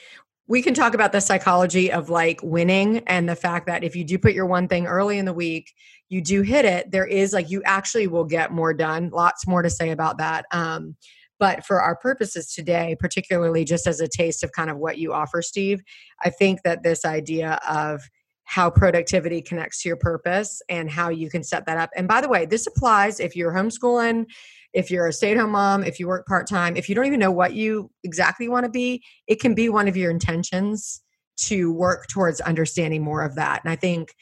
we 0.48 0.62
can 0.62 0.74
talk 0.74 0.94
about 0.94 1.12
the 1.12 1.20
psychology 1.20 1.92
of 1.92 2.10
like 2.10 2.40
winning 2.42 2.98
and 3.06 3.28
the 3.28 3.36
fact 3.36 3.66
that 3.66 3.84
if 3.84 3.94
you 3.94 4.02
do 4.02 4.18
put 4.18 4.32
your 4.32 4.46
one 4.46 4.66
thing 4.66 4.86
early 4.86 5.16
in 5.16 5.24
the 5.24 5.32
week, 5.32 5.72
you 6.08 6.20
do 6.20 6.42
hit 6.42 6.64
it, 6.64 6.90
there 6.90 7.06
is 7.06 7.32
like 7.32 7.50
you 7.50 7.62
actually 7.64 8.08
will 8.08 8.24
get 8.24 8.50
more 8.50 8.74
done. 8.74 9.10
Lots 9.10 9.46
more 9.46 9.62
to 9.62 9.70
say 9.70 9.90
about 9.90 10.18
that. 10.18 10.44
Um 10.52 10.96
but 11.38 11.64
for 11.64 11.80
our 11.80 11.96
purposes 11.96 12.52
today, 12.52 12.96
particularly 13.00 13.64
just 13.64 13.86
as 13.86 14.00
a 14.00 14.08
taste 14.08 14.44
of 14.44 14.52
kind 14.52 14.68
of 14.68 14.76
what 14.76 14.98
you 14.98 15.14
offer, 15.14 15.40
Steve, 15.40 15.80
I 16.22 16.28
think 16.28 16.62
that 16.64 16.82
this 16.82 17.06
idea 17.06 17.58
of 17.66 18.02
how 18.50 18.68
productivity 18.68 19.40
connects 19.40 19.80
to 19.80 19.88
your 19.88 19.96
purpose 19.96 20.60
and 20.68 20.90
how 20.90 21.08
you 21.08 21.30
can 21.30 21.44
set 21.44 21.66
that 21.66 21.78
up. 21.78 21.88
And 21.94 22.08
by 22.08 22.20
the 22.20 22.28
way, 22.28 22.46
this 22.46 22.66
applies 22.66 23.20
if 23.20 23.36
you're 23.36 23.52
homeschooling, 23.52 24.26
if 24.72 24.90
you're 24.90 25.06
a 25.06 25.12
stay 25.12 25.30
at 25.30 25.36
home 25.36 25.52
mom, 25.52 25.84
if 25.84 26.00
you 26.00 26.08
work 26.08 26.26
part 26.26 26.48
time, 26.48 26.76
if 26.76 26.88
you 26.88 26.96
don't 26.96 27.06
even 27.06 27.20
know 27.20 27.30
what 27.30 27.54
you 27.54 27.92
exactly 28.02 28.48
want 28.48 28.64
to 28.64 28.68
be, 28.68 29.04
it 29.28 29.40
can 29.40 29.54
be 29.54 29.68
one 29.68 29.86
of 29.86 29.96
your 29.96 30.10
intentions 30.10 31.00
to 31.36 31.72
work 31.72 32.08
towards 32.08 32.40
understanding 32.40 33.04
more 33.04 33.22
of 33.22 33.36
that. 33.36 33.62
And 33.62 33.70
I 33.70 33.76
think 33.76 34.16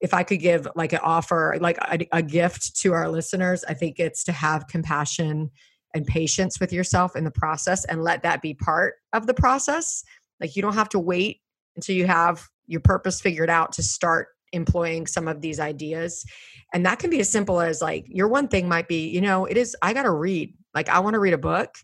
if 0.00 0.14
I 0.14 0.22
could 0.22 0.38
give 0.38 0.68
like 0.76 0.92
an 0.92 1.00
offer, 1.02 1.58
like 1.60 1.78
a, 1.78 2.06
a 2.12 2.22
gift 2.22 2.76
to 2.82 2.92
our 2.92 3.08
listeners, 3.08 3.64
I 3.68 3.74
think 3.74 3.98
it's 3.98 4.22
to 4.24 4.32
have 4.32 4.68
compassion 4.68 5.50
and 5.92 6.06
patience 6.06 6.60
with 6.60 6.72
yourself 6.72 7.16
in 7.16 7.24
the 7.24 7.32
process 7.32 7.84
and 7.86 8.04
let 8.04 8.22
that 8.22 8.42
be 8.42 8.54
part 8.54 8.94
of 9.12 9.26
the 9.26 9.34
process. 9.34 10.04
Like 10.40 10.54
you 10.54 10.62
don't 10.62 10.74
have 10.74 10.88
to 10.90 11.00
wait 11.00 11.40
until 11.74 11.96
you 11.96 12.06
have 12.06 12.46
your 12.72 12.80
purpose 12.80 13.20
figured 13.20 13.50
out 13.50 13.72
to 13.72 13.82
start 13.82 14.28
employing 14.52 15.06
some 15.06 15.28
of 15.28 15.40
these 15.42 15.60
ideas. 15.60 16.24
And 16.72 16.84
that 16.86 16.98
can 16.98 17.10
be 17.10 17.20
as 17.20 17.28
simple 17.28 17.60
as 17.60 17.82
like 17.82 18.06
your 18.08 18.28
one 18.28 18.48
thing 18.48 18.68
might 18.68 18.88
be, 18.88 19.08
you 19.08 19.20
know, 19.20 19.44
it 19.44 19.56
is, 19.56 19.76
I 19.82 19.92
got 19.92 20.02
to 20.04 20.10
read. 20.10 20.54
Like, 20.74 20.88
I 20.88 21.00
want 21.00 21.14
to 21.14 21.20
read 21.20 21.34
a 21.34 21.38
book. 21.38 21.74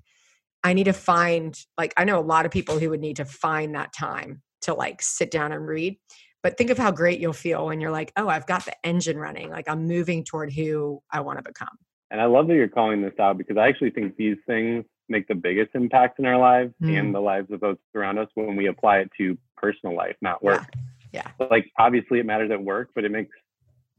I 0.64 0.72
need 0.72 0.85
to 0.85 0.92
find, 0.92 1.57
like, 1.77 1.92
I 1.96 2.05
know 2.05 2.18
a 2.18 2.24
lot 2.24 2.46
of 2.46 2.51
people 2.51 2.79
who 2.79 2.90
would 2.90 3.01
need 3.01 3.16
to 3.16 3.24
find 3.24 3.74
that 3.74 3.92
time 3.92 4.42
to 4.62 4.74
like 4.74 5.03
sit 5.03 5.31
down 5.31 5.53
and 5.53 5.66
read. 5.66 5.98
But 6.42 6.57
think 6.57 6.70
of 6.70 6.79
how 6.79 6.90
great 6.90 7.20
you'll 7.20 7.33
feel 7.33 7.66
when 7.66 7.81
you're 7.81 7.90
like, 7.90 8.12
oh, 8.16 8.29
I've 8.29 8.46
got 8.46 8.64
the 8.64 8.72
engine 8.85 9.18
running. 9.18 9.51
Like, 9.51 9.68
I'm 9.68 9.87
moving 9.87 10.24
toward 10.24 10.53
who 10.53 11.03
I 11.12 11.20
want 11.20 11.38
to 11.38 11.42
become. 11.42 11.77
And 12.11 12.20
I 12.20 12.24
love 12.24 12.48
that 12.48 12.55
you're 12.55 12.68
calling 12.68 13.03
this 13.03 13.18
out 13.20 13.37
because 13.37 13.57
I 13.59 13.68
actually 13.68 13.90
think 13.90 14.16
these 14.16 14.38
things 14.46 14.85
make 15.09 15.27
the 15.29 15.35
biggest 15.35 15.71
impact 15.75 16.18
in 16.18 16.27
our 16.27 16.38
lives 16.38 16.73
Mm. 16.83 16.99
and 16.99 17.14
the 17.14 17.21
lives 17.21 17.51
of 17.51 17.61
those 17.61 17.77
around 17.94 18.18
us 18.18 18.29
when 18.35 18.57
we 18.57 18.66
apply 18.66 18.99
it 18.99 19.11
to 19.18 19.37
personal 19.57 19.94
life, 19.97 20.16
not 20.21 20.42
work. 20.42 20.64
Yeah. 21.12 21.27
But, 21.38 21.51
like 21.51 21.71
obviously 21.79 22.18
it 22.21 22.27
matters 22.27 22.51
at 22.51 22.62
work, 22.62 22.90
but 22.94 23.05
it 23.05 23.11
makes 23.11 23.35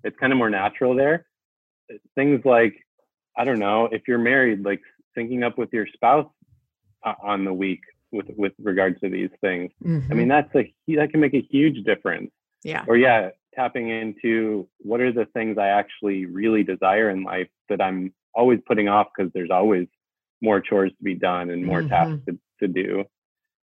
it's 0.04 0.18
kind 0.18 0.32
of 0.32 0.38
more 0.38 0.50
natural 0.50 0.96
there. 0.96 1.26
Things 2.16 2.42
like 2.46 2.76
I 3.38 3.44
don't 3.46 3.60
know 3.60 3.86
if 3.86 4.08
you're 4.08 4.18
married, 4.20 4.64
like 4.64 4.82
syncing 5.18 5.44
up 5.44 5.58
with 5.58 5.72
your 5.74 5.88
spouse 5.88 6.30
uh, 7.04 7.14
on 7.22 7.46
the 7.46 7.54
week 7.54 7.82
with 8.12 8.28
with 8.38 8.54
regards 8.62 9.00
to 9.02 9.10
these 9.10 9.30
things. 9.42 9.72
I 9.84 9.88
Mhm. 9.88 10.10
mean 10.16 10.28
that's 10.28 10.54
a 10.56 10.74
that 10.96 11.12
can 11.12 11.20
make 11.20 11.34
a 11.34 11.42
huge 11.42 11.84
difference. 11.84 12.32
yeah. 12.64 12.84
Or 12.88 12.98
yeah, 12.98 13.30
tapping 13.56 13.90
into 13.90 14.68
what 14.80 15.00
are 15.02 15.12
the 15.12 15.26
things 15.28 15.58
I 15.58 15.70
actually 15.70 16.26
really 16.26 16.64
desire 16.64 17.10
in 17.10 17.24
life 17.24 17.48
that 17.70 17.82
I'm 17.82 18.14
always 18.36 18.60
putting 18.68 18.88
off 18.90 19.08
because 19.16 19.32
there's 19.34 19.50
always 19.50 19.88
more 20.42 20.62
chores 20.62 20.92
to 20.92 21.04
be 21.04 21.16
done 21.16 21.50
and 21.50 21.66
more 21.66 21.84
tasks 21.84 22.22
to, 22.28 22.38
to 22.62 22.68
do. 22.68 23.04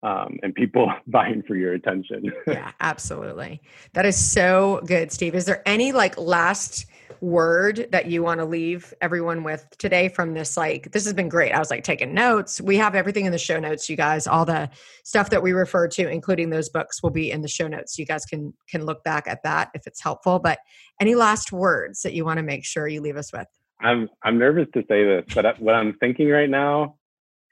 Um, 0.04 0.38
and 0.44 0.54
people 0.54 0.92
vying 1.08 1.44
for 1.44 1.56
your 1.56 1.74
attention. 1.74 2.32
yeah, 2.48 2.72
absolutely. 2.82 3.62
That 3.94 4.06
is 4.06 4.18
so 4.18 4.82
good, 4.86 5.12
Steve. 5.12 5.34
Is 5.34 5.46
there 5.46 5.62
any 5.66 5.92
like 5.94 6.18
last 6.18 6.86
word 7.22 7.88
that 7.92 8.08
you 8.08 8.22
want 8.22 8.42
to 8.42 8.46
leave 8.46 8.94
everyone 9.00 9.44
with 9.44 9.66
today 9.78 10.10
from 10.10 10.34
this? 10.34 10.58
Like, 10.58 10.92
this 10.92 11.06
has 11.06 11.14
been 11.14 11.30
great. 11.30 11.54
I 11.54 11.60
was 11.60 11.72
like 11.72 11.86
taking 11.86 12.14
notes. 12.14 12.60
We 12.60 12.76
have 12.78 12.96
everything 12.96 13.26
in 13.26 13.32
the 13.32 13.38
show 13.38 13.60
notes, 13.60 13.90
you 13.90 13.96
guys. 13.96 14.28
All 14.28 14.44
the 14.44 14.70
stuff 15.06 15.30
that 15.30 15.42
we 15.42 15.54
refer 15.54 15.88
to, 15.88 16.10
including 16.10 16.50
those 16.50 16.68
books, 16.68 17.02
will 17.02 17.10
be 17.10 17.32
in 17.32 17.42
the 17.42 17.48
show 17.48 17.70
notes. 17.70 17.98
You 17.98 18.06
guys 18.06 18.26
can 18.26 18.54
can 18.68 18.86
look 18.86 19.06
back 19.06 19.26
at 19.28 19.42
that 19.44 19.70
if 19.74 19.88
it's 19.88 20.02
helpful. 20.02 20.40
But 20.40 20.60
any 21.00 21.16
last 21.16 21.54
words 21.54 22.02
that 22.02 22.14
you 22.14 22.26
want 22.26 22.40
to 22.40 22.44
make 22.44 22.66
sure 22.66 22.90
you 22.90 23.00
leave 23.00 23.18
us 23.18 23.32
with? 23.32 23.48
I'm 23.84 24.10
I'm 24.24 24.40
nervous 24.40 24.68
to 24.74 24.84
say 24.88 25.04
this, 25.04 25.26
but 25.36 25.46
uh, 25.46 25.54
what 25.60 25.76
I'm 25.76 25.94
thinking 26.00 26.30
right 26.30 26.50
now, 26.50 26.96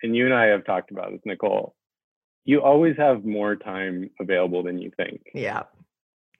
and 0.01 0.15
you 0.15 0.25
and 0.25 0.33
I 0.33 0.45
have 0.45 0.65
talked 0.65 0.91
about 0.91 1.11
this, 1.11 1.21
Nicole. 1.25 1.75
You 2.45 2.61
always 2.61 2.95
have 2.97 3.23
more 3.23 3.55
time 3.55 4.09
available 4.19 4.63
than 4.63 4.79
you 4.79 4.91
think. 4.97 5.21
Yeah. 5.35 5.63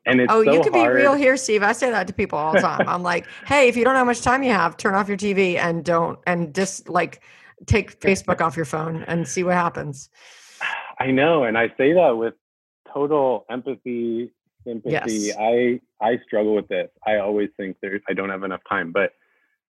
And 0.07 0.19
it's 0.19 0.33
oh, 0.33 0.43
so 0.43 0.51
you 0.51 0.63
can 0.63 0.73
hard. 0.73 0.95
be 0.95 1.01
real 1.01 1.13
here, 1.13 1.37
Steve. 1.37 1.61
I 1.61 1.73
say 1.73 1.91
that 1.91 2.07
to 2.07 2.13
people 2.13 2.39
all 2.39 2.53
the 2.53 2.59
time. 2.59 2.89
I'm 2.89 3.03
like, 3.03 3.27
hey, 3.45 3.67
if 3.67 3.77
you 3.77 3.83
don't 3.83 3.93
know 3.93 3.99
how 3.99 4.05
much 4.05 4.21
time 4.21 4.41
you 4.41 4.51
have, 4.51 4.75
turn 4.77 4.95
off 4.95 5.07
your 5.07 5.17
TV 5.17 5.57
and 5.57 5.85
don't 5.85 6.17
and 6.25 6.55
just 6.55 6.89
like 6.89 7.21
take 7.67 7.99
Facebook 7.99 8.41
off 8.41 8.55
your 8.55 8.65
phone 8.65 9.03
and 9.03 9.27
see 9.27 9.43
what 9.43 9.53
happens. 9.53 10.09
I 10.99 11.11
know, 11.11 11.43
and 11.43 11.57
I 11.57 11.67
say 11.77 11.93
that 11.93 12.17
with 12.17 12.33
total 12.91 13.45
empathy, 13.49 14.31
sympathy. 14.65 14.91
Yes. 14.91 15.35
I 15.39 15.79
I 16.01 16.17
struggle 16.25 16.55
with 16.55 16.67
this. 16.67 16.89
I 17.05 17.17
always 17.17 17.49
think 17.57 17.77
there 17.81 17.99
I 18.09 18.13
don't 18.13 18.29
have 18.29 18.43
enough 18.43 18.61
time, 18.67 18.91
but 18.91 19.11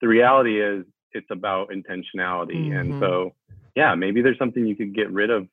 the 0.02 0.08
reality 0.08 0.62
is 0.62 0.86
it's 1.14 1.30
about 1.32 1.70
intentionality. 1.70 2.70
Mhm. 2.70 2.80
And 2.80 2.96
so, 3.00 3.34
yeah, 3.76 3.96
maybe 3.96 4.22
there's 4.22 4.38
something 4.38 4.66
you 4.66 4.76
could 4.76 4.94
get 4.94 5.12
rid 5.12 5.30
of 5.30 5.48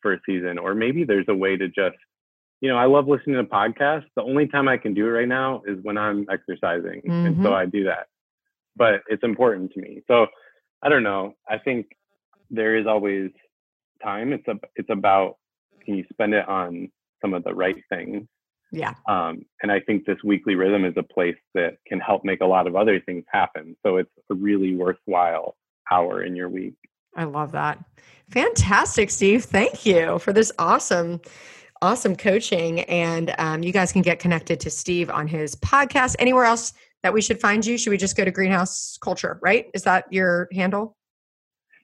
for 0.00 0.14
a 0.14 0.20
season, 0.26 0.58
or 0.58 0.74
maybe 0.74 1.04
there's 1.04 1.28
a 1.28 1.34
way 1.34 1.56
to 1.56 1.68
just, 1.68 1.96
you 2.60 2.68
know, 2.68 2.76
I 2.76 2.86
love 2.86 3.08
listening 3.08 3.36
to 3.36 3.44
podcasts. 3.44 4.06
The 4.16 4.22
only 4.22 4.46
time 4.48 4.68
I 4.68 4.76
can 4.76 4.94
do 4.94 5.06
it 5.06 5.10
right 5.10 5.28
now 5.28 5.62
is 5.66 5.78
when 5.82 5.98
I'm 5.98 6.26
exercising, 6.30 7.02
and 7.24 7.36
Mhm. 7.36 7.42
so 7.42 7.54
I 7.54 7.66
do 7.66 7.84
that. 7.84 8.08
But 8.76 9.02
it's 9.08 9.22
important 9.22 9.72
to 9.72 9.80
me. 9.80 10.02
So 10.06 10.28
I 10.80 10.88
don't 10.88 11.02
know. 11.02 11.36
I 11.48 11.58
think 11.58 11.96
there 12.50 12.76
is 12.76 12.86
always 12.86 13.30
time. 14.02 14.32
It's 14.32 14.48
a, 14.48 14.58
it's 14.76 14.90
about 14.90 15.36
can 15.84 15.94
you 15.96 16.04
spend 16.12 16.34
it 16.34 16.48
on 16.48 16.90
some 17.20 17.34
of 17.34 17.44
the 17.44 17.54
right 17.54 17.82
things 17.88 18.26
Yeah. 18.72 18.94
um, 19.06 19.44
and 19.62 19.70
I 19.70 19.80
think 19.80 20.06
this 20.06 20.16
weekly 20.24 20.54
rhythm 20.54 20.86
is 20.86 20.94
a 20.96 21.02
place 21.02 21.36
that 21.54 21.76
can 21.86 22.00
help 22.00 22.24
make 22.24 22.40
a 22.40 22.46
lot 22.46 22.66
of 22.66 22.74
other 22.74 23.00
things 23.00 23.24
happen. 23.30 23.76
So 23.84 23.98
it's 23.98 24.10
a 24.30 24.34
really 24.34 24.74
worthwhile 24.74 25.56
hour 25.90 26.22
in 26.24 26.34
your 26.34 26.48
week. 26.48 26.74
I 27.14 27.24
love 27.24 27.52
that. 27.52 27.78
Fantastic, 28.30 29.10
Steve. 29.10 29.44
Thank 29.44 29.84
you 29.84 30.18
for 30.18 30.32
this 30.32 30.50
awesome, 30.58 31.20
awesome 31.82 32.16
coaching. 32.16 32.80
And 32.80 33.34
um, 33.38 33.62
you 33.62 33.72
guys 33.72 33.92
can 33.92 34.00
get 34.00 34.18
connected 34.18 34.58
to 34.60 34.70
Steve 34.70 35.10
on 35.10 35.28
his 35.28 35.54
podcast. 35.56 36.16
Anywhere 36.18 36.44
else 36.44 36.72
that 37.02 37.12
we 37.12 37.20
should 37.20 37.40
find 37.40 37.66
you? 37.66 37.76
Should 37.76 37.90
we 37.90 37.98
just 37.98 38.16
go 38.16 38.24
to 38.24 38.30
Greenhouse 38.30 38.96
Culture, 39.02 39.38
right? 39.42 39.66
Is 39.74 39.82
that 39.82 40.10
your 40.10 40.48
handle? 40.52 40.96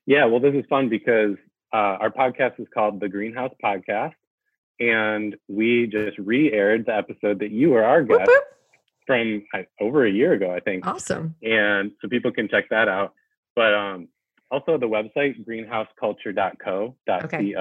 Yeah, 0.06 0.24
well, 0.24 0.40
this 0.40 0.54
is 0.54 0.64
fun 0.70 0.88
because 0.88 1.36
uh, 1.72 2.00
our 2.00 2.10
podcast 2.10 2.58
is 2.58 2.66
called 2.72 3.00
The 3.00 3.08
Greenhouse 3.08 3.52
Podcast. 3.62 4.14
And 4.80 5.36
we 5.48 5.86
just 5.86 6.16
re 6.18 6.52
aired 6.52 6.86
the 6.86 6.94
episode 6.96 7.40
that 7.40 7.50
you 7.50 7.70
were 7.70 7.84
our 7.84 8.02
guest 8.02 8.28
whoop. 8.28 8.44
from 9.06 9.42
uh, 9.54 9.62
over 9.80 10.06
a 10.06 10.10
year 10.10 10.32
ago, 10.34 10.52
I 10.54 10.60
think. 10.60 10.86
Awesome. 10.86 11.34
and 11.42 11.92
so 12.00 12.08
people 12.08 12.30
can 12.32 12.48
check 12.48 12.68
that 12.70 12.88
out. 12.88 13.14
But 13.56 13.74
um, 13.74 14.08
also 14.50 14.78
the 14.78 14.86
website 14.88 15.44
greenhouseculture.co.co, 15.44 16.94
Okay. 17.24 17.54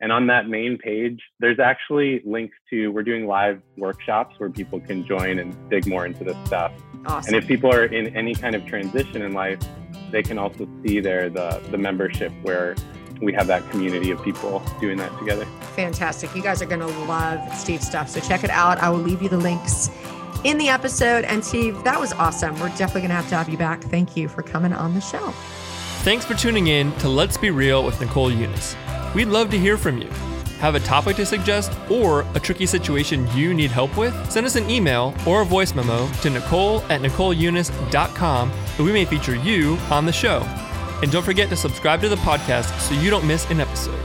and 0.00 0.12
on 0.12 0.26
that 0.28 0.48
main 0.48 0.78
page, 0.78 1.20
there's 1.40 1.58
actually 1.58 2.22
links 2.24 2.56
to 2.70 2.88
we're 2.88 3.02
doing 3.02 3.26
live 3.26 3.60
workshops 3.76 4.34
where 4.38 4.50
people 4.50 4.80
can 4.80 5.04
join 5.06 5.38
and 5.38 5.54
dig 5.70 5.86
more 5.86 6.06
into 6.06 6.24
this 6.24 6.36
stuff. 6.46 6.72
Awesome. 7.06 7.34
And 7.34 7.42
if 7.42 7.48
people 7.48 7.72
are 7.72 7.84
in 7.84 8.14
any 8.16 8.34
kind 8.34 8.54
of 8.54 8.64
transition 8.66 9.22
in 9.22 9.32
life, 9.32 9.58
they 10.10 10.22
can 10.22 10.38
also 10.38 10.68
see 10.86 11.00
there 11.00 11.28
the 11.28 11.60
the 11.70 11.78
membership 11.78 12.32
where 12.42 12.74
we 13.20 13.32
have 13.32 13.46
that 13.46 13.68
community 13.70 14.10
of 14.10 14.22
people 14.22 14.62
doing 14.80 14.96
that 14.98 15.16
together. 15.18 15.46
Fantastic. 15.74 16.34
You 16.34 16.42
guys 16.42 16.60
are 16.62 16.66
going 16.66 16.80
to 16.80 16.98
love 17.04 17.40
Steve's 17.54 17.86
stuff. 17.86 18.08
So 18.08 18.20
check 18.20 18.44
it 18.44 18.50
out. 18.50 18.78
I 18.78 18.90
will 18.90 18.98
leave 18.98 19.22
you 19.22 19.28
the 19.28 19.38
links 19.38 19.90
in 20.44 20.58
the 20.58 20.68
episode. 20.68 21.24
And 21.24 21.44
Steve, 21.44 21.82
that 21.84 21.98
was 21.98 22.12
awesome. 22.12 22.58
We're 22.60 22.68
definitely 22.70 23.02
going 23.02 23.10
to 23.10 23.16
have 23.16 23.28
to 23.30 23.36
have 23.36 23.48
you 23.48 23.58
back. 23.58 23.82
Thank 23.84 24.16
you 24.16 24.28
for 24.28 24.42
coming 24.42 24.72
on 24.72 24.94
the 24.94 25.00
show. 25.00 25.32
Thanks 26.02 26.24
for 26.24 26.34
tuning 26.34 26.66
in 26.66 26.92
to 26.96 27.08
Let's 27.08 27.36
Be 27.36 27.50
Real 27.50 27.84
with 27.84 28.00
Nicole 28.00 28.30
Unice. 28.30 28.76
We'd 29.14 29.28
love 29.28 29.50
to 29.50 29.58
hear 29.58 29.78
from 29.78 29.98
you. 29.98 30.08
Have 30.58 30.74
a 30.74 30.80
topic 30.80 31.16
to 31.16 31.26
suggest 31.26 31.72
or 31.90 32.24
a 32.34 32.40
tricky 32.40 32.66
situation 32.66 33.28
you 33.34 33.52
need 33.54 33.70
help 33.70 33.96
with? 33.96 34.14
Send 34.30 34.46
us 34.46 34.56
an 34.56 34.68
email 34.70 35.14
or 35.26 35.42
a 35.42 35.44
voice 35.44 35.74
memo 35.74 36.08
to 36.22 36.30
nicole 36.30 36.80
at 36.90 37.00
nicoleunice.com 37.00 38.50
and 38.50 38.86
we 38.86 38.92
may 38.92 39.04
feature 39.04 39.34
you 39.34 39.76
on 39.90 40.06
the 40.06 40.12
show. 40.12 40.40
And 41.02 41.10
don't 41.10 41.24
forget 41.24 41.48
to 41.50 41.56
subscribe 41.56 42.00
to 42.00 42.08
the 42.08 42.16
podcast 42.16 42.78
so 42.80 42.94
you 42.94 43.10
don't 43.10 43.26
miss 43.26 43.48
an 43.50 43.60
episode. 43.60 44.03